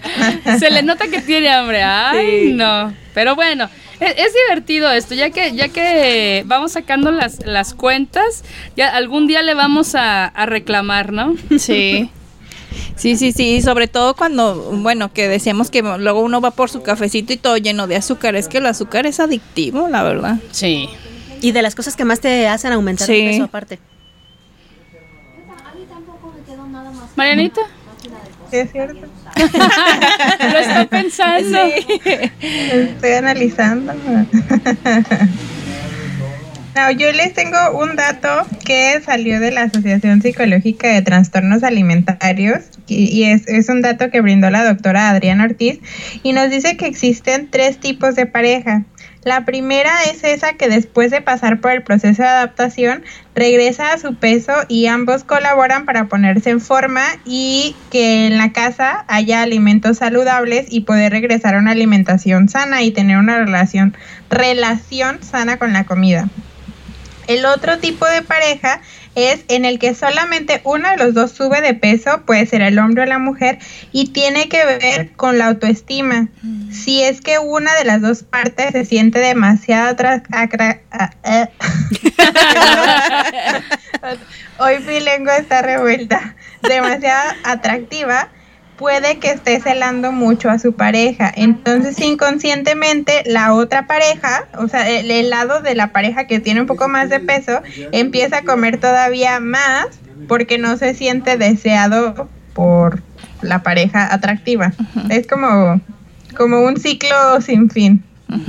Se 0.58 0.70
le 0.70 0.82
nota 0.82 1.06
que 1.08 1.20
tiene 1.22 1.48
hambre. 1.50 1.82
Ay, 1.82 2.48
Sí. 2.48 2.52
no. 2.52 2.92
Pero 3.14 3.34
bueno, 3.36 3.70
es, 4.00 4.14
es 4.18 4.34
divertido 4.34 4.90
esto, 4.92 5.14
ya 5.14 5.30
que, 5.30 5.54
ya 5.54 5.68
que 5.68 6.42
vamos 6.46 6.72
sacando 6.72 7.10
las, 7.10 7.44
las 7.46 7.74
cuentas, 7.74 8.44
ya 8.76 8.88
algún 8.94 9.26
día 9.26 9.42
le 9.42 9.54
vamos 9.54 9.94
a, 9.94 10.26
a 10.26 10.46
reclamar, 10.46 11.12
¿no? 11.12 11.34
Sí. 11.58 12.10
Sí, 12.96 13.16
sí, 13.16 13.32
sí, 13.32 13.60
sobre 13.62 13.88
todo 13.88 14.14
cuando, 14.14 14.54
bueno, 14.72 15.12
que 15.12 15.28
decíamos 15.28 15.70
que 15.70 15.82
luego 15.82 16.20
uno 16.20 16.40
va 16.40 16.50
por 16.50 16.70
su 16.70 16.82
cafecito 16.82 17.32
y 17.32 17.36
todo 17.36 17.56
lleno 17.56 17.86
de 17.86 17.96
azúcar, 17.96 18.36
es 18.36 18.48
que 18.48 18.58
el 18.58 18.66
azúcar 18.66 19.06
es 19.06 19.20
adictivo, 19.20 19.88
la 19.88 20.02
verdad. 20.02 20.36
Sí. 20.50 20.88
Y 21.42 21.52
de 21.52 21.62
las 21.62 21.74
cosas 21.74 21.96
que 21.96 22.04
más 22.04 22.20
te 22.20 22.48
hacen 22.48 22.72
aumentar 22.72 23.06
Sí. 23.06 23.14
el 23.20 23.30
peso 23.30 23.44
aparte. 23.44 23.78
Marianita, 27.16 27.60
Sí, 28.50 28.58
es 28.58 28.70
cierto. 28.70 29.00
lo 29.36 30.58
está 30.58 30.86
pensando. 30.88 31.58
Estoy 32.40 33.12
analizando. 33.12 33.92
No, 36.76 36.90
yo 36.90 37.10
les 37.10 37.32
tengo 37.32 37.56
un 37.80 37.96
dato 37.96 38.28
que 38.66 39.00
salió 39.00 39.40
de 39.40 39.50
la 39.50 39.62
Asociación 39.62 40.20
Psicológica 40.20 40.88
de 40.88 41.00
Trastornos 41.00 41.62
Alimentarios 41.62 42.64
y, 42.86 43.22
es, 43.22 43.48
es 43.48 43.70
un 43.70 43.80
dato 43.80 44.10
que 44.10 44.20
brindó 44.20 44.50
la 44.50 44.62
doctora 44.62 45.08
Adriana 45.08 45.44
Ortiz 45.44 45.80
y 46.22 46.34
nos 46.34 46.50
dice 46.50 46.76
que 46.76 46.86
existen 46.86 47.48
tres 47.50 47.80
tipos 47.80 48.14
de 48.14 48.26
pareja. 48.26 48.84
La 49.24 49.46
primera 49.46 49.90
es 50.04 50.22
esa 50.22 50.52
que 50.52 50.68
después 50.68 51.10
de 51.10 51.22
pasar 51.22 51.62
por 51.62 51.70
el 51.70 51.82
proceso 51.82 52.20
de 52.20 52.28
adaptación 52.28 53.04
regresa 53.34 53.94
a 53.94 53.98
su 53.98 54.14
peso 54.14 54.52
y 54.68 54.84
ambos 54.84 55.24
colaboran 55.24 55.86
para 55.86 56.08
ponerse 56.08 56.50
en 56.50 56.60
forma 56.60 57.04
y 57.24 57.74
que 57.90 58.26
en 58.26 58.36
la 58.36 58.52
casa 58.52 59.06
haya 59.08 59.40
alimentos 59.40 59.96
saludables 59.96 60.66
y 60.68 60.82
poder 60.82 61.10
regresar 61.12 61.54
a 61.54 61.58
una 61.58 61.70
alimentación 61.70 62.50
sana 62.50 62.82
y 62.82 62.90
tener 62.90 63.16
una 63.16 63.38
relación 63.38 63.96
relación 64.28 65.22
sana 65.22 65.56
con 65.56 65.72
la 65.72 65.84
comida. 65.84 66.28
El 67.26 67.44
otro 67.46 67.78
tipo 67.78 68.06
de 68.06 68.22
pareja 68.22 68.80
es 69.14 69.44
en 69.48 69.64
el 69.64 69.78
que 69.78 69.94
solamente 69.94 70.60
uno 70.64 70.88
de 70.90 70.98
los 70.98 71.14
dos 71.14 71.32
sube 71.32 71.60
de 71.62 71.74
peso, 71.74 72.22
puede 72.26 72.46
ser 72.46 72.60
el 72.60 72.78
hombre 72.78 73.04
o 73.04 73.06
la 73.06 73.18
mujer, 73.18 73.58
y 73.90 74.08
tiene 74.08 74.48
que 74.48 74.64
ver 74.64 75.12
con 75.12 75.38
la 75.38 75.46
autoestima. 75.46 76.28
Si 76.70 77.02
es 77.02 77.20
que 77.22 77.38
una 77.38 77.74
de 77.74 77.84
las 77.84 78.02
dos 78.02 78.22
partes 78.22 78.72
se 78.72 78.84
siente 78.84 79.18
demasiado 79.18 79.96
eh. 81.24 81.48
Hoy 84.58 84.78
mi 84.86 85.00
lengua 85.00 85.36
está 85.38 85.62
revuelta, 85.62 86.36
demasiado 86.62 87.32
atractiva, 87.44 88.28
puede 88.78 89.18
que 89.18 89.30
esté 89.30 89.60
celando 89.60 90.12
mucho 90.12 90.50
a 90.50 90.58
su 90.58 90.74
pareja. 90.74 91.32
Entonces, 91.34 92.00
inconscientemente, 92.00 93.22
la 93.26 93.54
otra 93.54 93.86
pareja, 93.86 94.46
o 94.58 94.68
sea, 94.68 94.88
el, 94.88 95.10
el 95.10 95.30
lado 95.30 95.60
de 95.60 95.74
la 95.74 95.92
pareja 95.92 96.26
que 96.26 96.40
tiene 96.40 96.60
un 96.60 96.66
poco 96.66 96.88
más 96.88 97.08
de 97.08 97.20
peso, 97.20 97.62
empieza 97.92 98.38
a 98.38 98.42
comer 98.42 98.78
todavía 98.78 99.40
más 99.40 99.86
porque 100.28 100.58
no 100.58 100.76
se 100.76 100.94
siente 100.94 101.36
deseado 101.36 102.28
por 102.52 103.02
la 103.42 103.62
pareja 103.62 104.12
atractiva. 104.12 104.72
Es 105.10 105.26
como, 105.26 105.80
como 106.36 106.60
un 106.60 106.76
ciclo 106.76 107.40
sin 107.40 107.70
fin. 107.70 108.02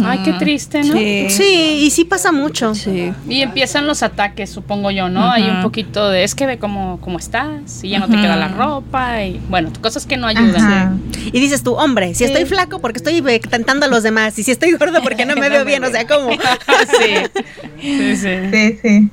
Ay, 0.03 0.19
qué 0.23 0.34
triste, 0.34 0.82
¿no? 0.84 0.93
Sí. 0.93 1.28
Sí, 1.30 1.80
y 1.84 1.91
sí 1.91 2.03
pasa 2.03 2.32
mucho. 2.32 2.73
Sí. 2.73 3.13
Y 3.30 3.41
empiezan 3.41 3.86
los 3.86 4.01
ataques, 4.01 4.49
supongo 4.49 4.89
yo, 4.89 5.07
¿no? 5.09 5.32
Hay 5.32 5.43
un 5.43 5.61
poquito 5.61 6.09
de, 6.09 6.23
es 6.23 6.34
que 6.34 6.47
ve 6.47 6.57
cómo, 6.57 6.99
cómo 7.01 7.19
estás, 7.19 7.84
y 7.84 7.89
ya 7.89 7.99
no 7.99 8.07
te 8.07 8.15
queda 8.15 8.36
la 8.36 8.47
ropa, 8.47 9.23
y 9.23 9.39
bueno, 9.49 9.71
cosas 9.82 10.05
que 10.05 10.17
no 10.17 10.28
ayudan. 10.28 10.55
Ajá. 10.55 10.93
Y 11.32 11.39
dices 11.39 11.61
tú, 11.63 11.73
hombre, 11.73 12.15
si 12.15 12.23
estoy 12.23 12.45
flaco 12.45 12.80
porque 12.80 12.97
estoy 12.97 13.21
tentando 13.39 13.86
a 13.86 13.89
los 13.89 14.01
demás, 14.01 14.38
y 14.39 14.43
si 14.43 14.51
estoy 14.51 14.71
gordo 14.73 15.01
porque 15.03 15.25
no 15.25 15.36
me 15.39 15.49
veo 15.49 15.63
bien, 15.63 15.84
o 15.84 15.91
sea, 15.91 16.07
¿cómo? 16.07 16.32
sí. 16.99 17.43
Sí, 17.80 18.15
sí. 18.15 18.30
Sí, 18.51 18.80
sí. 18.82 19.09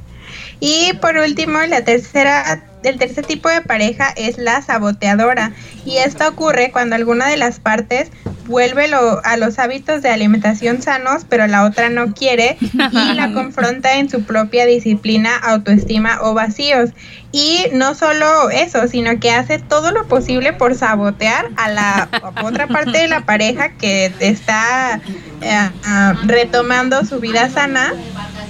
Y 0.61 0.93
por 0.95 1.17
último, 1.17 1.59
la 1.69 1.85
tercera, 1.85 2.65
el 2.85 2.99
tercer 2.99 3.25
tipo 3.27 3.49
de 3.49 3.61
pareja 3.63 4.13
es 4.17 4.39
la 4.39 4.63
saboteadora. 4.63 5.53
Y 5.85 5.97
esto 5.99 6.29
ocurre 6.29 6.71
cuando 6.73 6.97
alguna 6.97 7.29
de 7.29 7.37
las 7.37 7.61
partes 7.61 8.11
vuelve 8.47 8.89
lo- 8.89 9.25
a 9.25 9.37
los 9.37 9.59
hábitos 9.59 10.03
de 10.03 10.11
alimentación 10.11 10.83
sanos, 10.83 11.25
pero 11.29 11.47
la 11.47 11.65
otra 11.65 11.89
no 11.89 12.13
quiere 12.15 12.59
y 12.61 13.15
la 13.15 13.33
confronta 13.35 13.95
en 13.97 14.09
su 14.11 14.23
propia 14.25 14.67
disciplina, 14.67 15.37
autoestima 15.37 16.19
o 16.23 16.35
vacíos. 16.35 16.91
Y 17.33 17.67
no 17.73 17.95
solo 17.95 18.51
eso, 18.51 18.87
sino 18.87 19.19
que 19.19 19.31
hace 19.33 19.59
todo 19.59 19.91
lo 19.91 20.07
posible 20.07 20.53
por 20.53 20.75
sabotear 20.77 21.49
a 21.57 21.69
la 21.69 22.09
otra 22.45 22.67
parte 22.69 22.99
de 22.99 23.09
la 23.09 23.23
pareja 23.23 23.71
que 23.71 24.13
está 24.21 25.01
eh, 25.41 25.71
ah, 25.85 26.15
retomando 26.27 27.05
su 27.05 27.19
vida 27.21 27.49
sana. 27.51 27.93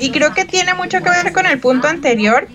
Y 0.01 0.11
creo 0.11 0.35
que 0.35 0.45
tiene 0.45 0.75
mucho 0.75 0.99
que 1.03 1.09
ver 1.09 1.33
con 1.33 1.47
el 1.47 1.61
punto 1.61 1.87
anterior, 1.89 2.49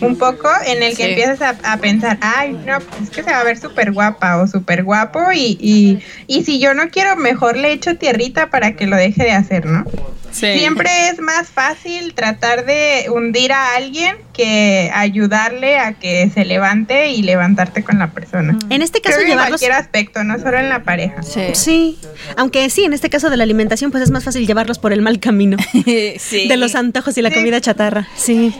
un 0.00 0.16
poco, 0.16 0.48
en 0.66 0.82
el 0.82 0.96
que 0.96 1.04
Sí. 1.04 1.10
empiezas 1.10 1.40
a, 1.42 1.72
a 1.72 1.76
pensar, 1.78 2.18
ay, 2.20 2.52
no, 2.66 2.78
pues 2.80 3.02
es 3.02 3.10
que 3.10 3.22
se 3.22 3.30
va 3.30 3.40
a 3.40 3.44
ver 3.44 3.58
súper 3.58 3.92
guapa 3.92 4.36
o 4.40 4.46
súper 4.46 4.82
guapo 4.84 5.20
y, 5.32 5.56
y, 5.60 5.98
y 6.26 6.44
si 6.44 6.58
yo 6.60 6.74
no 6.74 6.88
quiero, 6.90 7.16
mejor 7.16 7.56
le 7.56 7.72
echo 7.72 7.96
tierrita 7.96 8.50
para 8.50 8.74
que 8.76 8.86
lo 8.86 8.96
deje 8.96 9.22
de 9.24 9.32
hacer, 9.32 9.66
¿no? 9.66 9.84
Sí. 10.32 10.58
Siempre 10.58 10.90
es 11.10 11.20
más 11.20 11.48
fácil 11.48 12.12
tratar 12.12 12.66
de 12.66 13.06
hundir 13.08 13.52
a 13.52 13.76
alguien 13.76 14.16
que 14.32 14.90
ayudarle 14.92 15.78
a 15.78 15.92
que 15.92 16.28
se 16.34 16.44
levante 16.44 17.10
y 17.10 17.22
levantarte 17.22 17.84
con 17.84 18.00
la 18.00 18.10
persona. 18.10 18.58
En 18.68 18.82
este 18.82 19.00
caso, 19.00 19.14
Creo 19.14 19.26
que 19.26 19.32
en 19.32 19.38
llevarlos. 19.38 19.60
cualquier 19.60 19.80
aspecto, 19.80 20.24
no 20.24 20.36
solo 20.40 20.58
en 20.58 20.68
la 20.70 20.82
pareja. 20.82 21.22
Sí. 21.22 21.40
Sí, 21.52 21.98
aunque 22.36 22.68
sí, 22.68 22.82
en 22.84 22.94
este 22.94 23.10
caso 23.10 23.30
de 23.30 23.36
la 23.36 23.44
alimentación, 23.44 23.92
pues 23.92 24.02
es 24.02 24.10
más 24.10 24.24
fácil 24.24 24.44
llevarlos 24.44 24.80
por 24.80 24.92
el 24.92 25.02
mal 25.02 25.20
camino. 25.20 25.56
sí. 26.18 26.48
De 26.48 26.56
los 26.56 26.74
antojos 26.74 27.16
y 27.16 27.22
la 27.22 27.28
Sí. 27.28 27.36
comida 27.36 27.60
chatarra. 27.60 28.08
Sí. 28.16 28.52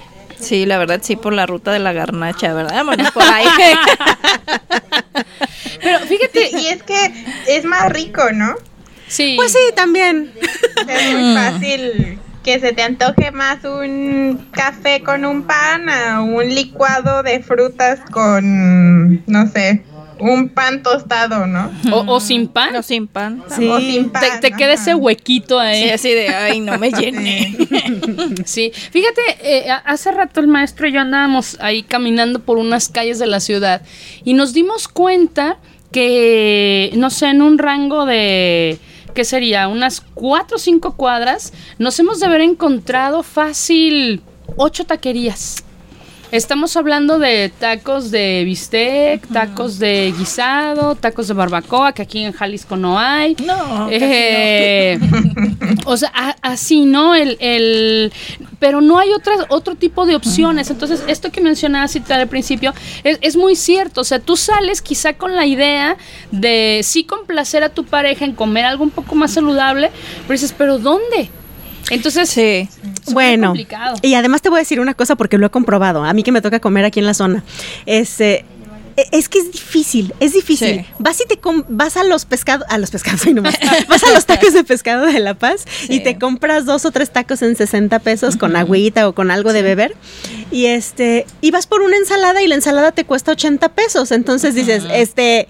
Sí, 0.44 0.66
la 0.66 0.78
verdad, 0.78 1.00
sí, 1.02 1.16
por 1.16 1.32
la 1.32 1.46
ruta 1.46 1.72
de 1.72 1.78
la 1.78 1.92
garnacha, 1.92 2.52
¿verdad? 2.54 2.84
Bueno, 2.84 3.04
por 3.14 3.22
ahí. 3.22 3.46
Pero 5.82 6.00
fíjate, 6.00 6.48
Sí, 6.50 6.56
y 6.60 6.66
es 6.68 6.82
que 6.82 7.12
es 7.48 7.64
más 7.64 7.90
rico, 7.90 8.22
¿no? 8.32 8.54
sí. 9.08 9.34
Pues 9.36 9.52
sí, 9.52 9.58
también. 9.74 10.32
Es 10.88 11.12
muy 11.12 11.34
fácil 11.34 12.18
que 12.42 12.60
se 12.60 12.72
te 12.72 12.82
antoje 12.82 13.30
más 13.30 13.64
un 13.64 14.48
café 14.52 15.02
con 15.02 15.24
un 15.24 15.44
pan 15.44 15.88
a 15.88 16.20
un 16.20 16.46
licuado 16.54 17.22
de 17.22 17.42
frutas 17.42 18.00
con, 18.10 19.24
no 19.26 19.46
sé, 19.48 19.82
un 20.20 20.48
pan 20.48 20.82
tostado, 20.82 21.46
¿no? 21.46 21.70
O, 21.92 22.14
o 22.14 22.20
sin 22.20 22.48
pan. 22.48 22.72
no, 22.72 22.82
sin 22.82 23.06
pan. 23.08 23.42
Sí. 23.54 23.66
O 23.68 23.78
sin 23.78 24.10
pan. 24.10 24.22
Te, 24.40 24.50
te 24.50 24.56
queda 24.56 24.74
ese 24.74 24.94
huequito 24.94 25.58
Sí, 25.60 25.66
ahí. 25.66 25.90
así 25.90 26.08
de, 26.10 26.28
ay, 26.28 26.60
no 26.60 26.78
me 26.78 26.90
llené. 26.92 27.56
Sí, 28.44 28.72
fíjate, 28.74 29.20
eh, 29.42 29.70
a- 29.70 29.76
hace 29.78 30.10
rato 30.12 30.40
el 30.40 30.46
maestro 30.48 30.86
y 30.88 30.92
yo 30.92 31.00
andábamos 31.00 31.56
ahí 31.60 31.82
caminando 31.82 32.38
por 32.40 32.58
unas 32.58 32.88
calles 32.88 33.18
de 33.18 33.26
la 33.26 33.40
ciudad 33.40 33.82
y 34.24 34.34
nos 34.34 34.52
dimos 34.54 34.88
cuenta 34.88 35.58
que, 35.92 36.90
no 36.94 37.10
sé, 37.10 37.26
en 37.30 37.40
un 37.42 37.58
rango 37.58 38.04
de, 38.06 38.78
¿qué 39.14 39.24
sería? 39.24 39.68
Unas 39.68 40.00
cuatro 40.00 40.56
o 40.56 40.58
cinco 40.60 40.96
cuadras, 40.96 41.52
nos 41.78 41.98
hemos 42.00 42.20
de 42.20 42.26
haber 42.26 42.40
encontrado 42.40 43.22
fácil 43.22 44.20
ocho 44.56 44.84
taquerías. 44.84 45.64
Estamos 46.34 46.76
hablando 46.76 47.20
de 47.20 47.48
tacos 47.60 48.10
de 48.10 48.42
bistec, 48.44 49.24
tacos 49.32 49.78
de 49.78 50.12
guisado, 50.18 50.96
tacos 50.96 51.28
de 51.28 51.34
barbacoa, 51.34 51.92
que 51.92 52.02
aquí 52.02 52.24
en 52.24 52.32
Jalisco 52.32 52.76
no 52.76 52.98
hay. 52.98 53.36
No, 53.46 53.86
Eh, 53.88 54.98
o 55.86 55.96
sea, 55.96 56.10
a- 56.12 56.34
así, 56.42 56.86
¿no? 56.86 57.14
El, 57.14 57.36
el- 57.38 58.12
pero 58.58 58.80
no 58.80 58.98
hay 58.98 59.10
otras, 59.12 59.46
otro 59.48 59.76
tipo 59.76 60.06
de 60.06 60.16
opciones. 60.16 60.70
Entonces, 60.70 61.04
esto 61.06 61.30
que 61.30 61.40
mencionabas 61.40 61.92
Cita, 61.92 62.16
al 62.16 62.26
principio 62.26 62.74
es, 63.04 63.16
es 63.20 63.36
muy 63.36 63.54
cierto. 63.54 64.00
O 64.00 64.04
sea, 64.04 64.18
tú 64.18 64.36
sales 64.36 64.82
quizá 64.82 65.12
con 65.12 65.36
la 65.36 65.46
idea 65.46 65.96
de 66.32 66.80
sí 66.82 67.04
complacer 67.04 67.62
a 67.62 67.68
tu 67.68 67.84
pareja 67.84 68.24
en 68.24 68.32
comer 68.32 68.64
algo 68.64 68.82
un 68.82 68.90
poco 68.90 69.14
más 69.14 69.30
saludable, 69.34 69.92
pero 70.26 70.32
dices, 70.32 70.52
¿pero 70.58 70.78
dónde? 70.80 71.30
Entonces, 71.90 72.28
Sí. 72.28 72.68
Bueno, 73.12 73.48
complicado. 73.48 73.96
y 74.02 74.14
además 74.14 74.42
te 74.42 74.48
voy 74.48 74.58
a 74.58 74.60
decir 74.60 74.80
una 74.80 74.94
cosa 74.94 75.16
porque 75.16 75.38
lo 75.38 75.46
he 75.46 75.50
comprobado. 75.50 76.04
A 76.04 76.12
mí 76.12 76.22
que 76.22 76.32
me 76.32 76.40
toca 76.40 76.60
comer 76.60 76.84
aquí 76.84 77.00
en 77.00 77.06
la 77.06 77.14
zona. 77.14 77.44
Este, 77.86 78.44
e- 78.96 79.08
es 79.12 79.28
que 79.28 79.38
es 79.40 79.50
difícil, 79.52 80.14
es 80.20 80.32
difícil. 80.32 80.80
Sí. 80.80 80.86
Vas 80.98 81.20
y 81.20 81.26
te 81.26 81.38
com- 81.38 81.64
vas 81.68 81.96
a 81.96 82.04
los 82.04 82.24
pescados, 82.24 82.66
a 82.70 82.78
los 82.78 82.90
pescados, 82.90 83.26
nomás. 83.34 83.56
vas 83.88 84.04
a 84.04 84.10
los 84.12 84.24
tacos 84.26 84.52
de 84.52 84.64
pescado 84.64 85.06
de 85.06 85.18
La 85.20 85.34
Paz 85.34 85.64
y 85.88 86.00
te 86.00 86.18
compras 86.18 86.64
dos 86.64 86.84
o 86.84 86.90
tres 86.92 87.10
tacos 87.10 87.42
en 87.42 87.56
60 87.56 87.98
pesos 87.98 88.36
con 88.36 88.54
agüita 88.56 89.08
o 89.08 89.14
con 89.14 89.30
algo 89.30 89.52
de 89.52 89.62
beber. 89.62 89.94
Y 90.50 90.66
este, 90.66 91.26
y 91.40 91.50
vas 91.50 91.66
por 91.66 91.82
una 91.82 91.96
ensalada 91.96 92.40
y 92.42 92.46
la 92.46 92.54
ensalada 92.54 92.92
te 92.92 93.04
cuesta 93.04 93.32
80 93.32 93.68
pesos. 93.70 94.12
Entonces 94.12 94.54
dices, 94.54 94.84
este, 94.92 95.48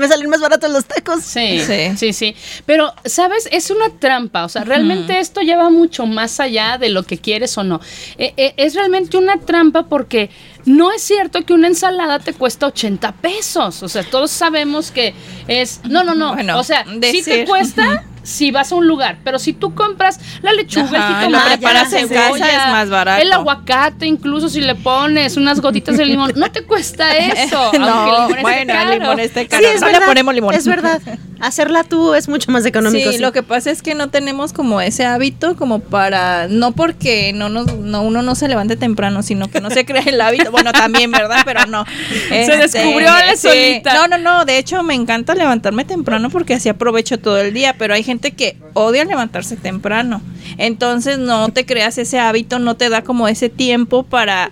me 0.00 0.08
salen 0.08 0.28
más 0.28 0.40
baratos 0.40 0.70
los 0.70 0.84
tacos. 0.84 1.22
Sí, 1.22 1.60
Sí. 1.60 1.96
sí, 1.96 2.12
sí, 2.12 2.34
Pero, 2.66 2.92
¿sabes? 3.04 3.48
Es 3.52 3.70
una 3.70 3.90
trampa. 3.98 4.44
O 4.44 4.48
sea, 4.48 4.64
realmente 4.64 5.18
esto 5.20 5.40
lleva 5.40 5.70
mucho 5.70 6.06
más 6.06 6.40
allá 6.40 6.78
de 6.78 6.88
lo 6.88 7.04
que 7.04 7.18
quieres 7.18 7.56
o 7.58 7.62
no. 7.64 7.80
Eh, 8.18 8.34
eh, 8.36 8.54
es 8.56 8.74
realmente 8.74 9.16
una 9.16 9.38
trampa 9.38 9.84
porque 9.84 10.30
no 10.64 10.90
es 10.92 11.02
cierto 11.02 11.44
que 11.44 11.52
una 11.52 11.68
ensalada 11.68 12.18
te 12.18 12.32
cuesta 12.32 12.66
80 12.66 13.12
pesos. 13.12 13.82
O 13.82 13.88
sea, 13.88 14.02
todos 14.02 14.30
sabemos 14.30 14.90
que 14.90 15.14
es. 15.46 15.80
No, 15.84 16.02
no, 16.04 16.14
no. 16.14 16.34
Bueno, 16.34 16.58
o 16.58 16.64
sea, 16.64 16.84
sí 16.84 16.98
te 17.00 17.12
decir. 17.12 17.44
cuesta 17.46 18.04
si 18.22 18.50
vas 18.50 18.72
a 18.72 18.74
un 18.74 18.86
lugar. 18.86 19.18
Pero 19.24 19.38
si 19.38 19.52
tú 19.52 19.74
compras 19.74 20.20
la 20.42 20.52
lechuga, 20.52 20.98
Ajá, 20.98 21.08
el 21.08 21.26
jitomate, 21.26 21.48
preparas 21.58 21.92
la 21.92 21.98
en 22.00 22.08
casa, 22.08 22.24
cebolla, 22.24 22.48
es 22.66 22.72
más 22.72 22.90
barato. 22.90 23.22
El 23.22 23.32
aguacate, 23.32 24.06
incluso 24.06 24.48
si 24.48 24.60
le 24.60 24.74
pones 24.74 25.36
unas 25.36 25.60
gotitas 25.60 25.96
de 25.96 26.04
limón, 26.06 26.32
no 26.36 26.50
te 26.50 26.62
cuesta 26.64 27.16
eso. 27.16 27.58
aunque 27.58 27.76
el 27.76 27.82
no, 27.82 28.04
limón 28.04 28.30
esté 28.30 28.42
bueno, 28.42 28.72
caro. 28.72 28.92
el 28.92 28.98
limón 29.00 29.20
esté 29.20 29.40
Sí, 29.42 29.48
caro. 29.48 29.66
es 29.68 29.80
no 29.80 29.86
verdad. 29.86 30.00
le 30.00 30.06
ponemos 30.06 30.34
limón. 30.34 30.54
Es 30.54 30.66
verdad. 30.66 31.00
Hacerla 31.40 31.84
tú 31.84 32.14
es 32.14 32.28
mucho 32.28 32.50
más 32.52 32.64
económico. 32.66 33.10
Sí, 33.10 33.16
sí. 33.16 33.22
lo 33.22 33.32
que 33.32 33.42
pasa 33.42 33.70
es 33.70 33.82
que 33.82 33.94
no 33.94 34.08
tenemos 34.08 34.52
como 34.52 34.80
ese 34.80 35.04
hábito 35.04 35.56
como 35.56 35.80
para, 35.80 36.48
no 36.48 36.72
porque 36.72 37.32
no 37.32 37.48
nos, 37.48 37.74
no, 37.76 38.02
uno 38.02 38.22
no 38.22 38.34
se 38.34 38.48
levante 38.48 38.76
temprano, 38.76 39.22
sino 39.22 39.50
que 39.50 39.60
no 39.60 39.70
se 39.70 39.84
crea 39.84 40.02
el 40.02 40.20
hábito. 40.20 40.50
Bueno, 40.50 40.72
también, 40.72 41.10
¿verdad? 41.10 41.42
Pero 41.44 41.66
no. 41.66 41.84
Este, 42.30 42.56
descubrió 42.56 43.08
la 43.08 43.36
solita. 43.36 43.94
No, 43.94 44.08
no, 44.08 44.18
no. 44.18 44.44
De 44.44 44.58
hecho, 44.58 44.82
me 44.82 44.94
encanta 44.94 45.34
levantarme 45.34 45.84
temprano 45.84 46.30
porque 46.30 46.54
así 46.54 46.68
aprovecho 46.68 47.18
todo 47.18 47.38
el 47.38 47.54
día. 47.54 47.74
Pero 47.78 47.94
hay 47.94 48.02
gente 48.02 48.32
que 48.32 48.56
odia 48.74 49.04
levantarse 49.04 49.56
temprano. 49.56 50.20
Entonces, 50.58 51.18
no 51.18 51.48
te 51.48 51.64
creas 51.66 51.98
ese 51.98 52.18
hábito, 52.18 52.58
no 52.58 52.76
te 52.76 52.88
da 52.88 53.02
como 53.02 53.28
ese 53.28 53.48
tiempo 53.48 54.02
para 54.02 54.50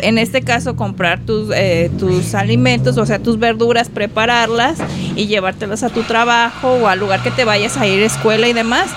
en 0.00 0.18
este 0.18 0.42
caso 0.42 0.76
comprar 0.76 1.20
tus, 1.20 1.50
eh, 1.54 1.90
tus 1.98 2.34
alimentos, 2.34 2.96
o 2.98 3.06
sea, 3.06 3.18
tus 3.18 3.38
verduras, 3.38 3.88
prepararlas 3.88 4.78
y 5.16 5.26
llevártelas 5.26 5.82
a 5.82 5.90
tu 5.90 6.02
trabajo 6.02 6.72
o 6.72 6.88
al 6.88 6.98
lugar 7.00 7.22
que 7.22 7.30
te 7.30 7.44
vayas 7.44 7.76
a 7.76 7.86
ir, 7.86 8.02
escuela 8.02 8.48
y 8.48 8.52
demás. 8.52 8.88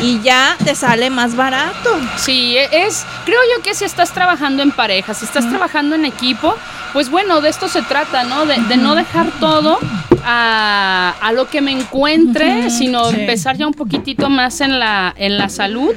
Y 0.00 0.20
ya 0.20 0.56
te 0.64 0.76
sale 0.76 1.10
más 1.10 1.34
barato. 1.34 1.90
Sí, 2.18 2.56
e- 2.56 2.86
es, 2.86 3.04
creo 3.24 3.40
yo 3.56 3.62
que 3.64 3.74
si 3.74 3.84
estás 3.84 4.12
trabajando 4.12 4.62
en 4.62 4.70
pareja, 4.70 5.12
si 5.12 5.24
estás 5.24 5.48
trabajando 5.48 5.96
en 5.96 6.04
equipo, 6.04 6.54
pues 6.92 7.10
bueno, 7.10 7.40
de 7.40 7.48
esto 7.50 7.68
se 7.68 7.82
trata, 7.82 8.24
¿no? 8.24 8.46
De, 8.46 8.56
de 8.68 8.76
no 8.76 8.94
dejar 8.94 9.30
todo 9.40 9.78
a, 10.24 11.14
a 11.20 11.32
lo 11.32 11.48
que 11.48 11.60
me 11.60 11.72
encuentre, 11.72 12.70
sino 12.70 13.10
Sí. 13.10 13.20
empezar 13.20 13.56
ya 13.56 13.66
un 13.66 13.74
poquitito 13.74 14.28
más 14.28 14.60
en 14.60 14.78
la, 14.78 15.14
en 15.16 15.38
la 15.38 15.48
salud. 15.48 15.94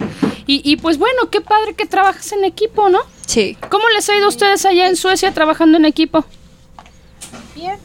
Y, 0.48 0.62
y 0.70 0.78
pues 0.78 0.98
bueno, 0.98 1.30
qué 1.30 1.39
padre 1.42 1.74
que 1.76 1.86
trabajas 1.86 2.32
en 2.34 2.44
equipo, 2.44 2.89
¿no? 2.89 3.00
Sí. 3.26 3.58
¿Cómo 3.70 3.86
les 3.96 4.10
ha 4.10 4.16
ido 4.16 4.26
a 4.26 4.30
ustedes 4.30 4.66
allá 4.66 4.88
en 4.88 4.96
Suecia 4.96 5.32
trabajando 5.34 5.78
en 5.78 5.86
equipo? 5.86 6.26
Bien. 7.56 7.78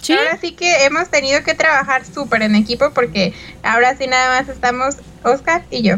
¿Sí? 0.00 0.12
Ahora 0.14 0.38
sí 0.40 0.52
que 0.52 0.84
hemos 0.84 1.10
tenido 1.10 1.42
que 1.42 1.54
trabajar 1.54 2.04
súper 2.06 2.42
en 2.42 2.54
equipo 2.54 2.92
porque 2.94 3.34
ahora 3.62 3.96
sí 3.96 4.06
nada 4.06 4.40
más 4.40 4.48
estamos 4.48 4.94
Oscar 5.24 5.64
y 5.70 5.82
yo. 5.82 5.96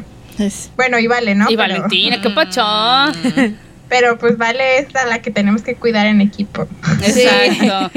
Bueno, 0.74 0.98
y 0.98 1.06
Vale, 1.06 1.34
¿no? 1.34 1.44
y 1.44 1.56
Pero- 1.56 1.58
Valentina, 1.58 2.20
qué 2.22 2.30
pacho. 2.30 2.62
Pero 3.90 4.16
pues 4.16 4.38
Vale 4.38 4.78
es 4.78 4.94
a 4.96 5.04
la 5.04 5.20
que 5.20 5.30
tenemos 5.30 5.60
que 5.62 5.74
cuidar 5.74 6.06
en 6.06 6.22
equipo. 6.22 6.66
Exacto. 7.04 7.90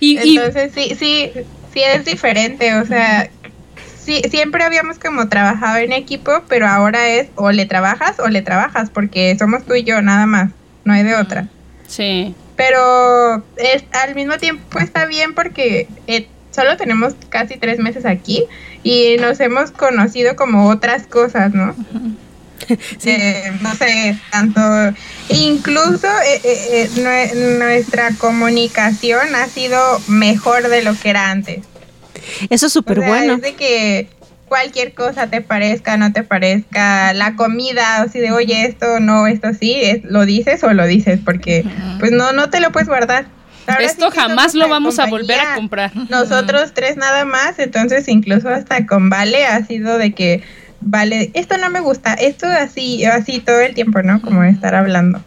Y, 0.00 0.18
y- 0.18 0.36
Entonces 0.36 0.72
sí, 0.74 0.94
sí, 0.98 1.32
sí 1.72 1.80
es 1.82 2.04
diferente, 2.04 2.74
o 2.74 2.84
sea, 2.84 3.30
sí, 4.04 4.20
siempre 4.30 4.64
habíamos 4.64 4.98
como 4.98 5.28
trabajado 5.28 5.78
en 5.78 5.92
equipo, 5.92 6.42
pero 6.48 6.66
ahora 6.66 7.08
es 7.08 7.28
o 7.36 7.50
le 7.52 7.64
trabajas 7.64 8.18
o 8.18 8.28
le 8.28 8.42
trabajas, 8.42 8.90
porque 8.90 9.36
somos 9.38 9.64
tú 9.64 9.74
y 9.74 9.84
yo 9.84 10.02
nada 10.02 10.26
más, 10.26 10.50
no 10.84 10.92
hay 10.92 11.04
de 11.04 11.14
otra. 11.14 11.46
sí. 11.86 12.34
Pero 12.56 13.42
es, 13.56 13.84
al 13.92 14.14
mismo 14.14 14.36
tiempo 14.36 14.80
está 14.80 15.06
bien 15.06 15.34
porque 15.34 15.88
eh, 16.06 16.26
solo 16.50 16.76
tenemos 16.76 17.14
casi 17.30 17.56
tres 17.56 17.78
meses 17.78 18.04
aquí 18.04 18.44
y 18.82 19.16
nos 19.18 19.40
hemos 19.40 19.70
conocido 19.70 20.36
como 20.36 20.68
otras 20.68 21.06
cosas, 21.06 21.54
¿no? 21.54 21.74
Eh, 23.04 23.52
no 23.60 23.74
sé, 23.74 24.16
tanto, 24.30 24.60
incluso 25.28 26.06
eh, 26.26 26.40
eh, 26.44 26.90
nue- 26.96 27.58
nuestra 27.58 28.10
comunicación 28.18 29.34
ha 29.34 29.46
sido 29.48 29.78
mejor 30.08 30.68
de 30.68 30.82
lo 30.82 30.94
que 30.98 31.10
era 31.10 31.30
antes. 31.30 31.60
Eso 32.50 32.66
es 32.66 32.72
súper 32.72 32.98
O 32.98 33.02
sea, 33.02 33.08
bueno. 33.10 33.34
Es 33.34 33.42
de 33.42 33.54
que 33.54 34.08
cualquier 34.48 34.94
cosa 34.94 35.28
te 35.28 35.40
parezca, 35.40 35.96
no 35.96 36.12
te 36.12 36.22
parezca, 36.24 37.12
la 37.14 37.36
comida, 37.36 38.02
así 38.02 38.18
de, 38.18 38.32
oye, 38.32 38.64
esto 38.66 38.98
no, 39.00 39.26
esto 39.26 39.48
sí, 39.58 39.74
es- 39.80 40.04
lo 40.04 40.26
dices 40.26 40.62
o 40.64 40.72
lo 40.72 40.86
dices, 40.86 41.20
porque 41.24 41.64
pues 41.98 42.10
no, 42.12 42.32
no 42.32 42.50
te 42.50 42.60
lo 42.60 42.72
puedes 42.72 42.88
guardar. 42.88 43.26
Ahora 43.66 43.84
Esto 43.84 44.10
sí 44.10 44.18
jamás 44.18 44.54
lo 44.54 44.68
vamos 44.68 44.98
a 44.98 45.06
volver 45.06 45.38
a 45.38 45.54
comprar. 45.54 45.92
Nosotros 46.08 46.72
tres 46.74 46.96
nada 46.96 47.24
más, 47.24 47.58
entonces 47.58 48.08
incluso 48.08 48.48
hasta 48.48 48.86
con 48.86 49.08
Vale 49.10 49.46
ha 49.46 49.64
sido 49.64 49.96
de 49.98 50.12
que, 50.12 50.42
Vale, 50.80 51.30
esto 51.34 51.56
no 51.58 51.70
me 51.70 51.80
gusta, 51.80 52.14
esto 52.14 52.46
así, 52.46 53.04
así 53.04 53.40
todo 53.40 53.60
el 53.60 53.74
tiempo, 53.74 54.02
¿no? 54.02 54.20
Como 54.22 54.42
estar 54.44 54.74
hablando. 54.74 55.22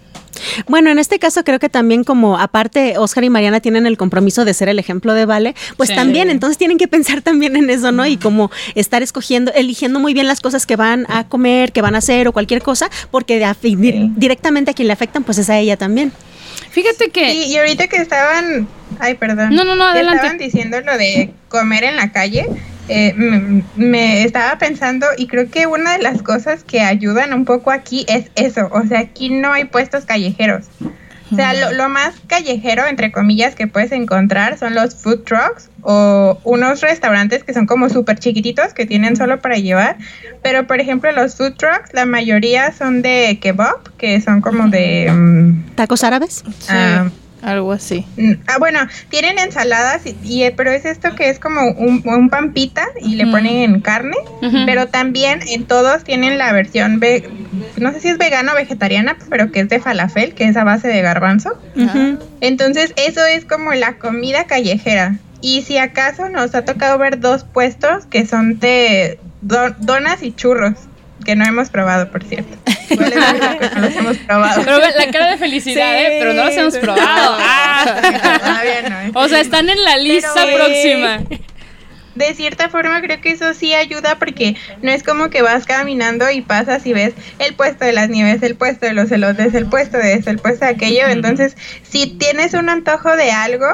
Bueno, 0.68 0.90
en 0.90 0.98
este 1.00 1.20
caso 1.20 1.44
creo 1.44 1.60
que 1.60 1.70
también 1.70 2.04
como 2.04 2.40
aparte 2.40 2.98
Oscar 2.98 3.24
y 3.24 3.30
Mariana 3.30 3.60
tienen 3.60 3.86
el 3.86 3.98
compromiso 3.98 4.46
de 4.46 4.54
ser 4.54 4.68
el 4.68 4.80
ejemplo 4.80 5.14
de 5.14 5.26
Vale, 5.26 5.56
pues 5.78 5.90
Sí. 5.90 5.96
también 5.96 6.30
entonces 6.32 6.58
tienen 6.58 6.78
que 6.78 6.88
pensar 6.88 7.22
también 7.22 7.56
en 7.56 7.70
eso, 7.70 7.92
¿no? 7.92 8.06
Y 8.06 8.18
como 8.18 8.52
estar 8.74 9.04
escogiendo, 9.04 9.52
eligiendo 9.54 10.00
muy 10.00 10.14
bien 10.14 10.28
las 10.28 10.42
cosas 10.42 10.66
que 10.66 10.76
van 10.76 11.06
a 11.08 11.28
comer, 11.28 11.72
que 11.72 11.82
van 11.82 11.96
a 11.96 12.00
hacer 12.00 12.28
o 12.28 12.34
cualquier 12.34 12.62
cosa, 12.62 12.90
porque 13.12 13.38
de 13.40 14.10
directamente 14.16 14.72
a 14.72 14.74
quien 14.74 14.88
le 14.88 14.94
afectan 14.94 15.24
pues 15.24 15.38
es 15.38 15.50
a 15.50 15.58
ella 15.60 15.78
también. 15.78 16.12
Fíjate 16.72 17.10
que 17.12 17.32
Sí, 17.32 17.46
y 17.52 17.58
ahorita 17.58 17.88
que 17.88 17.98
estaban, 17.98 18.68
ay, 19.00 19.14
perdón. 19.14 19.54
No, 19.56 19.64
no, 19.64 19.76
no, 19.76 19.86
que 19.86 19.92
adelante. 19.92 20.18
Estaban 20.18 20.38
diciendo 20.40 20.82
lo 20.82 20.98
de 20.98 21.32
comer 21.48 21.84
en 21.84 21.96
la 21.96 22.12
calle. 22.12 22.48
Eh, 22.90 23.14
m- 23.18 23.64
me 23.76 24.24
estaba 24.24 24.58
pensando 24.58 25.06
y 25.18 25.28
creo 25.28 25.50
que 25.50 25.68
una 25.68 25.94
de 25.98 26.04
las 26.04 26.22
cosas 26.22 26.64
que 26.64 26.82
ayudan 26.82 27.34
un 27.34 27.46
poco 27.46 27.72
aquí 27.72 28.06
es 28.08 28.32
eso, 28.36 28.70
o 28.72 28.86
sea, 28.86 29.00
aquí 29.00 29.30
no 29.30 29.54
hay 29.54 29.66
puestos 29.66 30.06
callejeros. 30.06 30.66
O 31.32 31.36
sea, 31.36 31.54
lo, 31.56 31.72
lo 31.72 31.90
más 31.90 32.14
callejero, 32.28 32.86
entre 32.86 33.12
comillas, 33.12 33.56
que 33.56 33.66
puedes 33.66 33.92
encontrar 33.92 34.60
son 34.60 34.76
los 34.76 34.94
food 34.94 35.24
trucks 35.24 35.72
o 35.82 36.40
unos 36.44 36.82
restaurantes 36.82 37.44
que 37.44 37.54
son 37.56 37.66
como 37.66 37.90
súper 37.90 38.20
chiquititos 38.20 38.76
que 38.76 38.86
tienen 38.86 39.16
solo 39.16 39.40
para 39.42 39.56
llevar. 39.56 39.98
Pero, 40.44 40.68
por 40.68 40.80
ejemplo, 40.80 41.12
los 41.12 41.36
food 41.36 41.54
trucks, 41.56 41.92
la 41.94 42.06
mayoría 42.06 42.72
son 42.72 43.02
de 43.02 43.40
kebab, 43.42 43.96
que 43.98 44.22
son 44.22 44.42
como 44.42 44.68
de... 44.68 45.12
mm, 45.12 45.74
¿Tacos 45.76 46.04
árabes? 46.04 46.44
ah, 46.70 47.10
Algo 47.44 47.74
así. 47.74 48.06
Mm, 48.18 48.34
Ah, 48.48 48.58
bueno, 48.58 48.80
tienen 49.10 49.38
ensaladas, 49.38 50.02
y, 50.06 50.16
y, 50.24 50.44
eh, 50.44 50.54
pero 50.56 50.72
es 50.72 50.86
esto 50.86 51.14
que 51.16 51.30
es 51.30 51.40
como 51.40 51.62
un, 51.72 52.02
un 52.06 52.30
pan 52.30 52.54
pita 52.54 52.84
y 53.02 53.16
le 53.16 53.24
Ujú. 53.26 53.34
ponen 53.34 53.58
en 53.74 53.82
carne, 53.82 54.16
pero 54.66 54.88
también 54.88 55.40
en 55.48 55.66
todos 55.66 56.04
tienen 56.04 56.38
la 56.38 56.52
versión, 56.54 57.00
ve- 57.00 57.28
no 57.78 57.92
sé 57.92 58.00
si 58.00 58.08
es 58.08 58.18
vegano 58.18 58.54
o 58.54 58.56
vegetariana, 58.56 59.18
pero 59.30 59.52
que 59.52 59.60
es 59.62 59.70
de 59.70 59.80
falafel, 59.80 60.34
que 60.34 60.46
es 60.46 60.56
a 60.58 60.64
base 60.64 60.88
de 60.88 61.02
garbanzo. 61.02 61.52
Entonces 62.42 62.94
eso 62.98 63.26
es 63.26 63.46
como 63.46 63.74
la 63.74 63.94
comida 63.98 64.46
callejera. 64.46 65.18
Y 65.42 65.62
si 65.64 65.78
acaso 65.78 66.30
nos 66.30 66.56
ha 66.56 66.64
tocado 66.64 66.98
ver 66.98 67.20
dos 67.20 67.44
puestos 67.44 68.06
que 68.06 68.26
son 68.26 68.60
de 68.60 69.20
do- 69.42 69.76
donas 69.80 70.24
y 70.24 70.32
churros, 70.34 70.74
que 71.24 71.36
no 71.36 71.46
hemos 71.46 71.70
probado, 71.70 72.10
por 72.12 72.24
cierto. 72.24 72.58
Igual 72.90 73.14
es 73.14 73.18
algo 73.24 73.60
que 73.60 73.70
no 73.76 73.82
los 73.82 73.96
hemos 73.96 74.18
probado. 74.18 74.62
Pero 74.64 74.78
la 74.80 75.12
cara 75.12 75.32
de 75.32 75.38
felicidad, 75.38 75.92
Sí. 75.98 76.04
¿eh? 76.06 76.18
Pero 76.20 76.34
no 76.34 76.46
los 76.46 76.56
hemos 76.56 76.78
probado. 76.78 77.38
Ah. 77.40 77.86
Todavía 78.40 78.90
no, 78.90 79.00
¿eh? 79.02 79.12
O 79.14 79.28
sea, 79.30 79.40
están 79.40 79.70
en 79.70 79.84
la 79.84 79.98
lista 79.98 80.30
Pero- 80.36 80.58
próxima. 80.66 81.20
De 82.16 82.36
cierta 82.36 82.70
forma 82.70 83.02
creo 83.02 83.20
que 83.22 83.32
eso 83.32 83.56
sí 83.56 83.74
ayuda 83.74 84.20
porque 84.20 84.56
no 84.84 84.92
es 84.92 85.02
como 85.02 85.32
que 85.32 85.42
vas 85.42 85.66
caminando 85.66 86.30
y 86.30 86.42
pasas 86.42 86.86
y 86.86 86.94
ves 86.94 87.16
el 87.40 87.56
puesto 87.56 87.86
de 87.86 87.92
las 87.92 88.08
nieves, 88.10 88.44
el 88.44 88.56
puesto 88.56 88.86
de 88.86 88.94
los 88.94 89.12
elotes, 89.12 89.56
el 89.56 89.66
puesto 89.66 89.98
de 89.98 90.14
esto, 90.14 90.30
el 90.30 90.38
puesto 90.38 90.64
de 90.66 90.72
aquello. 90.74 91.08
Entonces, 91.08 91.58
si 91.82 92.06
tienes 92.06 92.54
un 92.54 92.70
antojo 92.70 93.16
de 93.16 93.32
algo, 93.32 93.68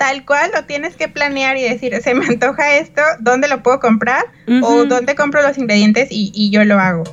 tal 0.00 0.24
cual 0.24 0.50
lo 0.54 0.64
tienes 0.64 0.96
que 0.96 1.08
planear 1.08 1.58
y 1.58 1.62
decir, 1.62 1.94
se 2.02 2.14
me 2.14 2.24
antoja 2.24 2.76
esto, 2.76 3.02
¿dónde 3.18 3.48
lo 3.48 3.62
puedo 3.62 3.80
comprar? 3.80 4.24
O 4.62 4.86
dónde 4.86 5.14
compro 5.14 5.42
los 5.42 5.58
ingredientes 5.58 6.08
y, 6.10 6.32
y 6.34 6.48
yo 6.48 6.64
lo 6.64 6.80
hago. 6.80 7.04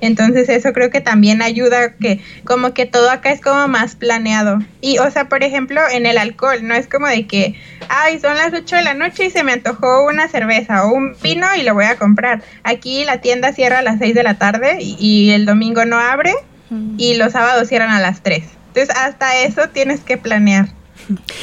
Entonces 0.00 0.48
eso 0.48 0.72
creo 0.72 0.90
que 0.90 1.00
también 1.00 1.42
ayuda 1.42 1.94
que 1.96 2.20
como 2.44 2.72
que 2.72 2.86
todo 2.86 3.10
acá 3.10 3.32
es 3.32 3.40
como 3.40 3.66
más 3.66 3.96
planeado. 3.96 4.60
Y 4.80 4.98
o 4.98 5.10
sea, 5.10 5.28
por 5.28 5.42
ejemplo, 5.42 5.80
en 5.90 6.06
el 6.06 6.18
alcohol, 6.18 6.60
no 6.62 6.72
es 6.72 6.86
como 6.86 7.08
de 7.08 7.26
que, 7.26 7.56
ay, 7.88 8.20
son 8.20 8.36
las 8.36 8.54
8 8.54 8.76
de 8.76 8.82
la 8.82 8.94
noche 8.94 9.24
y 9.24 9.30
se 9.30 9.42
me 9.42 9.52
antojó 9.52 10.06
una 10.06 10.28
cerveza 10.28 10.86
o 10.86 10.94
un 10.94 11.16
vino 11.20 11.48
y 11.58 11.64
lo 11.64 11.74
voy 11.74 11.86
a 11.86 11.96
comprar. 11.96 12.42
Aquí 12.62 13.04
la 13.04 13.20
tienda 13.20 13.52
cierra 13.52 13.80
a 13.80 13.82
las 13.82 13.98
6 13.98 14.14
de 14.14 14.22
la 14.22 14.38
tarde 14.38 14.78
y, 14.80 14.96
y 15.00 15.32
el 15.32 15.46
domingo 15.46 15.84
no 15.84 15.98
abre 15.98 16.32
y 16.96 17.14
los 17.14 17.32
sábados 17.32 17.66
cierran 17.66 17.90
a 17.90 17.98
las 17.98 18.22
3. 18.22 18.44
Entonces 18.68 18.94
hasta 18.96 19.36
eso 19.40 19.68
tienes 19.70 19.98
que 19.98 20.16
planear. 20.16 20.68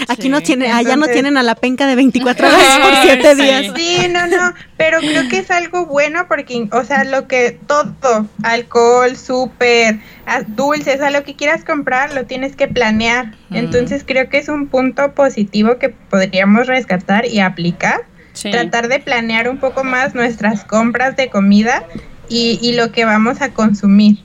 Aquí 0.07 0.29
no 0.29 0.41
tiene, 0.41 0.71
allá 0.71 0.95
no 0.95 1.07
tienen 1.07 1.37
a 1.37 1.43
la 1.43 1.55
penca 1.55 1.87
de 1.87 1.95
24 1.95 2.47
horas 2.47 2.79
por 2.81 2.91
7 3.01 3.35
Sí. 3.35 3.41
días. 3.41 3.65
Sí, 3.75 4.07
no, 4.09 4.27
no, 4.27 4.53
pero 4.77 4.99
creo 4.99 5.27
que 5.29 5.39
es 5.39 5.51
algo 5.51 5.85
bueno 5.85 6.27
porque, 6.27 6.67
o 6.71 6.83
sea, 6.83 7.03
lo 7.03 7.27
que 7.27 7.59
todo, 7.67 8.27
alcohol, 8.43 9.15
súper, 9.17 9.99
dulces, 10.47 10.95
o 10.95 10.97
sea, 10.99 11.11
lo 11.11 11.23
que 11.23 11.35
quieras 11.35 11.63
comprar, 11.63 12.13
lo 12.13 12.25
tienes 12.25 12.55
que 12.55 12.67
planear. 12.67 13.33
Entonces 13.51 14.03
creo 14.05 14.29
que 14.29 14.37
es 14.37 14.49
un 14.49 14.67
punto 14.67 15.13
positivo 15.13 15.77
que 15.77 15.89
podríamos 15.89 16.67
rescatar 16.67 17.25
y 17.25 17.39
aplicar. 17.39 18.01
Sí. 18.33 18.51
Tratar 18.51 18.87
de 18.87 18.99
planear 18.99 19.49
un 19.49 19.57
poco 19.57 19.83
más 19.83 20.13
nuestras 20.13 20.63
compras 20.63 21.15
de 21.15 21.29
comida 21.29 21.83
y, 22.29 22.59
y 22.61 22.73
lo 22.73 22.91
que 22.91 23.03
vamos 23.05 23.41
a 23.41 23.49
consumir. 23.49 24.17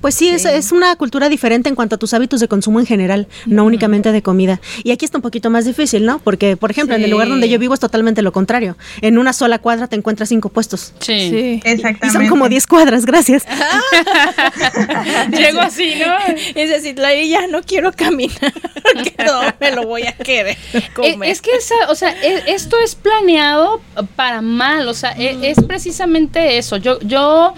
Pues 0.00 0.14
sí, 0.14 0.28
Es, 0.28 0.44
es 0.44 0.70
una 0.72 0.94
cultura 0.96 1.28
diferente 1.28 1.68
en 1.68 1.74
cuanto 1.74 1.96
a 1.96 1.98
tus 1.98 2.14
hábitos 2.14 2.40
de 2.40 2.48
consumo 2.48 2.78
en 2.80 2.86
general, 2.86 3.26
no 3.46 3.64
únicamente 3.64 4.12
de 4.12 4.22
comida. 4.22 4.60
Y 4.84 4.90
aquí 4.92 5.04
está 5.04 5.18
un 5.18 5.22
poquito 5.22 5.50
más 5.50 5.64
difícil, 5.64 6.04
¿no? 6.04 6.18
Porque, 6.20 6.56
por 6.56 6.70
ejemplo, 6.70 6.94
en 6.94 7.02
el 7.02 7.10
lugar 7.10 7.28
donde 7.28 7.48
yo 7.48 7.58
vivo 7.58 7.74
es 7.74 7.80
totalmente 7.80 8.22
lo 8.22 8.32
contrario. 8.32 8.76
En 9.00 9.18
una 9.18 9.32
sola 9.32 9.58
cuadra 9.58 9.86
te 9.86 9.96
encuentras 9.96 10.28
cinco 10.28 10.48
puestos. 10.50 10.92
Sí. 11.00 11.30
Sí. 11.30 11.60
Exactamente. 11.64 12.06
Y 12.06 12.10
son 12.10 12.28
como 12.28 12.48
10 12.48 12.66
cuadras, 12.66 13.04
gracias. 13.06 13.44
Llego 15.30 15.60
así, 15.60 15.94
¿no? 15.96 16.14
Es 16.54 16.70
decir, 16.70 16.98
la 16.98 17.14
ya 17.14 17.46
no 17.46 17.62
quiero 17.62 17.92
caminar, 17.92 18.52
porque 18.82 19.14
no 19.24 19.40
me 19.60 19.72
lo 19.72 19.86
voy 19.86 20.02
a 20.06 20.12
querer 20.12 20.56
Eh, 20.72 20.82
comer. 20.94 21.30
Es 21.30 21.40
que 21.42 21.50
esa, 21.56 21.74
o 21.88 21.94
sea, 21.94 22.10
e- 22.22 22.44
esto 22.54 22.76
es 22.84 22.94
planeado 22.94 23.80
para 24.16 24.40
mal, 24.42 24.88
o 24.88 24.94
sea, 24.94 25.12
e- 25.12 25.50
es 25.50 25.58
precisamente 25.66 26.58
eso. 26.58 26.76
Yo, 26.76 26.98
yo 27.00 27.54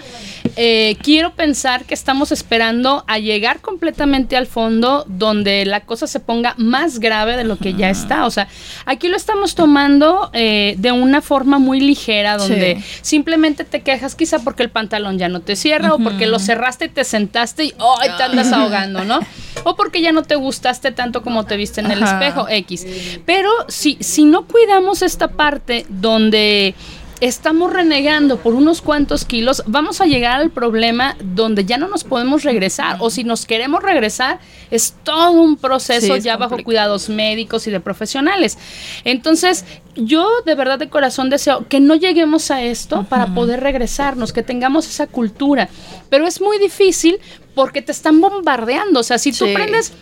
eh, 0.55 0.97
quiero 1.01 1.33
pensar 1.33 1.85
que 1.85 1.93
estamos 1.93 2.31
esperando 2.31 3.03
a 3.07 3.19
llegar 3.19 3.61
completamente 3.61 4.35
al 4.37 4.47
fondo 4.47 5.05
donde 5.07 5.65
la 5.65 5.81
cosa 5.81 6.07
se 6.07 6.19
ponga 6.19 6.53
más 6.57 6.99
grave 6.99 7.37
de 7.37 7.43
lo 7.43 7.57
que 7.57 7.73
ya 7.73 7.89
está. 7.89 8.25
O 8.25 8.31
sea, 8.31 8.47
aquí 8.85 9.07
lo 9.07 9.17
estamos 9.17 9.55
tomando 9.55 10.29
eh, 10.33 10.75
de 10.77 10.91
una 10.91 11.21
forma 11.21 11.59
muy 11.59 11.79
ligera, 11.79 12.37
donde 12.37 12.77
Sí. 12.81 12.83
simplemente 13.01 13.63
te 13.63 13.81
quejas 13.81 14.15
quizá 14.15 14.39
porque 14.39 14.63
el 14.63 14.69
pantalón 14.69 15.17
ya 15.17 15.29
no 15.29 15.39
te 15.41 15.55
cierra 15.55 15.93
o 15.93 15.99
porque 15.99 16.25
lo 16.27 16.39
cerraste 16.39 16.85
y 16.85 16.89
te 16.89 17.03
sentaste 17.03 17.65
y 17.65 17.73
¡ay! 18.01 18.09
te 18.17 18.23
andas 18.23 18.51
ahogando, 18.51 19.03
¿no? 19.05 19.19
O 19.63 19.75
porque 19.75 20.01
ya 20.01 20.11
no 20.11 20.23
te 20.23 20.35
gustaste 20.35 20.91
tanto 20.91 21.21
como 21.21 21.45
te 21.45 21.55
viste 21.57 21.81
en 21.81 21.91
el 21.91 22.01
Ajá. 22.03 22.13
espejo, 22.19 22.47
X. 22.49 22.85
Pero 23.25 23.49
si, 23.67 23.97
si 23.99 24.25
no 24.25 24.45
cuidamos 24.47 25.01
esta 25.01 25.27
parte 25.29 25.85
donde 25.89 26.73
estamos 27.21 27.71
renegando 27.71 28.37
por 28.37 28.55
unos 28.55 28.81
cuantos 28.81 29.25
kilos, 29.25 29.63
vamos 29.67 30.01
a 30.01 30.05
llegar 30.05 30.41
al 30.41 30.49
problema 30.49 31.15
donde 31.23 31.65
ya 31.65 31.77
no 31.77 31.87
nos 31.87 32.03
podemos 32.03 32.43
regresar. 32.43 32.97
O 32.99 33.11
si 33.11 33.23
nos 33.23 33.45
queremos 33.45 33.83
regresar, 33.83 34.39
es 34.71 34.95
todo 35.03 35.31
un 35.31 35.55
proceso 35.55 36.15
Sí, 36.15 36.21
ya 36.21 36.35
bajo 36.35 36.57
cuidados 36.63 37.09
médicos 37.09 37.67
y 37.67 37.71
de 37.71 37.79
profesionales. 37.79 38.57
Entonces, 39.03 39.65
yo 39.95 40.27
de 40.45 40.55
verdad 40.55 40.79
de 40.79 40.89
corazón 40.89 41.29
deseo 41.29 41.67
que 41.69 41.79
no 41.79 41.95
lleguemos 41.95 42.49
a 42.49 42.63
esto 42.63 43.05
para 43.07 43.27
poder 43.27 43.59
regresarnos, 43.59 44.33
que 44.33 44.41
tengamos 44.41 44.87
esa 44.87 45.05
cultura. 45.05 45.69
Pero 46.09 46.25
es 46.25 46.41
muy 46.41 46.57
difícil 46.57 47.19
porque 47.53 47.83
te 47.83 47.91
están 47.91 48.19
bombardeando. 48.19 48.99
O 48.99 49.03
sea, 49.03 49.19
si 49.19 49.31
tú 49.31 49.45
prendes 49.53 49.93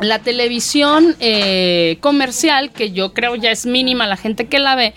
la 0.00 0.18
televisión 0.18 1.16
eh, 1.20 1.98
comercial, 2.00 2.70
que 2.72 2.92
yo 2.92 3.14
creo 3.14 3.34
ya 3.34 3.50
es 3.50 3.66
mínima 3.66 4.06
la 4.06 4.16
gente 4.16 4.46
que 4.46 4.58
la 4.58 4.74
ve, 4.74 4.94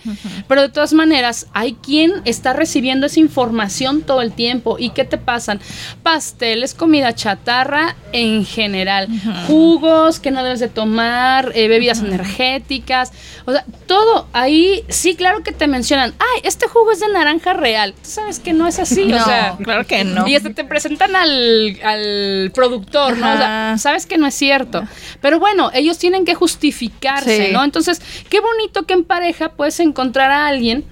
pero 0.48 0.62
de 0.62 0.70
todas 0.70 0.94
maneras 0.94 1.48
hay 1.54 1.74
quien 1.74 2.14
está 2.26 2.54
recibiendo 2.54 3.06
esa 3.06 3.20
información 3.20 4.02
todo 4.02 4.22
el 4.22 4.34
tiempo. 4.34 4.78
¿Y 4.78 4.90
qué 4.90 5.06
te 5.06 5.18
pasan? 5.18 5.62
Pasteles, 6.04 6.74
comida 6.74 7.14
chatarra 7.16 7.96
en 8.12 8.46
general, 8.46 9.08
jugos 9.48 10.20
que 10.20 10.32
no 10.32 10.44
debes 10.44 10.60
de 10.60 10.68
tomar, 10.68 11.52
eh, 11.56 11.68
bebidas 11.68 12.00
energéticas, 12.00 13.12
o 13.46 13.52
sea, 13.52 13.66
todo 13.86 14.28
ahí, 14.34 14.84
sí, 14.90 15.16
claro 15.16 15.44
que 15.44 15.52
te 15.52 15.68
mencionan, 15.68 16.14
ay, 16.20 16.42
este 16.44 16.68
jugo 16.68 16.92
es 16.92 17.00
de 17.00 17.08
naranja 17.10 17.54
real. 17.54 17.94
Tú 17.94 18.10
sabes 18.10 18.40
que 18.40 18.54
no 18.54 18.68
es 18.68 18.80
así, 18.80 19.06
no, 19.06 19.18
o 19.18 19.24
sea, 19.24 19.58
claro 19.64 19.86
que 19.86 20.04
no. 20.04 20.28
y 20.28 20.36
hasta 20.36 20.50
te 20.52 20.64
presentan 20.64 21.16
al, 21.16 21.80
al 21.84 22.52
productor, 22.54 23.18
¿no? 23.18 23.34
O 23.34 23.38
sea, 23.38 23.76
sabes 23.78 24.06
que 24.06 24.18
no 24.18 24.28
es 24.28 24.36
cierto. 24.36 24.84
Pero 25.22 25.40
bueno, 25.40 25.72
ellos 25.74 25.98
tienen 25.98 26.26
que 26.26 26.36
justificarse, 26.36 27.48
Sí. 27.48 27.54
¿no? 27.54 27.64
Entonces, 27.64 28.02
qué 28.30 28.40
bonito 28.40 28.84
que 28.84 28.94
en 28.94 29.04
pareja 29.04 29.50
puedes 29.54 29.80
encontrar 29.80 30.32
a 30.32 30.48
alguien, 30.48 30.86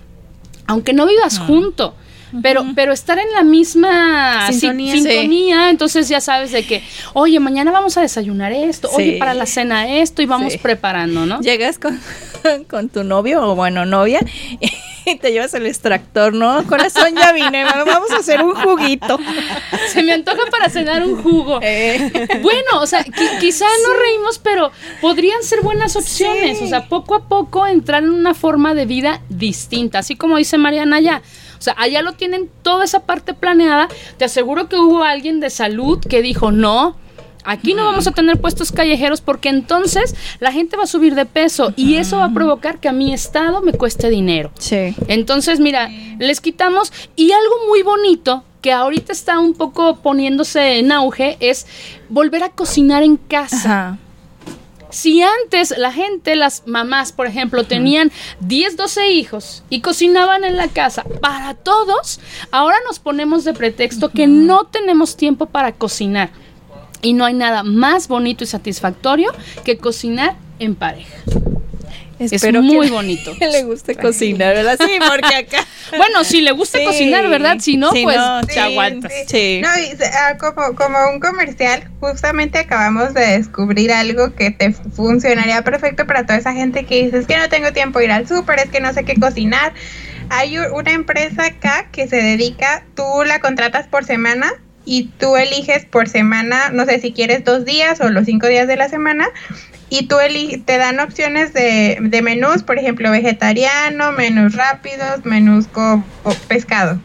aunque 0.65 0.93
no 0.93 1.05
vivas 1.05 1.39
junto. 1.39 1.95
Pero, 2.41 2.65
pero 2.75 2.93
estar 2.93 3.17
en 3.19 3.32
la 3.34 3.43
misma 3.43 4.47
si- 4.51 4.59
Sintonía. 4.59 5.69
entonces 5.69 6.09
ya 6.09 6.19
sabes 6.21 6.51
de 6.51 6.63
que, 6.65 6.84
oye, 7.13 7.39
mañana 7.39 7.71
vamos 7.71 7.97
a 7.97 8.01
desayunar 8.01 8.51
esto, 8.51 8.89
oye, 8.93 9.13
Sí. 9.13 9.19
para 9.19 9.34
la 9.34 9.45
cena 9.45 9.88
esto, 9.88 10.21
y 10.21 10.25
vamos 10.25 10.53
Sí. 10.53 10.59
preparando, 10.59 11.25
¿no? 11.25 11.39
Llegas 11.41 11.80
con, 11.80 11.99
con 12.69 12.89
tu 12.89 13.03
novio 13.03 13.41
o 13.41 13.55
bueno, 13.55 13.86
novia 13.86 14.19
y 15.05 15.15
te 15.15 15.32
llevas 15.32 15.53
el 15.53 15.65
extractor, 15.65 16.34
¿no? 16.34 16.63
Corazón, 16.65 17.15
ya 17.15 17.32
vine, 17.32 17.63
vamos 17.63 18.11
a 18.11 18.17
hacer 18.17 18.41
un 18.43 18.55
juguito. 18.55 19.17
Se 19.93 20.03
me 20.03 20.11
antoja 20.11 20.41
para 20.51 20.69
cenar 20.69 21.03
un 21.05 21.21
jugo. 21.21 21.59
Eh, 21.69 22.11
Bueno, 22.41 22.82
o 22.82 22.88
sea, 22.88 23.03
qui- 23.05 23.39
quizá 23.39 23.65
no 23.88 23.93
reímos, 23.99 24.39
pero 24.39 24.71
podrían 25.01 25.41
ser 25.43 25.61
buenas 25.61 25.95
opciones. 25.95 26.57
Sí. 26.59 26.65
O 26.65 26.67
sea, 26.67 26.88
poco 26.89 27.15
a 27.15 27.28
poco 27.28 27.65
entrar 27.67 28.03
en 28.03 28.09
una 28.09 28.34
forma 28.34 28.73
de 28.73 28.86
vida 28.86 29.21
distinta, 29.30 29.99
así 29.99 30.15
como 30.15 30.38
dice 30.38 30.57
Mariana 30.57 30.97
allá. 30.97 31.21
O 31.57 31.61
sea, 31.61 31.75
allá 31.77 32.01
lo 32.01 32.13
tienen 32.13 32.49
toda 32.61 32.85
esa 32.85 33.01
parte 33.01 33.33
planeada. 33.33 33.87
Te 34.17 34.25
aseguro 34.25 34.69
que 34.69 34.77
hubo 34.77 35.03
alguien 35.03 35.39
de 35.39 35.49
salud 35.49 35.99
que 35.99 36.21
dijo, 36.21 36.51
no, 36.51 36.95
aquí 37.43 37.73
no 37.73 37.85
vamos 37.85 38.07
a 38.07 38.11
tener 38.11 38.39
puestos 38.39 38.71
callejeros 38.71 39.21
porque 39.21 39.49
entonces 39.49 40.15
la 40.39 40.51
gente 40.51 40.77
va 40.77 40.83
a 40.83 40.87
subir 40.87 41.15
de 41.15 41.25
peso 41.25 41.73
y 41.75 41.95
eso 41.95 42.17
va 42.17 42.25
a 42.25 42.33
provocar 42.33 42.79
que 42.79 42.89
a 42.89 42.91
mi 42.91 43.13
estado 43.13 43.61
me 43.61 43.73
cueste 43.73 44.09
dinero. 44.09 44.51
sí. 44.59 44.93
Entonces, 45.07 45.59
mira, 45.59 45.89
les 46.19 46.41
quitamos 46.41 46.91
y 47.15 47.31
algo 47.31 47.67
muy 47.67 47.81
bonito 47.83 48.43
que 48.61 48.71
ahorita 48.71 49.13
está 49.13 49.39
un 49.39 49.53
poco 49.53 49.97
poniéndose 49.97 50.79
en 50.79 50.91
auge 50.91 51.37
es 51.39 51.67
volver 52.09 52.43
a 52.43 52.49
cocinar 52.49 53.03
en 53.03 53.17
casa. 53.17 53.57
Ajá. 53.57 53.97
Si 54.89 55.21
antes 55.21 55.77
la 55.77 55.91
gente, 55.91 56.35
las 56.35 56.63
mamás, 56.65 57.11
por 57.11 57.27
ejemplo, 57.27 57.65
tenían 57.65 58.11
10, 58.39 58.77
12 58.77 59.11
hijos 59.11 59.63
y 59.69 59.81
cocinaban 59.81 60.43
en 60.43 60.55
la 60.55 60.69
casa 60.69 61.03
para 61.21 61.53
todos, 61.53 62.19
ahora 62.51 62.77
nos 62.85 62.99
ponemos 62.99 63.43
de 63.43 63.53
pretexto 63.53 64.09
que 64.09 64.27
no 64.27 64.65
tenemos 64.65 65.17
tiempo 65.17 65.47
para 65.47 65.73
cocinar. 65.73 66.29
Y 67.01 67.13
no 67.13 67.25
hay 67.25 67.33
nada 67.33 67.63
más 67.63 68.07
bonito 68.07 68.43
y 68.43 68.47
satisfactorio 68.47 69.31
que 69.63 69.77
cocinar 69.77 70.35
en 70.59 70.75
pareja. 70.75 71.17
Espero 72.20 72.61
muy 72.61 72.88
que 72.88 72.93
bonito. 72.93 73.34
le 73.39 73.63
guste 73.63 73.95
cocinar, 73.95 74.53
¿verdad? 74.55 74.78
Sí, 74.80 74.97
porque 75.07 75.36
acá. 75.36 75.65
Bueno, 75.97 76.24
si 76.26 76.41
le 76.41 76.51
gusta 76.51 76.80
Sí. 76.80 76.86
cocinar, 76.86 77.30
¿verdad? 77.30 77.57
Si 77.59 77.78
no, 77.78 77.91
Si 77.93 78.03
pues 78.03 78.18
no, 78.18 78.41
te 78.45 78.53
sí, 78.53 78.59
aguantas. 78.59 79.11
Sí. 79.28 79.61
No, 79.63 79.70
y 79.80 79.95
ah, 80.03 80.38
como, 80.38 80.76
como 80.76 80.97
un 81.13 81.20
comercial, 81.22 81.89
justamente 82.01 82.59
acabamos 82.59 83.13
de 83.13 83.22
descubrir 83.38 83.93
algo 83.93 84.36
que 84.36 84.51
te 84.51 84.74
funcionaría 84.74 85.61
perfecto 85.63 86.05
para 86.05 86.26
toda 86.26 86.39
esa 86.39 86.51
gente 86.53 86.86
que 86.86 87.05
dice, 87.05 87.20
es 87.20 87.26
que 87.28 87.38
no 87.38 87.47
tengo 87.47 87.72
tiempo 87.72 87.99
de 87.99 88.05
ir 88.05 88.11
al 88.11 88.28
súper, 88.28 88.59
es 88.59 88.70
que 88.70 88.82
no 88.82 88.91
sé 88.93 89.05
qué 89.05 89.15
cocinar. 89.15 89.74
Hay 90.30 90.57
una 90.57 90.91
empresa 90.91 91.45
acá 91.45 91.88
que 91.91 92.07
se 92.09 92.18
dedica, 92.18 92.84
tú 92.95 93.03
la 93.26 93.39
contratas 93.39 93.88
por 93.88 94.03
semana 94.03 94.51
y 94.84 95.05
tú 95.20 95.38
eliges 95.38 95.86
por 95.86 96.09
semana, 96.09 96.70
no 96.72 96.84
sé 96.86 96.99
si 96.99 97.13
quieres 97.13 97.45
dos 97.45 97.63
días 97.63 98.01
o 98.01 98.09
los 98.09 98.26
cinco 98.26 98.47
días 98.47 98.68
de 98.68 98.76
la 98.76 98.89
semana, 98.89 99.30
y 99.89 100.07
tú 100.07 100.17
te 100.65 100.77
dan 100.77 100.99
opciones 100.99 101.53
de, 101.53 101.97
de 102.01 102.21
menús, 102.21 102.63
por 102.63 102.77
ejemplo, 102.77 103.09
vegetariano, 103.11 104.11
menús 104.11 104.53
rápidos, 104.53 105.23
menús 105.23 105.67
con 105.67 106.11
con 106.21 106.39
pescado. 106.47 107.01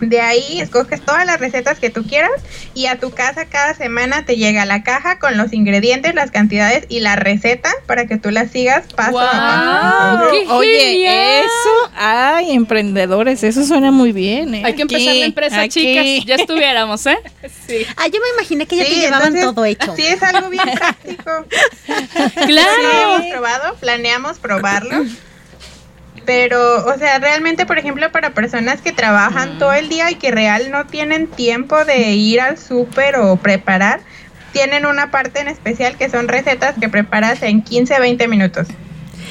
De 0.00 0.20
ahí 0.20 0.60
escoges 0.60 1.00
todas 1.04 1.26
las 1.26 1.38
recetas 1.40 1.78
que 1.78 1.90
tú 1.90 2.04
quieras 2.06 2.30
y 2.74 2.86
a 2.86 2.98
tu 2.98 3.10
casa 3.10 3.44
cada 3.46 3.74
semana 3.74 4.24
te 4.24 4.36
llega 4.36 4.64
la 4.64 4.82
caja 4.82 5.18
con 5.18 5.36
los 5.36 5.52
ingredientes, 5.52 6.14
las 6.14 6.30
cantidades 6.30 6.86
y 6.88 7.00
la 7.00 7.16
receta 7.16 7.70
para 7.86 8.06
que 8.06 8.16
tú 8.16 8.30
las 8.30 8.50
sigas 8.50 8.84
paso 8.94 9.18
a 9.20 9.30
paso. 9.30 10.18
¡Guau! 10.18 10.30
¡Qué 10.32 10.46
Oye, 10.52 10.80
genial! 10.92 11.44
eso, 11.44 11.92
ay, 11.96 12.52
emprendedores, 12.52 13.42
eso 13.44 13.64
suena 13.64 13.90
muy 13.90 14.12
bien. 14.12 14.54
¿eh? 14.54 14.62
Hay 14.64 14.74
que 14.74 14.82
empezar 14.82 15.14
la 15.14 15.24
empresa, 15.26 15.60
aquí. 15.60 15.68
chicas. 15.68 16.26
Ya 16.26 16.34
estuviéramos, 16.36 17.04
¿eh? 17.06 17.18
Ah, 17.96 18.06
yo 18.08 18.18
me 18.20 18.28
imaginé 18.34 18.66
que 18.66 18.76
ya 18.76 18.84
Sí, 18.84 18.90
te 18.94 19.00
llevaban 19.02 19.28
entonces, 19.36 19.54
todo 19.54 19.64
hecho. 19.64 19.94
Sí, 19.94 20.02
es 20.04 20.20
algo 20.22 20.48
bien 20.50 20.68
práctico. 20.74 21.46
Sí, 21.86 22.46
Claro. 22.46 23.14
hemos 23.14 23.26
probado, 23.30 23.74
planeamos 23.76 24.38
probarlo. 24.38 25.04
Pero, 26.26 26.84
o 26.86 26.98
sea, 26.98 27.18
realmente, 27.18 27.66
por 27.66 27.78
ejemplo, 27.78 28.10
para 28.12 28.30
personas 28.30 28.80
que 28.80 28.92
trabajan 28.92 29.58
todo 29.58 29.72
el 29.72 29.88
día 29.88 30.10
y 30.10 30.16
que 30.16 30.30
real 30.30 30.70
no 30.70 30.86
tienen 30.86 31.26
tiempo 31.26 31.84
de 31.84 32.12
ir 32.12 32.40
al 32.40 32.58
súper 32.58 33.16
o 33.16 33.36
preparar, 33.36 34.00
tienen 34.52 34.86
una 34.86 35.10
parte 35.10 35.40
en 35.40 35.48
especial 35.48 35.96
que 35.96 36.10
son 36.10 36.28
recetas 36.28 36.74
que 36.78 36.88
preparas 36.88 37.42
en 37.42 37.62
15, 37.62 37.98
20 37.98 38.28
minutos. 38.28 38.68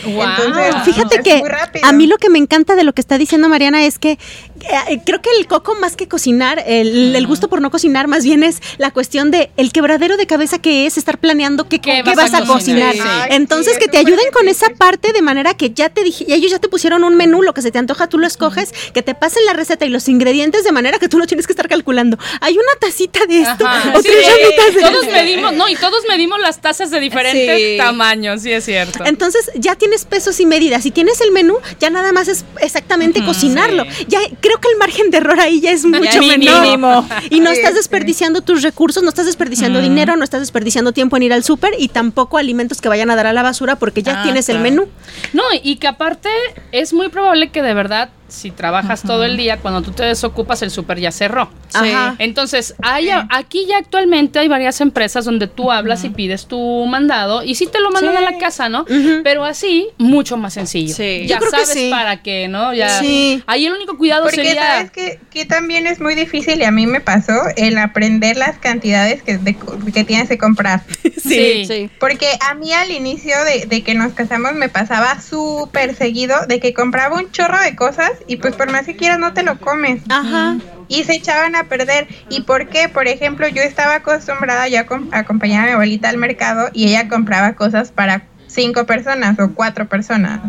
Entonces, 0.05 0.75
Fíjate 0.85 1.15
es 1.17 1.21
que 1.23 1.43
a 1.83 1.91
mí 1.91 2.07
lo 2.07 2.17
que 2.17 2.29
me 2.29 2.39
encanta 2.39 2.75
de 2.75 2.83
lo 2.83 2.93
que 2.93 3.01
está 3.01 3.17
diciendo 3.17 3.49
Mariana 3.49 3.85
es 3.85 3.99
que 3.99 4.11
eh, 4.11 4.99
creo 5.05 5.21
que 5.21 5.29
el 5.39 5.47
coco 5.47 5.75
más 5.75 5.95
que 5.95 6.07
cocinar, 6.07 6.63
el, 6.65 7.15
el 7.15 7.27
gusto 7.27 7.49
por 7.49 7.61
no 7.61 7.71
cocinar 7.71 8.07
más 8.07 8.23
bien 8.23 8.43
es 8.43 8.59
la 8.77 8.91
cuestión 8.91 9.31
de 9.31 9.51
el 9.57 9.71
quebradero 9.71 10.17
de 10.17 10.27
cabeza 10.27 10.59
que 10.59 10.85
es 10.85 10.97
estar 10.97 11.17
planeando 11.17 11.67
qué, 11.69 11.79
¿Qué 11.79 12.01
qué 12.03 12.13
vas 12.15 12.15
vas, 12.31 12.33
a 12.33 12.45
cocinar. 12.45 12.91
cocinar? 12.95 13.27
Sí. 13.29 13.35
Entonces 13.35 13.73
Ay, 13.75 13.79
que 13.85 13.87
te 13.91 13.97
ayuden 13.97 14.25
con 14.33 14.47
esa 14.47 14.67
parte 14.77 15.11
de 15.13 15.21
manera 15.21 15.53
que 15.53 15.71
ya 15.71 15.89
te 15.89 16.03
dije, 16.03 16.25
ellos 16.27 16.51
ya 16.51 16.59
te 16.59 16.67
pusieron 16.67 17.03
un 17.03 17.15
menú, 17.15 17.41
lo 17.41 17.53
que 17.53 17.61
se 17.61 17.71
te 17.71 17.79
antoja 17.79 18.07
tú 18.07 18.17
lo 18.17 18.27
escoges, 18.27 18.73
que 18.93 19.01
te 19.01 19.15
pasen 19.15 19.45
la 19.45 19.53
receta 19.53 19.85
y 19.85 19.89
los 19.89 20.07
ingredientes 20.09 20.63
de 20.63 20.71
manera 20.71 20.99
que 20.99 21.07
tú 21.09 21.17
no 21.17 21.27
tienes 21.27 21.47
que 21.47 21.53
estar 21.53 21.67
calculando. 21.67 22.17
Hay 22.41 22.53
una 22.55 22.71
tacita 22.79 23.25
de 23.27 23.41
esto, 23.41 23.65
Ajá, 23.65 23.89
otras 23.89 24.03
sí, 24.03 24.11
llamitas 24.11 24.75
de 24.75 24.81
todos 24.81 25.03
esto. 25.03 25.15
medimos, 25.15 25.53
no, 25.53 25.67
y 25.69 25.75
todos 25.75 26.03
medimos 26.07 26.39
las 26.39 26.61
tazas 26.61 26.91
de 26.91 26.99
diferentes 26.99 27.57
Sí. 27.57 27.77
tamaños, 27.77 28.41
sí 28.41 28.51
es 28.51 28.65
cierto. 28.65 29.03
Entonces 29.05 29.49
ya 29.55 29.75
tienes 29.75 29.88
pesos 30.05 30.39
y 30.39 30.45
medidas. 30.45 30.83
Si 30.83 30.91
tienes 30.91 31.19
el 31.21 31.31
menú, 31.31 31.55
ya 31.79 31.89
nada 31.89 32.11
más 32.11 32.27
es 32.27 32.45
exactamente 32.61 33.23
cocinarlo. 33.23 33.83
sí. 33.91 34.05
Ya 34.07 34.19
creo 34.39 34.59
que 34.59 34.69
el 34.71 34.77
margen 34.77 35.09
de 35.11 35.17
error 35.17 35.39
ahí 35.39 35.59
ya 35.61 35.71
es 35.71 35.85
mucho 35.85 36.19
mínimo. 36.19 36.61
menor. 36.61 37.03
Y 37.29 37.39
no 37.39 37.49
Sí, 37.51 37.57
estás 37.57 37.71
sí. 37.71 37.77
desperdiciando 37.77 38.41
tus 38.41 38.61
recursos, 38.61 39.03
no 39.03 39.09
estás 39.09 39.25
desperdiciando 39.25 39.81
dinero, 39.81 40.15
no 40.15 40.23
estás 40.23 40.39
desperdiciando 40.41 40.91
tiempo 40.91 41.17
en 41.17 41.23
ir 41.23 41.33
al 41.33 41.43
súper 41.43 41.73
y 41.77 41.87
tampoco 41.89 42.37
alimentos 42.37 42.81
que 42.81 42.89
vayan 42.89 43.09
a 43.09 43.15
dar 43.15 43.27
a 43.27 43.33
la 43.33 43.43
basura 43.43 43.77
porque 43.77 44.03
ya 44.03 44.19
Ah, 44.19 44.23
tienes 44.23 44.49
el 44.49 44.59
menú. 44.59 44.87
No, 45.33 45.43
y 45.63 45.77
que 45.77 45.87
aparte 45.87 46.29
es 46.71 46.93
muy 46.93 47.09
probable 47.09 47.49
que 47.51 47.61
de 47.61 47.73
verdad, 47.73 48.09
si 48.30 48.51
trabajas 48.51 49.01
todo 49.03 49.23
el 49.25 49.38
día, 49.38 49.57
cuando 49.57 49.82
tú 49.82 49.91
te 49.91 50.03
desocupas, 50.03 50.61
el 50.61 50.71
súper 50.71 50.99
ya 50.99 51.11
cerró. 51.11 51.49
Ajá. 51.73 52.15
Entonces, 52.19 52.75
hay, 52.82 53.09
aquí 53.30 53.65
ya 53.67 53.77
actualmente 53.77 54.39
hay 54.39 54.47
varias 54.47 54.82
empresas 54.82 55.25
donde 55.25 55.47
tú 55.47 55.71
hablas 55.71 56.03
y 56.03 56.09
pides 56.09 56.45
tu 56.47 56.86
mandado 56.86 57.43
y 57.43 57.55
sí 57.55 57.67
te 57.67 57.80
lo 57.80 57.91
mandan 57.91 58.15
Sí. 58.17 58.23
a 58.25 58.32
la 58.32 58.38
casa, 58.38 58.69
¿no? 58.69 58.86
Pero 59.23 59.43
así, 59.45 59.88
mucho 59.97 60.38
más 60.38 60.53
sencillo. 60.53 60.93
Sí. 60.95 61.25
Ya 61.27 61.36
Yo 61.36 61.39
creo 61.39 61.51
que 61.51 61.65
sabes 61.65 61.73
sí. 61.73 61.89
para 61.91 62.21
qué, 62.21 62.47
¿no? 62.47 62.73
Ya. 62.73 62.99
Sí. 62.99 63.43
Ahí 63.47 63.65
el 63.65 63.73
único 63.73 63.97
cuidado 63.97 64.23
Porque 64.23 64.38
sería. 64.38 64.61
sabes 64.61 64.91
que, 64.91 65.19
que 65.30 65.45
también 65.45 65.86
es 65.88 65.99
muy 65.99 66.15
difícil 66.15 66.59
y 66.59 66.63
a 66.63 66.71
mí 66.71 66.88
me 66.88 67.01
pasó 67.01 67.34
el 67.57 67.77
aprender 67.77 68.38
las 68.38 68.57
cantidades 68.57 69.21
que, 69.21 69.38
de- 69.38 69.57
que 69.93 70.03
tienes 70.03 70.27
que 70.30 70.38
comprar. 70.38 70.82
Sí. 71.19 71.65
Sí. 71.65 71.89
Porque 71.99 72.27
a 72.49 72.53
mí 72.55 72.71
al 72.73 72.91
inicio 72.91 73.36
de, 73.43 73.65
de 73.65 73.84
que 73.84 73.93
nos 73.93 74.13
casamos 74.13 74.53
me 74.53 74.69
pasaba 74.69 75.19
súper 75.21 75.93
seguido 75.95 76.36
de 76.47 76.59
que 76.59 76.73
compraba 76.73 77.17
un 77.17 77.30
chorro 77.32 77.59
de 77.61 77.75
cosas 77.75 78.11
y 78.28 78.38
pues 78.38 78.55
por 78.55 78.72
más 78.72 78.86
que 78.86 78.95
quieras 78.95 79.20
no 79.20 79.34
te 79.34 79.43
lo 79.43 79.59
comes. 79.59 80.01
Ajá. 80.09 80.57
Y 80.88 81.03
se 81.03 81.13
echaban 81.13 81.55
a 81.55 81.65
perder. 81.65 82.07
¿Y 82.30 82.41
por 82.41 82.67
qué? 82.70 82.89
Por 82.89 83.07
ejemplo, 83.07 83.47
yo 83.47 83.61
estaba 83.61 83.95
acostumbrada 83.95 84.67
ya 84.67 84.82
a 84.82 84.86
com- 84.86 85.09
a 85.11 85.20
acompañar 85.20 85.63
a 85.63 85.67
mi 85.67 85.74
abuelita 85.74 86.09
al 86.09 86.17
mercado 86.17 86.70
y 86.74 86.88
ella 86.88 87.07
compraba 87.07 87.53
cosas 87.53 87.91
para 87.91 88.24
cinco 88.47 88.86
personas 88.86 89.38
o 89.39 89.53
cuatro 89.53 89.88
personas. 89.88 90.39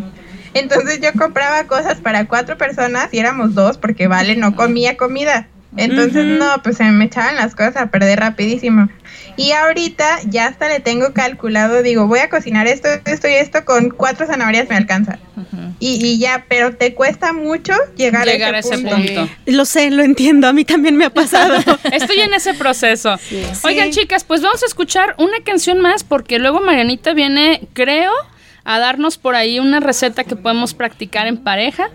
Entonces 0.53 0.99
yo 1.01 1.13
compraba 1.13 1.63
cosas 1.65 1.99
para 2.01 2.25
cuatro 2.25 2.57
personas 2.57 3.13
y 3.13 3.19
éramos 3.19 3.53
dos 3.53 3.77
porque 3.77 4.07
Vale 4.07 4.35
no 4.35 4.55
comía 4.55 4.97
comida. 4.97 5.47
Entonces 5.77 6.25
no, 6.25 6.61
pues 6.63 6.77
se 6.77 6.83
me 6.85 7.05
echaban 7.05 7.35
las 7.35 7.55
cosas 7.55 7.77
a 7.77 7.87
perder 7.87 8.19
rapidísimo. 8.19 8.89
Y 9.37 9.53
ahorita 9.53 10.19
ya 10.25 10.47
hasta 10.47 10.67
le 10.67 10.81
tengo 10.81 11.13
calculado, 11.13 11.81
digo, 11.81 12.07
voy 12.07 12.19
a 12.19 12.29
cocinar 12.29 12.67
esto, 12.67 12.89
esto 13.05 13.27
y 13.29 13.33
esto, 13.33 13.63
con 13.63 13.89
cuatro 13.89 14.27
zanahorias 14.27 14.67
me 14.69 14.75
alcanza. 14.75 15.19
y, 15.79 16.05
y 16.05 16.19
ya, 16.19 16.45
pero 16.49 16.75
te 16.75 16.93
cuesta 16.93 17.31
mucho 17.31 17.73
llegar, 17.95 18.27
Llegar 18.27 18.55
a 18.55 18.59
ese, 18.59 18.77
punto. 18.77 18.95
punto. 18.95 19.29
Lo 19.45 19.65
sé, 19.65 19.89
lo 19.89 20.03
entiendo, 20.03 20.47
a 20.47 20.53
mí 20.53 20.65
también 20.65 20.97
me 20.97 21.05
ha 21.05 21.09
pasado. 21.09 21.55
Estoy 21.91 22.19
en 22.19 22.33
ese 22.33 22.53
proceso. 22.53 23.17
Oigan, 23.63 23.91
chicas, 23.91 24.25
pues 24.25 24.41
vamos 24.41 24.61
a 24.63 24.65
escuchar 24.65 25.15
una 25.17 25.39
canción 25.45 25.79
más 25.79 26.03
porque 26.03 26.37
luego 26.37 26.59
Marianita 26.59 27.13
viene, 27.13 27.67
creo, 27.73 28.11
a 28.65 28.79
darnos 28.79 29.17
por 29.17 29.35
ahí 29.35 29.59
una 29.59 29.79
receta 29.79 30.25
que 30.25 30.35
podemos 30.35 30.73
practicar 30.73 31.27
en 31.27 31.37
pareja. 31.37 31.89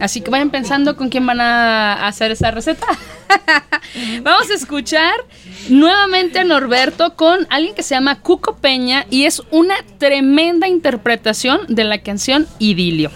Así 0.00 0.20
que 0.20 0.30
vayan 0.30 0.50
pensando 0.50 0.96
con 0.96 1.08
quién 1.08 1.26
van 1.26 1.40
a 1.40 2.06
hacer 2.06 2.30
esa 2.30 2.50
receta. 2.50 2.86
Vamos 4.22 4.50
a 4.50 4.54
escuchar 4.54 5.14
nuevamente 5.68 6.40
a 6.40 6.44
Norberto 6.44 7.14
con 7.16 7.46
alguien 7.50 7.74
que 7.74 7.82
se 7.82 7.94
llama 7.94 8.20
Cuco 8.20 8.56
Peña 8.56 9.06
y 9.10 9.24
es 9.24 9.42
una 9.50 9.74
tremenda 9.98 10.68
interpretación 10.68 11.60
de 11.68 11.84
la 11.84 11.98
canción 11.98 12.46
Idilio. 12.58 13.10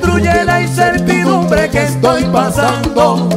Destruye 0.00 0.44
la 0.44 0.62
incertidumbre 0.62 1.68
que 1.68 1.84
estoy 1.84 2.24
pasando. 2.24 3.28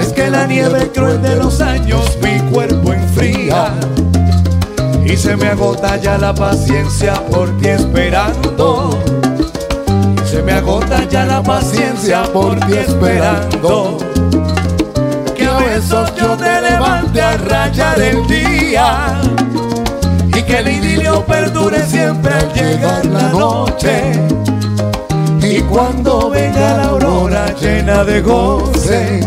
Es 0.00 0.12
que 0.12 0.28
la 0.28 0.46
nieve 0.46 0.90
cruel 0.92 1.22
de 1.22 1.36
los 1.36 1.60
años 1.60 2.18
mi 2.22 2.40
cuerpo 2.50 2.92
enfría. 2.92 3.72
Y 5.04 5.16
se 5.16 5.36
me 5.36 5.48
agota 5.48 5.96
ya 5.96 6.18
la 6.18 6.34
paciencia 6.34 7.14
por 7.30 7.56
ti 7.58 7.68
esperando. 7.68 8.98
Se 10.28 10.42
me 10.42 10.52
agota 10.52 11.04
ya 11.08 11.24
la 11.24 11.42
paciencia 11.42 12.24
por 12.24 12.58
ti 12.66 12.74
esperando. 12.74 13.98
Que 15.36 15.46
a 15.46 15.58
besos 15.58 16.12
yo 16.16 16.36
te 16.36 16.60
levante 16.60 17.22
a 17.22 17.36
rayar 17.36 18.00
el 18.00 18.26
día 18.26 19.20
y 20.26 20.42
que 20.42 20.58
el 20.58 20.68
idilio 20.68 21.24
perdure 21.24 21.82
siempre 21.86 22.34
al 22.34 22.52
llegar 22.52 23.06
la 23.06 23.28
noche. 23.28 24.45
Y 25.56 25.62
cuando 25.62 26.28
venga 26.28 26.76
la 26.76 26.84
aurora 26.84 27.46
llena 27.58 28.04
de 28.04 28.20
goce, 28.20 29.20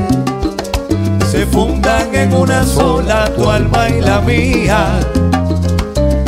se 1.31 1.43
fundan 1.47 2.13
en 2.13 2.31
una 2.35 2.63
sola 2.63 3.31
tu 3.35 3.49
alma 3.49 3.89
y 3.89 3.99
la 3.99 4.21
mía. 4.21 4.99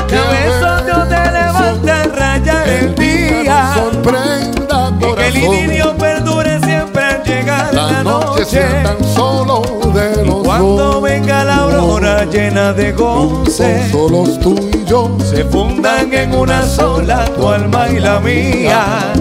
Que 0.08 0.18
a 0.18 0.24
besos 0.32 0.88
yo 0.88 1.04
te 1.04 1.32
levante 1.32 1.92
a 1.92 2.04
rayar 2.06 2.68
el 2.68 2.96
día 2.96 3.76
sorprenda 3.76 4.92
y 5.00 5.14
que 5.14 5.28
el 5.28 5.38
idilio 5.38 5.96
perdure 5.96 6.60
siempre 6.62 7.04
al 7.04 7.24
llegar 7.24 7.72
la, 7.72 8.04
noche 8.04 8.62
tan 8.82 9.04
solo 9.04 9.62
de 9.94 10.26
los 10.26 10.44
Cuando 10.44 11.00
venga 11.02 11.44
la 11.44 11.58
aurora 11.58 12.26
llena 12.26 12.74
de 12.74 12.92
goce, 12.94 13.88
solos 13.92 14.40
tú 14.40 14.56
y 14.74 14.84
yo. 14.84 15.16
se 15.24 15.46
fundan 15.46 16.12
en 16.12 16.34
una 16.34 16.66
sola 16.66 17.26
tu 17.36 17.48
alma 17.48 17.88
y 17.88 18.00
la 18.00 18.20
mía. 18.20 19.14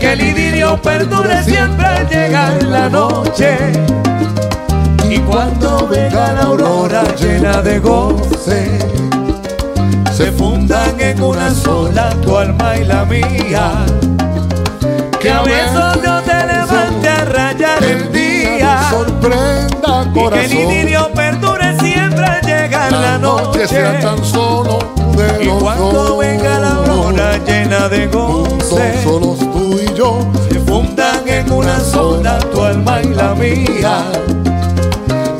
Que 0.00 0.12
el 0.14 0.20
idilio 0.22 0.80
perdure 0.80 1.42
siempre 1.44 1.86
al 1.86 2.08
llegar 2.08 2.62
la 2.62 2.88
noche. 2.88 3.56
Y 5.08 5.18
cuando 5.18 5.86
venga 5.88 6.32
la 6.32 6.42
aurora 6.42 7.02
llena 7.16 7.60
de 7.60 7.78
goce, 7.78 8.78
se 10.16 10.32
fundan 10.32 10.98
en 11.00 11.22
una 11.22 11.50
sola 11.54 12.10
tu 12.22 12.36
alma 12.36 12.76
y 12.78 12.84
la 12.84 13.04
mía. 13.04 13.72
Que 15.20 15.30
a 15.30 15.42
besos 15.42 16.02
yo 16.02 16.20
te 16.22 16.46
levante 16.46 17.08
a 17.08 17.24
rayar 17.26 17.84
el 17.84 18.10
día. 18.10 18.88
sorprenda 18.90 20.02
Y 20.02 20.04
que 20.04 20.08
el 20.08 20.12
corazón. 20.12 20.56
idilio 20.56 21.10
perdure 21.14 21.78
siempre 21.78 22.24
al 22.24 22.40
llegar 22.40 22.92
la 22.92 23.18
noche. 23.18 23.66
sea 23.66 24.00
tan 24.00 24.24
solo 24.24 24.78
de 25.16 25.44
Y 25.44 25.48
cuando 25.48 25.92
dos. 25.92 26.18
venga 26.18 26.58
la 26.58 26.70
aurora 26.70 27.36
llena 27.46 27.88
de 27.88 28.06
goce, 28.06 29.02
se 30.48 30.60
fundan 30.60 31.28
en 31.28 31.52
una 31.52 31.80
sola 31.80 32.38
tu 32.52 32.62
alma 32.62 33.02
y 33.02 33.08
la 33.14 33.34
mía. 33.34 34.04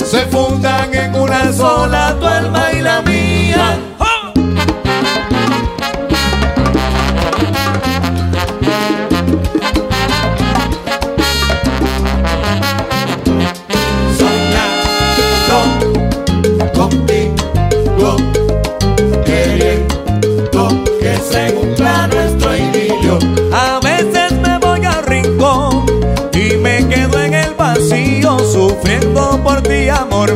Se 0.04 0.26
fundan 0.26 0.94
en 0.94 1.14
una 1.14 1.52
sola 1.52 2.16
tu 2.18 2.26
alma 2.26 2.72
y 2.72 2.80
la 2.80 3.02
mía. 3.02 3.89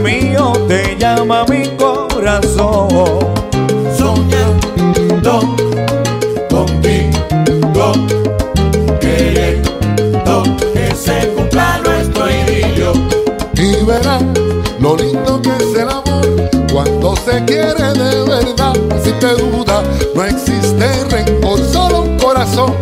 Mío, 0.05 0.53
te 0.69 0.97
llama 0.99 1.47
mi 1.49 1.67
corazón. 1.79 2.89
Soñando 3.97 5.57
contigo, 6.51 7.93
queriendo 9.01 10.43
que 10.75 10.95
se 10.95 11.29
cumpla 11.35 11.81
nuestro 11.85 12.31
idilio. 12.31 12.93
y 13.55 13.85
verás 13.85 14.23
lo 14.79 14.97
lindo 14.97 15.41
que 15.41 15.51
es 15.57 15.75
el 15.75 15.89
amor 15.89 16.51
cuando 16.71 17.17
se 17.17 17.43
quiere 17.47 17.93
de 17.95 18.25
verdad. 18.29 18.75
Si 19.03 19.11
te 19.13 19.35
duda, 19.35 19.83
no 20.15 20.25
existe 20.25 21.05
rencor, 21.11 21.59
solo 21.73 22.03
un 22.03 22.19
corazón 22.19 22.75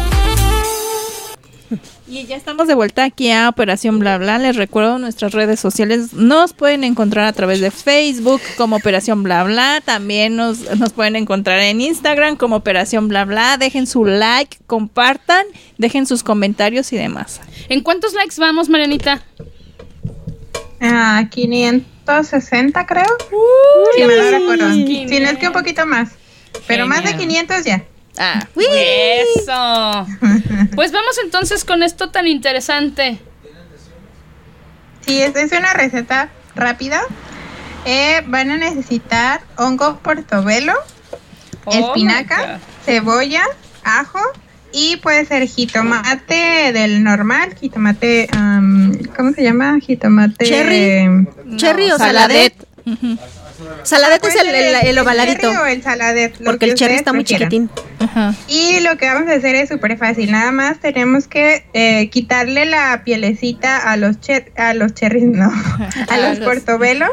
Y 2.14 2.28
ya 2.28 2.36
estamos 2.36 2.68
de 2.68 2.76
vuelta 2.76 3.05
aquí 3.05 3.32
a 3.32 3.49
Operación 3.49 3.97
Bla 3.97 4.20
Bla. 4.20 4.38
Les 4.38 4.55
recuerdo 4.55 4.99
nuestras 4.99 5.32
redes 5.32 5.59
sociales. 5.59 6.14
Nos 6.14 6.53
pueden 6.53 6.84
encontrar 6.84 7.26
a 7.26 7.34
través 7.34 7.59
de 7.59 7.72
Facebook 7.72 8.39
como 8.55 8.76
Operación 8.76 9.24
Bla 9.24 9.43
Bla. 9.43 9.82
También 9.84 10.36
nos, 10.36 10.59
nos 10.78 10.93
pueden 10.93 11.16
encontrar 11.16 11.57
en 11.61 11.82
Instagram 11.82 12.36
como 12.36 12.57
Operación 12.57 13.07
Bla 13.07 13.26
Bla. 13.26 13.57
Dejen 13.57 13.88
su 13.88 14.05
like, 14.05 14.59
compartan, 14.68 15.43
dejen 15.80 16.05
sus 16.05 16.22
comentarios 16.22 16.93
y 16.93 16.97
demás. 16.97 17.41
¿En 17.68 17.82
cuántos 17.82 18.14
likes 18.14 18.36
vamos, 18.38 18.70
Marianita? 18.70 19.24
Ah, 20.82 21.28
560 21.32 22.86
creo. 22.86 23.05
si 23.95 24.03
me 24.03 24.16
lo 24.16 24.30
recuerdo. 24.30 24.72
Si 24.72 25.20
no 25.20 25.30
es 25.30 25.38
que 25.39 25.47
un 25.47 25.53
poquito 25.53 25.88
más. 25.88 26.11
Pero 26.68 26.86
más 26.86 27.01
de 27.03 27.14
Genial. 27.14 27.47
500 27.47 27.66
ya. 27.66 27.84
Ah, 28.18 28.47
Eso. 28.55 30.07
Pues 30.76 30.91
vamos 30.91 31.18
entonces 31.24 31.66
con 31.66 31.84
esto 31.84 32.09
tan 32.09 32.28
interesante. 32.28 33.20
Sí, 35.05 35.22
es, 35.22 35.36
es 35.36 35.51
una 35.51 35.74
receta 35.74 36.30
rápida. 36.55 37.01
Eh, 37.86 38.22
van 38.28 38.51
a 38.51 38.57
necesitar 38.57 39.41
hongo 39.57 39.99
portobelo, 39.99 40.74
Oh 41.66 41.74
espinaca, 41.74 42.59
cebolla, 42.86 43.43
ajo, 43.84 44.20
y 44.72 44.97
puede 44.97 45.26
ser 45.26 45.47
jitomate 45.47 46.72
del 46.72 47.03
normal, 47.03 47.55
jitomate, 47.59 48.30
am, 48.32 48.97
¿cómo 49.16 49.34
se 49.34 49.43
llama? 49.43 49.80
Jitomate 49.82 50.45
Cherry. 50.45 51.28
Cherry 51.57 51.91
o 51.91 51.97
saladet. 51.97 52.53
Saladet 52.86 53.43
es 53.84 53.91
el, 53.91 54.20
Puede 54.20 54.80
el, 54.82 54.88
el 54.88 54.99
ovaladito. 54.99 55.41
cherry 55.51 55.55
o 55.57 55.66
el 55.66 55.84
saladet, 55.84 56.36
Porque 56.43 56.66
que 56.66 56.72
el 56.72 56.76
cherry 56.76 56.95
está 56.95 57.14
muy 57.14 57.24
prefieran. 57.24 57.49
chiquitín. 57.49 57.70
Y 58.47 58.80
lo 58.82 58.97
que 58.97 59.07
vamos 59.07 59.30
a 59.30 59.34
hacer 59.36 59.55
es 59.55 59.70
súper 59.70 59.97
fácil. 59.97 60.32
Nada 60.32 60.51
más 60.51 60.80
tenemos 60.80 61.28
que 61.28 61.66
eh, 61.74 62.09
quitarle 62.09 62.66
la 62.66 63.01
pielecita 63.03 63.78
a 63.78 63.97
los 63.97 64.20
cher- 64.20 64.51
a 64.57 64.74
los 64.74 64.93
cherries, 64.93 65.26
no, 65.26 65.51
a 66.09 66.18
los 66.18 66.39
los- 66.39 66.47
portobelos. 66.47 67.09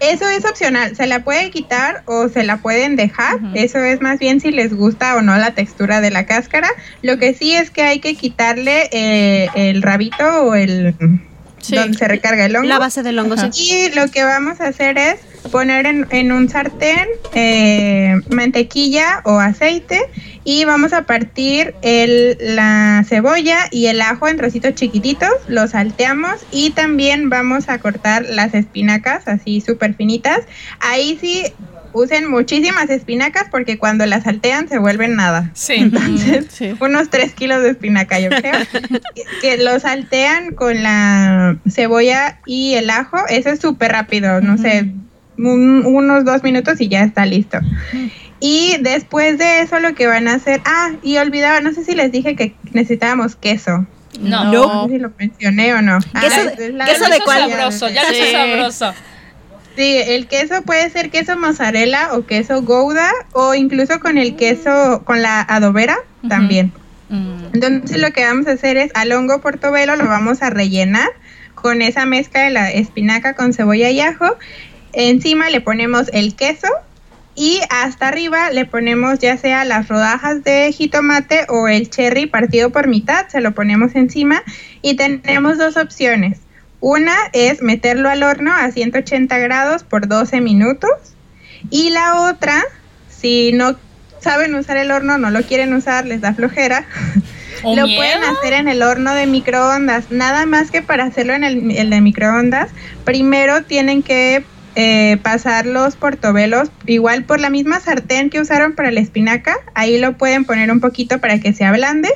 Eso 0.00 0.28
es 0.28 0.44
opcional. 0.44 0.96
Se 0.96 1.06
la 1.06 1.24
pueden 1.24 1.50
quitar 1.50 2.02
o 2.06 2.28
se 2.28 2.42
la 2.42 2.58
pueden 2.58 2.96
dejar. 2.96 3.38
Eso 3.54 3.78
es 3.78 4.00
más 4.00 4.18
bien 4.18 4.40
si 4.40 4.50
les 4.50 4.74
gusta 4.74 5.14
o 5.16 5.22
no 5.22 5.36
la 5.38 5.54
textura 5.54 6.00
de 6.00 6.10
la 6.10 6.26
cáscara. 6.26 6.68
Lo 7.00 7.18
que 7.18 7.32
sí 7.32 7.54
es 7.54 7.70
que 7.70 7.82
hay 7.82 8.00
que 8.00 8.14
quitarle 8.14 8.88
eh, 8.92 9.48
el 9.54 9.82
rabito 9.82 10.42
o 10.44 10.54
el 10.54 10.94
Sí. 11.60 11.76
donde 11.76 11.96
se 11.96 12.06
recarga 12.06 12.44
el 12.44 12.54
hongo. 12.56 12.68
La 12.68 12.78
base 12.78 13.02
del 13.02 13.18
hongo, 13.18 13.36
sí. 13.38 13.48
Y 13.56 13.94
lo 13.94 14.08
que 14.08 14.22
vamos 14.22 14.60
a 14.60 14.66
hacer 14.66 14.98
es 14.98 15.16
poner 15.50 15.86
en, 15.86 16.06
en 16.10 16.32
un 16.32 16.48
sartén 16.48 17.06
eh, 17.34 18.20
mantequilla 18.30 19.20
o 19.24 19.38
aceite 19.38 20.00
y 20.44 20.64
vamos 20.64 20.92
a 20.92 21.02
partir 21.02 21.74
el, 21.82 22.36
la 22.40 23.04
cebolla 23.08 23.58
y 23.70 23.86
el 23.86 24.00
ajo 24.00 24.28
en 24.28 24.36
trocitos 24.36 24.74
chiquititos, 24.74 25.30
los 25.48 25.70
salteamos 25.70 26.34
y 26.50 26.70
también 26.70 27.30
vamos 27.30 27.68
a 27.68 27.78
cortar 27.78 28.24
las 28.28 28.54
espinacas 28.54 29.26
así 29.28 29.60
súper 29.60 29.94
finitas. 29.94 30.40
Ahí 30.80 31.16
sí 31.20 31.44
usen 31.92 32.28
muchísimas 32.28 32.90
espinacas 32.90 33.44
porque 33.50 33.78
cuando 33.78 34.04
las 34.06 34.24
saltean 34.24 34.68
se 34.68 34.78
vuelven 34.78 35.14
nada. 35.16 35.50
Sí. 35.54 35.74
Entonces, 35.78 36.46
Sí. 36.50 36.74
unos 36.80 37.08
3 37.08 37.32
kilos 37.34 37.62
de 37.62 37.70
espinaca, 37.70 38.18
yo 38.18 38.30
creo. 38.30 38.52
que- 39.14 39.24
que 39.40 39.56
lo 39.58 39.78
saltean 39.78 40.54
con 40.54 40.82
la 40.82 41.56
cebolla 41.70 42.40
y 42.46 42.74
el 42.74 42.90
ajo. 42.90 43.18
Eso 43.28 43.50
es 43.50 43.60
súper 43.60 43.92
rápido, 43.92 44.40
no 44.40 44.58
sé, 44.58 44.90
un- 45.38 45.84
unos 45.86 46.24
dos 46.24 46.42
minutos 46.42 46.80
y 46.80 46.88
ya 46.88 47.02
está 47.02 47.26
listo. 47.26 47.58
Y 48.40 48.76
después 48.80 49.38
de 49.38 49.60
eso 49.60 49.80
lo 49.80 49.94
que 49.94 50.06
van 50.06 50.28
a 50.28 50.34
hacer, 50.34 50.60
ah, 50.64 50.92
y 51.02 51.16
olvidaba, 51.18 51.60
no 51.60 51.72
sé 51.72 51.84
si 51.84 51.94
les 51.94 52.12
dije 52.12 52.36
que 52.36 52.54
necesitábamos 52.72 53.36
queso. 53.36 53.86
No. 54.20 54.52
No 54.52 54.84
sé 54.86 54.92
si 54.94 54.98
lo 54.98 55.10
mencioné 55.18 55.74
o 55.74 55.82
no. 55.82 55.98
Ah, 56.14 56.20
¿Queso 56.20 56.40
es- 56.42 56.56
de- 56.56 56.72
la- 56.72 56.84
queso 56.84 57.08
de 57.08 57.20
cuál? 57.24 57.50
sabroso, 57.50 57.88
ya 57.88 58.02
Sí. 58.04 58.32
sabroso. 58.32 58.94
Sí, 59.76 59.96
el 60.06 60.28
queso 60.28 60.62
puede 60.62 60.88
ser 60.90 61.10
queso 61.10 61.36
mozzarella 61.36 62.10
o 62.12 62.24
queso 62.26 62.62
gouda 62.62 63.10
o 63.32 63.54
incluso 63.54 63.98
con 63.98 64.18
el 64.18 64.36
queso, 64.36 65.02
con 65.04 65.20
la 65.20 65.40
adobera 65.40 65.96
también. 66.28 66.72
Mm. 67.08 67.46
Entonces 67.54 67.98
lo 67.98 68.12
que 68.12 68.24
vamos 68.24 68.46
a 68.46 68.52
hacer 68.52 68.76
es 68.76 68.92
al 68.94 69.10
hongo 69.12 69.40
portobelo 69.40 69.96
lo 69.96 70.06
vamos 70.06 70.42
a 70.42 70.50
rellenar 70.50 71.08
con 71.56 71.82
esa 71.82 72.06
mezcla 72.06 72.42
de 72.42 72.50
la 72.50 72.70
espinaca 72.70 73.34
con 73.34 73.52
cebolla 73.52 73.90
y 73.90 74.00
ajo. 74.00 74.36
Encima 74.94 75.50
le 75.50 75.60
ponemos 75.60 76.08
el 76.12 76.34
queso 76.34 76.68
y 77.34 77.60
hasta 77.68 78.08
arriba 78.08 78.50
le 78.50 78.64
ponemos 78.64 79.18
ya 79.18 79.36
sea 79.36 79.64
las 79.64 79.88
rodajas 79.88 80.44
de 80.44 80.70
jitomate 80.72 81.46
o 81.48 81.66
el 81.68 81.90
cherry 81.90 82.26
partido 82.26 82.70
por 82.70 82.86
mitad, 82.86 83.26
se 83.28 83.40
lo 83.40 83.52
ponemos 83.52 83.94
encima 83.96 84.42
y 84.82 84.94
tenemos 84.94 85.58
dos 85.58 85.76
opciones. 85.76 86.38
Una 86.80 87.16
es 87.32 87.62
meterlo 87.62 88.08
al 88.08 88.22
horno 88.22 88.52
a 88.52 88.70
180 88.70 89.36
grados 89.38 89.82
por 89.82 90.06
12 90.06 90.40
minutos 90.40 90.90
y 91.70 91.90
la 91.90 92.20
otra, 92.20 92.62
si 93.08 93.52
no 93.52 93.76
saben 94.20 94.54
usar 94.54 94.76
el 94.76 94.90
horno, 94.90 95.18
no 95.18 95.30
lo 95.30 95.42
quieren 95.42 95.72
usar, 95.74 96.06
les 96.06 96.20
da 96.20 96.34
flojera, 96.34 96.86
¿O 97.62 97.74
lo 97.74 97.86
miedo? 97.86 98.00
pueden 98.00 98.22
hacer 98.22 98.52
en 98.52 98.68
el 98.68 98.82
horno 98.82 99.14
de 99.14 99.26
microondas. 99.26 100.10
Nada 100.10 100.46
más 100.46 100.70
que 100.70 100.82
para 100.82 101.04
hacerlo 101.04 101.32
en 101.32 101.42
el, 101.44 101.70
el 101.70 101.90
de 101.90 102.00
microondas, 102.00 102.70
primero 103.04 103.64
tienen 103.64 104.02
que 104.02 104.44
eh, 104.76 105.18
pasar 105.22 105.66
los 105.66 105.94
portobelos 105.96 106.68
igual 106.86 107.24
por 107.24 107.40
la 107.40 107.48
misma 107.48 107.78
sartén 107.80 108.30
que 108.30 108.40
usaron 108.40 108.74
para 108.74 108.90
la 108.90 109.00
espinaca. 109.00 109.56
Ahí 109.74 109.98
lo 109.98 110.16
pueden 110.16 110.44
poner 110.44 110.70
un 110.70 110.80
poquito 110.80 111.20
para 111.20 111.38
que 111.38 111.52
se 111.52 111.64
ablande. 111.64 112.08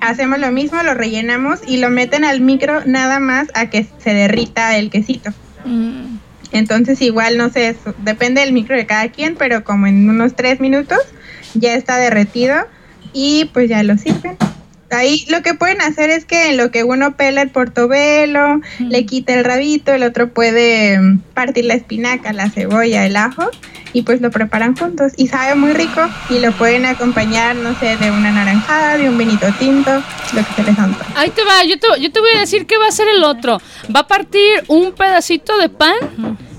Hacemos 0.00 0.38
lo 0.38 0.50
mismo, 0.50 0.82
lo 0.82 0.94
rellenamos 0.94 1.60
y 1.66 1.76
lo 1.76 1.90
meten 1.90 2.24
al 2.24 2.40
micro 2.40 2.84
nada 2.86 3.20
más 3.20 3.48
a 3.54 3.70
que 3.70 3.86
se 3.98 4.14
derrita 4.14 4.76
el 4.76 4.90
quesito. 4.90 5.30
Mm. 5.64 6.16
Entonces 6.52 7.00
igual, 7.00 7.38
no 7.38 7.50
sé, 7.50 7.68
eso 7.68 7.94
depende 7.98 8.40
del 8.40 8.52
micro 8.52 8.76
de 8.76 8.84
cada 8.84 9.08
quien, 9.08 9.36
pero 9.36 9.64
como 9.64 9.86
en 9.86 10.08
unos 10.08 10.34
tres 10.34 10.60
minutos 10.60 10.98
ya 11.54 11.74
está 11.74 11.96
derretido 11.98 12.56
y 13.12 13.46
pues 13.52 13.68
ya 13.68 13.82
lo 13.82 13.96
sirven. 13.96 14.36
Ahí 14.96 15.24
lo 15.28 15.42
que 15.42 15.54
pueden 15.54 15.80
hacer 15.80 16.10
es 16.10 16.24
que 16.24 16.50
en 16.50 16.56
lo 16.56 16.70
que 16.70 16.84
uno 16.84 17.16
pela 17.16 17.42
el 17.42 17.50
portobelo, 17.50 18.60
le 18.78 19.06
quita 19.06 19.34
el 19.34 19.44
rabito, 19.44 19.92
el 19.92 20.02
otro 20.02 20.28
puede 20.32 20.98
mm, 20.98 21.18
partir 21.34 21.64
la 21.64 21.74
espinaca, 21.74 22.32
la 22.32 22.50
cebolla, 22.50 23.06
el 23.06 23.16
ajo 23.16 23.50
y 23.92 24.02
pues 24.02 24.20
lo 24.20 24.30
preparan 24.30 24.76
juntos 24.76 25.12
y 25.16 25.28
sabe 25.28 25.54
muy 25.54 25.72
rico 25.72 26.00
y 26.30 26.38
lo 26.38 26.52
pueden 26.52 26.86
acompañar, 26.86 27.56
no 27.56 27.78
sé, 27.78 27.96
de 27.96 28.10
una 28.10 28.32
naranjada, 28.32 28.96
de 28.96 29.08
un 29.08 29.18
vinito 29.18 29.46
tinto, 29.58 29.90
lo 30.32 30.46
que 30.46 30.52
se 30.54 30.62
les 30.64 30.78
antoje. 30.78 31.12
Ahí 31.14 31.30
te 31.30 31.44
va, 31.44 31.64
yo 31.64 31.78
te, 31.78 32.00
yo 32.00 32.10
te 32.10 32.20
voy 32.20 32.30
a 32.36 32.40
decir 32.40 32.66
qué 32.66 32.78
va 32.78 32.86
a 32.86 32.88
hacer 32.88 33.08
el 33.08 33.22
otro. 33.24 33.60
Va 33.94 34.00
a 34.00 34.06
partir 34.06 34.64
un 34.68 34.92
pedacito 34.92 35.56
de 35.58 35.68
pan 35.68 35.94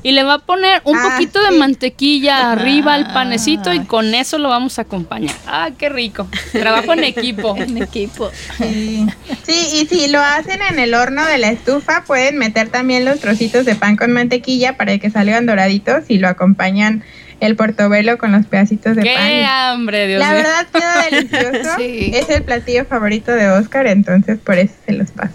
y 0.04 0.12
le 0.12 0.24
va 0.24 0.34
a 0.36 0.40
poner 0.40 0.82
un 0.84 0.98
Ah, 0.98 1.10
poquito 1.12 1.42
de 1.42 1.58
mantequilla 1.58 2.52
arriba 2.52 2.94
al 2.94 3.12
panecito 3.14 3.74
y 3.74 3.86
con 3.86 4.14
eso 4.14 4.38
lo 4.38 4.50
vamos 4.50 4.78
a 4.78 4.84
acompañar. 4.84 5.34
Ah, 5.48 5.70
qué 5.78 5.90
rico. 5.90 6.28
Trabajo 6.52 6.94
en 6.94 7.04
equipo. 7.06 7.56
En 7.64 7.78
equipo. 7.82 8.30
Sí. 8.58 9.06
Sí, 9.44 9.68
y 9.82 9.88
si 9.88 10.08
lo 10.10 10.20
hacen 10.20 10.62
en 10.70 10.78
el 10.80 10.94
horno 10.94 11.26
de 11.26 11.38
la 11.38 11.50
estufa, 11.50 12.04
pueden 12.06 12.38
meter 12.38 12.70
también 12.70 13.06
los 13.06 13.20
trocitos 13.20 13.66
de 13.66 13.76
pan 13.76 13.96
con 13.96 14.12
mantequilla 14.12 14.76
para 14.78 14.98
que 14.98 15.10
salgan 15.10 15.46
doraditos 15.46 16.04
y 16.10 16.18
lo 16.20 16.28
acompañan 16.28 17.04
el 17.40 17.56
portobelo 17.56 18.18
con 18.18 18.32
los 18.32 18.46
pedacitos 18.46 18.96
de 18.96 19.04
Qué 19.04 19.14
pan. 19.16 19.44
hambre, 19.46 20.08
Dios 20.08 20.20
La 20.20 20.34
verdad 20.34 20.68
queda 20.72 21.06
delicioso. 21.10 21.70
Sí. 21.78 22.12
Es 22.14 22.30
el 22.30 22.44
platillo 22.44 22.86
favorito 22.86 23.32
de 23.32 23.50
Oscar, 23.50 23.88
entonces 23.88 24.38
por 24.40 24.58
eso 24.58 24.74
se 24.86 24.94
los 24.94 25.12
paso. 25.12 25.34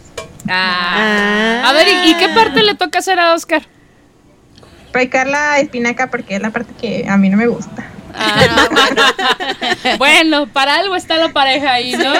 Ah. 0.48 1.64
A 1.68 1.72
ver, 1.72 1.86
¿y, 1.88 2.10
y 2.10 2.14
qué 2.14 2.28
parte 2.30 2.62
le 2.62 2.74
toca 2.74 2.98
hacer 3.00 3.18
a 3.20 3.34
Oscar? 3.34 3.62
Picar 4.98 5.26
la 5.26 5.58
espinaca 5.60 6.08
porque 6.10 6.36
es 6.36 6.42
la 6.42 6.50
parte 6.50 6.72
que 6.80 7.06
a 7.08 7.16
mí 7.16 7.28
no 7.30 7.36
me 7.36 7.46
gusta. 7.46 7.90
Ah, 8.14 8.68
bueno. 8.70 9.02
Bueno, 9.98 10.46
para 10.52 10.76
algo 10.76 10.96
está 10.96 11.16
la 11.16 11.28
pareja 11.32 11.72
ahí, 11.74 11.92
¿no? 11.96 12.12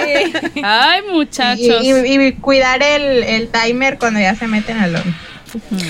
Ay, 0.63 1.03
Y, 1.07 1.11
muchachos. 1.13 1.83
y- 1.83 1.93
y 2.29 2.33
cuidar 2.35 2.83
el, 2.83 3.23
el 3.25 3.49
timer 3.49 3.99
cuando 3.99 4.21
ya 4.21 4.35
se 4.35 4.47
meten 4.47 4.79
al 4.79 4.97
horno. 4.97 5.15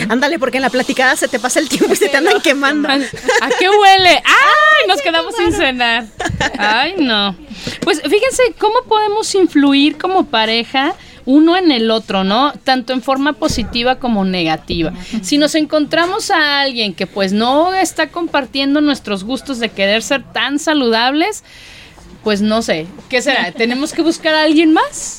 Ándale, 0.08 0.38
porque 0.38 0.58
en 0.58 0.62
la 0.62 0.70
platicada 0.70 1.16
se 1.16 1.26
te 1.28 1.38
pasa 1.40 1.58
el 1.58 1.68
tiempo 1.68 1.92
y 1.92 1.96
se 1.96 2.08
te 2.08 2.16
andan 2.16 2.40
quemando. 2.40 2.88
¿A 2.88 3.48
qué 3.58 3.68
huele? 3.68 4.10
¡Ay! 4.24 4.86
Nos 4.86 5.02
quedamos 5.02 5.34
sin 5.36 5.52
cenar. 5.52 6.04
Ay, 6.58 6.94
no. 6.98 7.36
Pues 7.82 8.00
fíjense 8.02 8.42
cómo 8.58 8.82
podemos 8.88 9.34
influir 9.34 9.98
como 9.98 10.26
pareja 10.26 10.94
uno 11.30 11.58
en 11.58 11.70
el 11.70 11.90
otro, 11.90 12.24
¿no? 12.24 12.54
Tanto 12.64 12.94
en 12.94 13.02
forma 13.02 13.34
positiva 13.34 13.96
como 13.98 14.24
negativa. 14.24 14.94
Si 15.20 15.36
nos 15.36 15.54
encontramos 15.54 16.30
a 16.30 16.60
alguien 16.62 16.94
que 16.94 17.06
pues 17.06 17.34
no 17.34 17.74
está 17.74 18.08
compartiendo 18.08 18.80
nuestros 18.80 19.24
gustos 19.24 19.58
de 19.58 19.68
querer 19.68 20.02
ser 20.02 20.22
tan 20.32 20.58
saludables, 20.58 21.44
pues 22.24 22.40
no 22.40 22.62
sé, 22.62 22.86
¿qué 23.10 23.20
será? 23.20 23.52
¿Tenemos 23.52 23.92
que 23.92 24.00
buscar 24.00 24.34
a 24.34 24.42
alguien 24.44 24.72
más? 24.72 25.18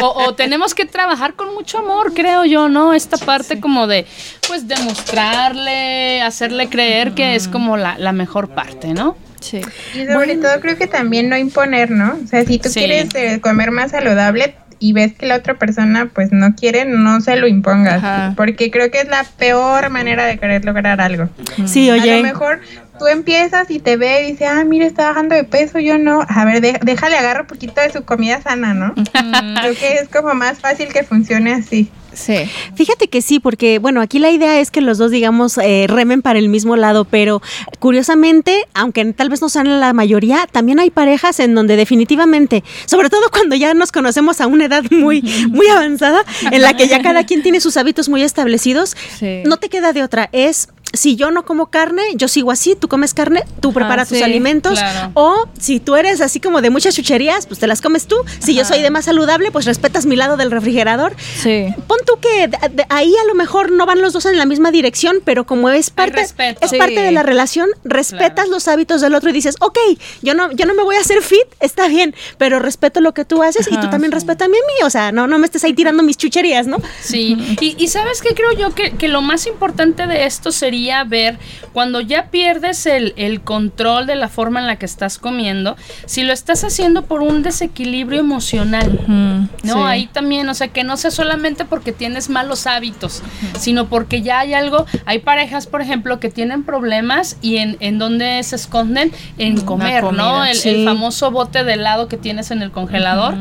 O, 0.00 0.06
o 0.26 0.34
tenemos 0.34 0.72
que 0.72 0.84
trabajar 0.84 1.34
con 1.34 1.52
mucho 1.52 1.78
amor, 1.78 2.14
creo 2.14 2.44
yo, 2.44 2.68
¿no? 2.68 2.94
Esta 2.94 3.16
parte 3.16 3.58
como 3.58 3.88
de, 3.88 4.06
pues, 4.46 4.68
demostrarle, 4.68 6.22
hacerle 6.22 6.68
creer 6.68 7.12
que 7.14 7.34
es 7.34 7.48
como 7.48 7.76
la, 7.76 7.98
la 7.98 8.12
mejor 8.12 8.50
parte, 8.50 8.94
¿no? 8.94 9.16
Sí. 9.40 9.60
Y 9.94 10.06
sobre 10.06 10.36
todo 10.36 10.58
creo 10.60 10.78
que 10.78 10.86
también 10.86 11.28
no 11.28 11.36
imponer, 11.36 11.90
¿no? 11.90 12.18
O 12.24 12.26
sea, 12.26 12.44
si 12.44 12.58
tú 12.58 12.68
Sí. 12.70 12.80
quieres 12.80 13.08
eh, 13.14 13.40
comer 13.42 13.70
más 13.72 13.90
saludable 13.90 14.54
y 14.86 14.92
ves 14.92 15.14
que 15.14 15.24
la 15.26 15.36
otra 15.36 15.54
persona 15.54 16.10
pues 16.14 16.30
no 16.30 16.54
quiere, 16.54 16.84
no 16.84 17.20
se 17.22 17.36
lo 17.36 17.46
impongas. 17.46 18.04
Ajá. 18.04 18.34
Porque 18.36 18.70
creo 18.70 18.90
que 18.90 19.00
es 19.00 19.08
la 19.08 19.24
peor 19.38 19.88
manera 19.88 20.24
de 20.26 20.36
querer 20.38 20.64
lograr 20.64 21.00
algo. 21.00 21.28
Sí, 21.64 21.88
A 21.88 21.96
lo 21.96 22.02
oye. 22.02 22.22
mejor 22.22 22.60
tú 22.98 23.06
empiezas 23.06 23.70
y 23.70 23.78
te 23.78 23.96
ve 23.96 24.22
y 24.22 24.32
dice, 24.32 24.46
ah, 24.46 24.62
mira, 24.64 24.84
está 24.86 25.08
bajando 25.08 25.34
de 25.34 25.44
peso, 25.44 25.78
yo 25.78 25.96
no. 25.98 26.20
A 26.28 26.44
ver, 26.44 26.60
de- 26.60 26.78
déjale 26.82 27.16
agarrar 27.16 27.42
un 27.42 27.46
poquito 27.48 27.80
de 27.80 27.90
su 27.90 28.04
comida 28.04 28.42
sana, 28.42 28.74
¿no? 28.74 28.92
creo 28.94 29.74
que 29.74 29.94
es 30.02 30.08
como 30.10 30.34
más 30.34 30.58
fácil 30.60 30.88
que 30.92 31.02
funcione 31.02 31.54
así. 31.54 31.90
Sí. 32.14 32.34
Fíjate 32.74 33.08
que 33.08 33.22
sí, 33.22 33.40
porque 33.40 33.78
bueno, 33.78 34.00
aquí 34.00 34.18
la 34.18 34.30
idea 34.30 34.60
es 34.60 34.70
que 34.70 34.80
los 34.80 34.98
dos, 34.98 35.10
digamos, 35.10 35.58
eh, 35.58 35.86
remen 35.88 36.22
para 36.22 36.38
el 36.38 36.48
mismo 36.48 36.76
lado, 36.76 37.04
pero 37.04 37.42
curiosamente, 37.78 38.66
aunque 38.74 39.04
tal 39.12 39.28
vez 39.28 39.40
no 39.40 39.48
sean 39.48 39.80
la 39.80 39.92
mayoría, 39.92 40.46
también 40.50 40.78
hay 40.80 40.90
parejas 40.90 41.38
en 41.40 41.54
donde 41.54 41.76
definitivamente, 41.76 42.64
sobre 42.86 43.10
todo 43.10 43.28
cuando 43.30 43.54
ya 43.56 43.74
nos 43.74 43.92
conocemos 43.92 44.40
a 44.40 44.46
una 44.46 44.64
edad 44.64 44.84
muy, 44.90 45.22
muy 45.50 45.66
avanzada, 45.68 46.24
en 46.50 46.62
la 46.62 46.74
que 46.76 46.88
ya 46.88 47.02
cada 47.02 47.24
quien 47.24 47.42
tiene 47.42 47.60
sus 47.60 47.76
hábitos 47.76 48.08
muy 48.08 48.22
establecidos, 48.22 48.96
Sí. 49.18 49.42
no 49.44 49.58
te 49.58 49.68
queda 49.68 49.92
de 49.92 50.02
otra, 50.02 50.28
es 50.32 50.68
si 50.94 51.16
yo 51.16 51.30
no 51.30 51.44
como 51.44 51.66
carne, 51.66 52.02
yo 52.14 52.28
sigo 52.28 52.50
así, 52.50 52.74
tú 52.74 52.88
comes 52.88 53.14
carne, 53.14 53.44
tú 53.60 53.72
preparas 53.72 54.08
tus 54.08 54.18
sí, 54.18 54.24
alimentos. 54.24 54.78
claro. 54.78 55.10
O 55.14 55.48
si 55.58 55.80
tú 55.80 55.96
eres 55.96 56.20
así 56.20 56.40
como 56.40 56.60
de 56.62 56.70
muchas 56.70 56.94
chucherías, 56.94 57.46
pues 57.46 57.60
te 57.60 57.66
las 57.66 57.80
comes 57.80 58.06
tú. 58.06 58.16
Si 58.38 58.54
yo 58.54 58.64
soy 58.64 58.80
de 58.80 58.90
más 58.90 59.04
saludable, 59.06 59.50
pues 59.50 59.64
respetas 59.66 60.06
mi 60.06 60.16
lado 60.16 60.36
del 60.36 60.50
refrigerador. 60.50 61.14
Sí. 61.42 61.66
Pon 61.86 61.98
tú 62.06 62.18
que 62.20 62.48
de- 62.48 62.68
de- 62.70 62.86
ahí 62.88 63.14
a 63.22 63.26
lo 63.26 63.34
mejor 63.34 63.70
no 63.72 63.86
van 63.86 64.00
los 64.00 64.12
dos 64.12 64.26
en 64.26 64.38
la 64.38 64.46
misma 64.46 64.70
dirección, 64.70 65.18
pero 65.24 65.44
como 65.46 65.68
es 65.70 65.90
parte, 65.90 66.20
es 66.22 66.34
Sí. 66.70 66.78
parte 66.78 67.00
de 67.00 67.12
la 67.12 67.22
relación, 67.22 67.68
respetas 67.84 68.48
los 68.48 68.68
hábitos 68.68 69.00
del 69.00 69.14
otro 69.14 69.30
y 69.30 69.32
dices, 69.32 69.56
ok, 69.60 69.78
yo 70.22 70.34
no, 70.34 70.50
yo 70.52 70.66
no 70.66 70.74
me 70.74 70.82
voy 70.82 70.96
a 70.96 71.00
hacer 71.00 71.22
fit, 71.22 71.46
está 71.60 71.88
bien, 71.88 72.14
pero 72.38 72.58
respeto 72.58 73.00
lo 73.00 73.14
que 73.14 73.24
tú 73.24 73.42
haces 73.42 73.66
y 73.70 73.76
tú 73.78 73.88
también 73.90 74.12
respeta 74.12 74.44
a 74.44 74.48
mí, 74.48 74.56
a 74.56 74.66
mí. 74.66 74.86
O 74.86 74.90
sea, 74.90 75.12
no, 75.12 75.26
no 75.26 75.38
me 75.38 75.46
estés 75.46 75.64
ahí 75.64 75.72
tirando 75.74 76.02
mis 76.02 76.16
chucherías, 76.16 76.66
¿no? 76.66 76.78
Sí, 77.00 77.36
y, 77.60 77.76
y 77.82 77.88
sabes 77.88 78.20
qué 78.22 78.34
creo 78.34 78.52
yo 78.52 78.74
que, 78.74 78.92
que 78.92 79.08
lo 79.08 79.22
más 79.22 79.46
importante 79.46 80.06
de 80.06 80.26
esto 80.26 80.52
sería 80.52 80.83
ver 81.04 81.38
cuando 81.72 82.00
ya 82.00 82.26
pierdes 82.26 82.86
el, 82.86 83.14
el 83.16 83.40
control 83.40 84.06
de 84.06 84.14
la 84.14 84.28
forma 84.28 84.60
en 84.60 84.66
la 84.66 84.76
que 84.76 84.86
estás 84.86 85.18
comiendo, 85.18 85.76
si 86.06 86.22
lo 86.22 86.32
estás 86.32 86.62
haciendo 86.64 87.04
por 87.06 87.22
un 87.22 87.42
desequilibrio 87.42 88.20
emocional. 88.20 89.00
No, 89.08 89.48
sí. 89.62 89.80
ahí 89.84 90.06
también, 90.06 90.48
o 90.48 90.54
sea, 90.54 90.68
que 90.68 90.84
no 90.84 90.96
sea 90.96 91.10
solamente 91.10 91.64
porque 91.64 91.92
tienes 91.92 92.28
malos 92.28 92.66
hábitos, 92.66 93.22
sino 93.58 93.88
porque 93.88 94.22
ya 94.22 94.40
hay 94.40 94.54
algo, 94.54 94.86
hay 95.06 95.20
parejas, 95.20 95.66
por 95.66 95.80
ejemplo, 95.80 96.20
que 96.20 96.30
tienen 96.30 96.64
problemas 96.64 97.36
y 97.40 97.56
en, 97.56 97.76
en 97.80 97.98
donde 97.98 98.42
se 98.42 98.56
esconden 98.56 99.12
en 99.38 99.54
Una 99.54 99.64
comer, 99.64 100.12
¿no? 100.12 100.44
El, 100.44 100.56
sí. 100.56 100.68
el 100.68 100.84
famoso 100.84 101.30
bote 101.30 101.64
de 101.64 101.74
helado 101.74 102.08
que 102.08 102.16
tienes 102.16 102.50
en 102.50 102.62
el 102.62 102.70
congelador 102.70 103.34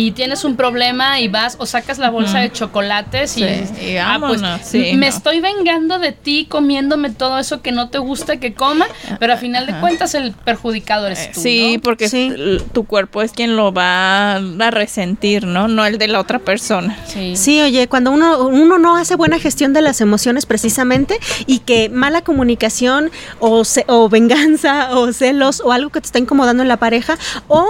y 0.00 0.12
tienes 0.12 0.44
un 0.44 0.54
problema 0.54 1.18
y 1.18 1.26
vas 1.26 1.56
o 1.58 1.66
sacas 1.66 1.98
la 1.98 2.10
bolsa 2.10 2.38
de 2.38 2.52
chocolates 2.52 3.36
y, 3.36 3.40
Sí, 3.42 3.84
y 3.84 3.96
ah, 3.96 4.18
pues 4.20 4.40
sí, 4.62 4.92
me 4.94 5.06
no. 5.10 5.16
estoy 5.16 5.40
vengando 5.40 5.98
de 5.98 6.12
ti 6.12 6.46
comiéndome 6.48 7.10
todo 7.10 7.36
eso 7.40 7.62
que 7.62 7.72
no 7.72 7.88
te 7.88 7.98
gusta 7.98 8.36
que 8.36 8.54
coma, 8.54 8.86
pero 9.18 9.32
a 9.32 9.36
final 9.36 9.66
de 9.66 9.74
cuentas 9.80 10.14
el 10.14 10.30
perjudicado 10.32 11.06
eres 11.06 11.32
tú, 11.32 11.40
Sí, 11.40 11.74
¿no? 11.74 11.82
porque 11.82 12.08
Sí. 12.08 12.32
tu 12.72 12.84
cuerpo 12.84 13.22
es 13.22 13.32
quien 13.32 13.56
lo 13.56 13.72
va 13.72 14.36
a 14.36 14.70
resentir, 14.70 15.44
¿no? 15.46 15.66
No 15.66 15.84
el 15.84 15.98
de 15.98 16.06
la 16.06 16.20
otra 16.20 16.38
persona. 16.38 16.96
Sí. 17.06 17.34
Sí, 17.34 17.60
oye, 17.60 17.88
cuando 17.88 18.12
uno, 18.12 18.46
uno 18.46 18.78
no 18.78 18.96
hace 18.96 19.16
buena 19.16 19.40
gestión 19.40 19.72
de 19.72 19.80
las 19.82 20.00
emociones 20.00 20.46
precisamente 20.46 21.18
y 21.46 21.58
que 21.58 21.88
mala 21.88 22.22
comunicación 22.22 23.10
o, 23.40 23.64
ce- 23.64 23.84
o 23.88 24.08
venganza 24.08 24.90
o 24.96 25.12
celos 25.12 25.60
o 25.64 25.72
algo 25.72 25.90
que 25.90 26.00
te 26.00 26.06
está 26.06 26.20
incomodando 26.20 26.62
en 26.62 26.68
la 26.68 26.76
pareja 26.76 27.18
o... 27.48 27.66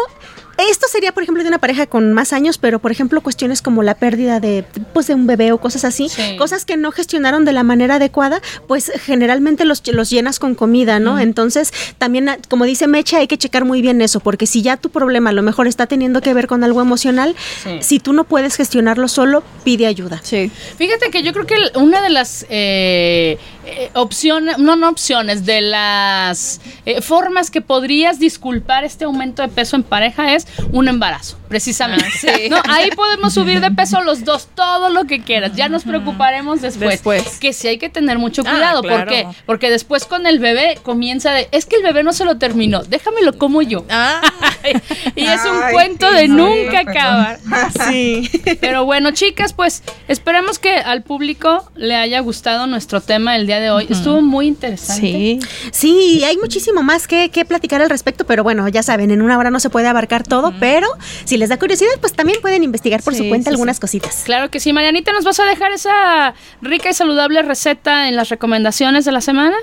Esto 0.59 0.87
sería, 0.91 1.13
por 1.13 1.23
ejemplo, 1.23 1.43
de 1.45 1.49
una 1.49 1.59
pareja 1.59 1.87
con 1.87 2.13
más 2.13 2.33
años, 2.33 2.59
pero 2.59 2.81
por 2.81 2.91
ejemplo, 2.91 3.21
cuestiones 3.21 3.63
como 3.63 3.85
la 3.85 3.95
pérdida 3.95 4.41
de, 4.41 4.65
pues, 4.93 5.07
de 5.07 5.15
un 5.15 5.27
bebé 5.27 5.53
o 5.53 5.59
cosas 5.59 5.85
así, 5.85 6.09
Sí. 6.09 6.37
cosas 6.37 6.65
que 6.65 6.77
no 6.77 6.91
gestionaron 6.91 7.45
de 7.45 7.53
la 7.53 7.63
manera 7.63 7.95
adecuada, 7.97 8.43
pues 8.67 8.91
generalmente 9.05 9.65
los, 9.65 9.87
los 9.87 10.11
llenas 10.11 10.39
con 10.41 10.57
comida, 10.57 10.99
¿no? 10.99 11.21
Entonces, 11.21 11.73
también, 11.99 12.29
como 12.49 12.65
dice 12.65 12.89
Mecha, 12.89 13.19
hay 13.19 13.29
que 13.29 13.39
checar 13.39 13.65
muy 13.65 13.81
bien 13.83 14.01
eso, 14.03 14.19
porque 14.19 14.47
si 14.47 14.63
ya 14.63 14.77
tu 14.77 14.91
problema 14.91 15.31
a 15.31 15.33
lo 15.33 15.43
mejor 15.43 15.69
está 15.69 15.87
teniendo 15.87 16.21
que 16.21 16.35
ver 16.35 16.49
con 16.49 16.65
algo 16.65 16.83
emocional, 16.83 17.37
Sí. 17.63 17.79
si 17.81 18.01
tú 18.01 18.13
no 18.13 18.25
puedes 18.25 18.57
gestionarlo 18.57 19.07
solo, 19.07 19.45
pide 19.65 19.87
ayuda. 19.87 20.21
Sí. 20.25 20.51
Fíjate 20.77 21.11
que 21.11 21.23
yo 21.23 21.33
creo 21.33 21.47
que 21.47 21.55
una 21.77 22.03
de 22.03 22.11
las 22.11 22.45
eh, 22.51 23.39
eh, 23.71 23.91
opciones, 23.93 24.57
no, 24.59 24.77
no 24.77 24.89
opciones, 24.89 25.45
de 25.45 25.61
las 25.61 26.61
eh, 26.87 27.03
formas 27.03 27.51
que 27.51 27.61
podrías 27.61 28.19
disculpar 28.19 28.83
este 28.83 29.05
aumento 29.05 29.43
de 29.43 29.49
peso 29.49 29.77
en 29.77 29.83
pareja 29.83 30.33
es 30.33 30.47
un 30.73 30.89
embarazo, 30.89 31.37
precisamente. 31.49 32.05
Ah, 32.07 32.11
sí. 32.37 32.49
No, 32.49 32.57
ahí 32.69 32.91
podemos 32.91 33.35
subir 33.35 33.61
de 33.61 33.71
peso 33.71 34.01
los 34.03 34.25
dos, 34.25 34.49
todo 34.55 34.91
lo 34.91 35.05
que 35.05 35.23
quieras. 35.23 35.53
Ya 35.55 35.69
nos 35.69 35.85
preocuparemos 35.85 36.61
después. 36.61 36.91
Después. 36.91 37.39
Que 37.39 37.53
sí 37.53 37.69
hay 37.69 37.79
que 37.79 37.89
tener 37.89 38.19
mucho 38.19 38.43
Ah, 38.47 38.51
cuidado. 38.51 38.83
claro. 38.83 39.05
¿Por 39.05 39.09
qué? 39.09 39.27
Porque 39.47 39.71
después 39.71 40.05
con 40.05 40.27
el 40.27 40.39
bebé 40.39 40.79
comienza 40.83 41.33
de, 41.33 41.49
es 41.53 41.67
que 41.67 41.77
el 41.77 41.83
bebé 41.83 42.03
no 42.03 42.13
se 42.13 42.25
lo 42.25 42.39
terminó, 42.39 42.83
déjamelo 42.83 43.37
como 43.39 43.63
yo. 43.63 43.85
Ah, 43.91 44.21
y 45.17 45.25
es 45.25 45.41
un 45.45 45.63
Ay, 45.63 45.73
cuento 45.73 46.09
sí, 46.11 46.15
de 46.17 46.29
no, 46.29 46.49
nunca 46.49 46.83
no, 46.83 46.91
acabar. 46.91 47.39
Sí. 47.89 48.29
Pero 48.61 48.85
bueno, 48.85 49.11
chicas, 49.13 49.53
pues 49.53 49.83
esperemos 50.09 50.59
que 50.59 50.77
al 50.77 51.03
público 51.03 51.71
le 51.75 51.95
haya 51.97 52.21
gustado 52.21 52.67
nuestro 52.67 53.01
tema 53.01 53.37
el 53.37 53.47
día 53.47 53.61
de 53.61 53.71
hoy. 53.71 53.87
Estuvo 53.89 54.21
muy 54.21 54.47
interesante. 54.47 55.01
sí. 55.01 55.39
Sí, 55.73 56.23
hay 56.25 56.37
muchísimo 56.37 56.83
más 56.83 57.07
que, 57.07 57.31
que 57.31 57.45
platicar 57.45 57.81
al 57.81 57.89
respecto, 57.89 58.27
pero 58.27 58.43
bueno, 58.43 58.69
ya 58.69 58.83
saben, 58.83 59.11
en 59.11 59.23
una 59.23 59.39
hora 59.39 59.51
no 59.51 59.61
se 59.61 59.71
puede 59.71 59.87
abarcar 59.89 60.23
todo, 60.23 60.53
pero 60.61 60.87
si 61.25 61.38
les 61.39 61.49
da 61.49 61.59
curiosidad, 61.59 61.91
pues 62.01 62.13
también 62.13 62.41
pueden 62.41 62.63
investigar 62.63 63.03
por 63.03 63.15
Sí, 63.15 63.23
su 63.23 63.29
cuenta 63.29 63.51
sí, 63.51 63.55
algunas 63.55 63.81
cositas. 63.81 64.23
Claro 64.25 64.51
que 64.51 64.61
sí, 64.61 64.73
Marianita, 64.73 65.13
¿nos 65.13 65.25
vas 65.25 65.41
a 65.41 65.45
dejar 65.45 65.73
esa 65.73 66.35
rica 66.61 66.91
y 66.91 66.95
saludable 66.95 67.43
receta 67.43 68.09
en 68.09 68.17
las 68.17 68.29
recomendaciones 68.29 69.05
de 69.05 69.13
la 69.13 69.21
semana? 69.21 69.57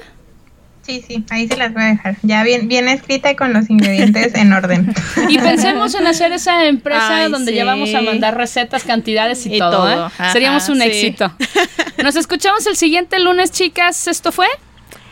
Sí, 0.81 1.03
sí, 1.07 1.26
ahí 1.31 1.47
se 1.47 1.57
las 1.57 1.73
voy 1.73 1.81
a 1.81 1.88
dejar. 1.88 2.15
Ya 2.22 2.43
bien, 2.43 2.68
bien 2.68 2.88
escrita 2.88 3.31
y 3.31 3.35
con 3.35 3.53
los 3.53 3.69
ingredientes 3.72 4.35
en 4.35 4.53
orden. 4.53 4.93
Y 5.30 5.39
pensemos 5.39 5.95
en 5.95 6.06
hacer 6.06 6.31
esa 6.31 6.65
empresa 6.68 7.23
Ay, 7.23 7.31
donde 7.31 7.52
sí. 7.52 7.57
ya 7.57 7.65
vamos 7.65 7.91
a 7.95 8.02
mandar 8.02 8.38
recetas, 8.38 8.84
cantidades 8.84 9.43
y, 9.47 9.56
Y 9.56 9.60
todo. 9.60 9.72
todo. 9.72 9.89
¿eh? 9.89 9.95
Ajá, 10.06 10.31
Seríamos 10.31 10.69
un 10.69 10.77
sí. 10.81 10.84
éxito. 10.84 11.34
Nos 12.03 12.15
escuchamos 12.15 12.68
el 12.68 12.76
siguiente 12.76 13.18
lunes, 13.19 13.49
chicas. 13.52 14.07
¿Esto 14.07 14.31
fue? 14.31 14.45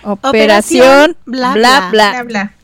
Operación 0.03 1.17
bla 1.25 1.53
bla. 1.53 1.89
Bla, 1.91 2.23
bla. 2.23 2.53